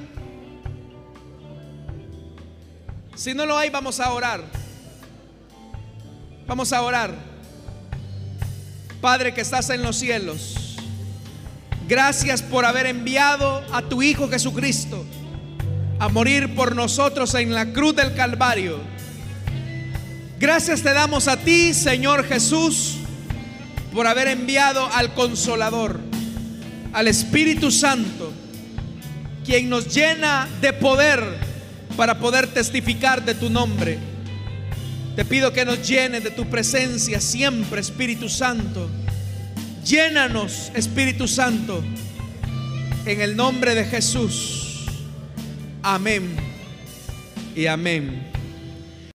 Si 3.15 3.33
no 3.33 3.47
lo 3.47 3.57
hay, 3.57 3.71
vamos 3.71 3.99
a 3.99 4.13
orar. 4.13 4.43
Vamos 6.45 6.71
a 6.71 6.83
orar. 6.83 7.15
Padre 9.01 9.33
que 9.33 9.41
estás 9.41 9.71
en 9.71 9.81
los 9.81 9.95
cielos, 9.95 10.77
gracias 11.87 12.43
por 12.43 12.63
haber 12.63 12.85
enviado 12.85 13.63
a 13.73 13.81
tu 13.81 14.03
Hijo 14.03 14.29
Jesucristo 14.29 15.03
a 15.97 16.09
morir 16.09 16.53
por 16.53 16.75
nosotros 16.75 17.33
en 17.33 17.55
la 17.55 17.73
cruz 17.73 17.95
del 17.95 18.13
Calvario. 18.13 18.81
Gracias 20.37 20.83
te 20.83 20.93
damos 20.93 21.27
a 21.27 21.37
ti, 21.37 21.73
Señor 21.73 22.23
Jesús, 22.25 22.97
por 23.95 24.05
haber 24.05 24.27
enviado 24.27 24.85
al 24.93 25.15
Consolador, 25.15 25.99
al 26.93 27.07
Espíritu 27.07 27.71
Santo, 27.71 28.31
quien 29.45 29.69
nos 29.69 29.93
llena 29.93 30.47
de 30.61 30.73
poder 30.73 31.23
para 31.95 32.19
poder 32.19 32.47
testificar 32.47 33.23
de 33.23 33.35
tu 33.35 33.49
nombre. 33.49 33.97
Te 35.15 35.25
pido 35.25 35.53
que 35.53 35.65
nos 35.65 35.87
llenes 35.87 36.23
de 36.23 36.31
tu 36.31 36.49
presencia 36.49 37.21
siempre, 37.21 37.81
Espíritu 37.81 38.29
Santo. 38.29 38.89
Llénanos, 39.85 40.71
Espíritu 40.73 41.27
Santo, 41.27 41.83
en 43.05 43.21
el 43.21 43.35
nombre 43.35 43.75
de 43.75 43.85
Jesús. 43.85 44.85
Amén 45.83 46.35
y 47.55 47.67
amén. 47.67 48.32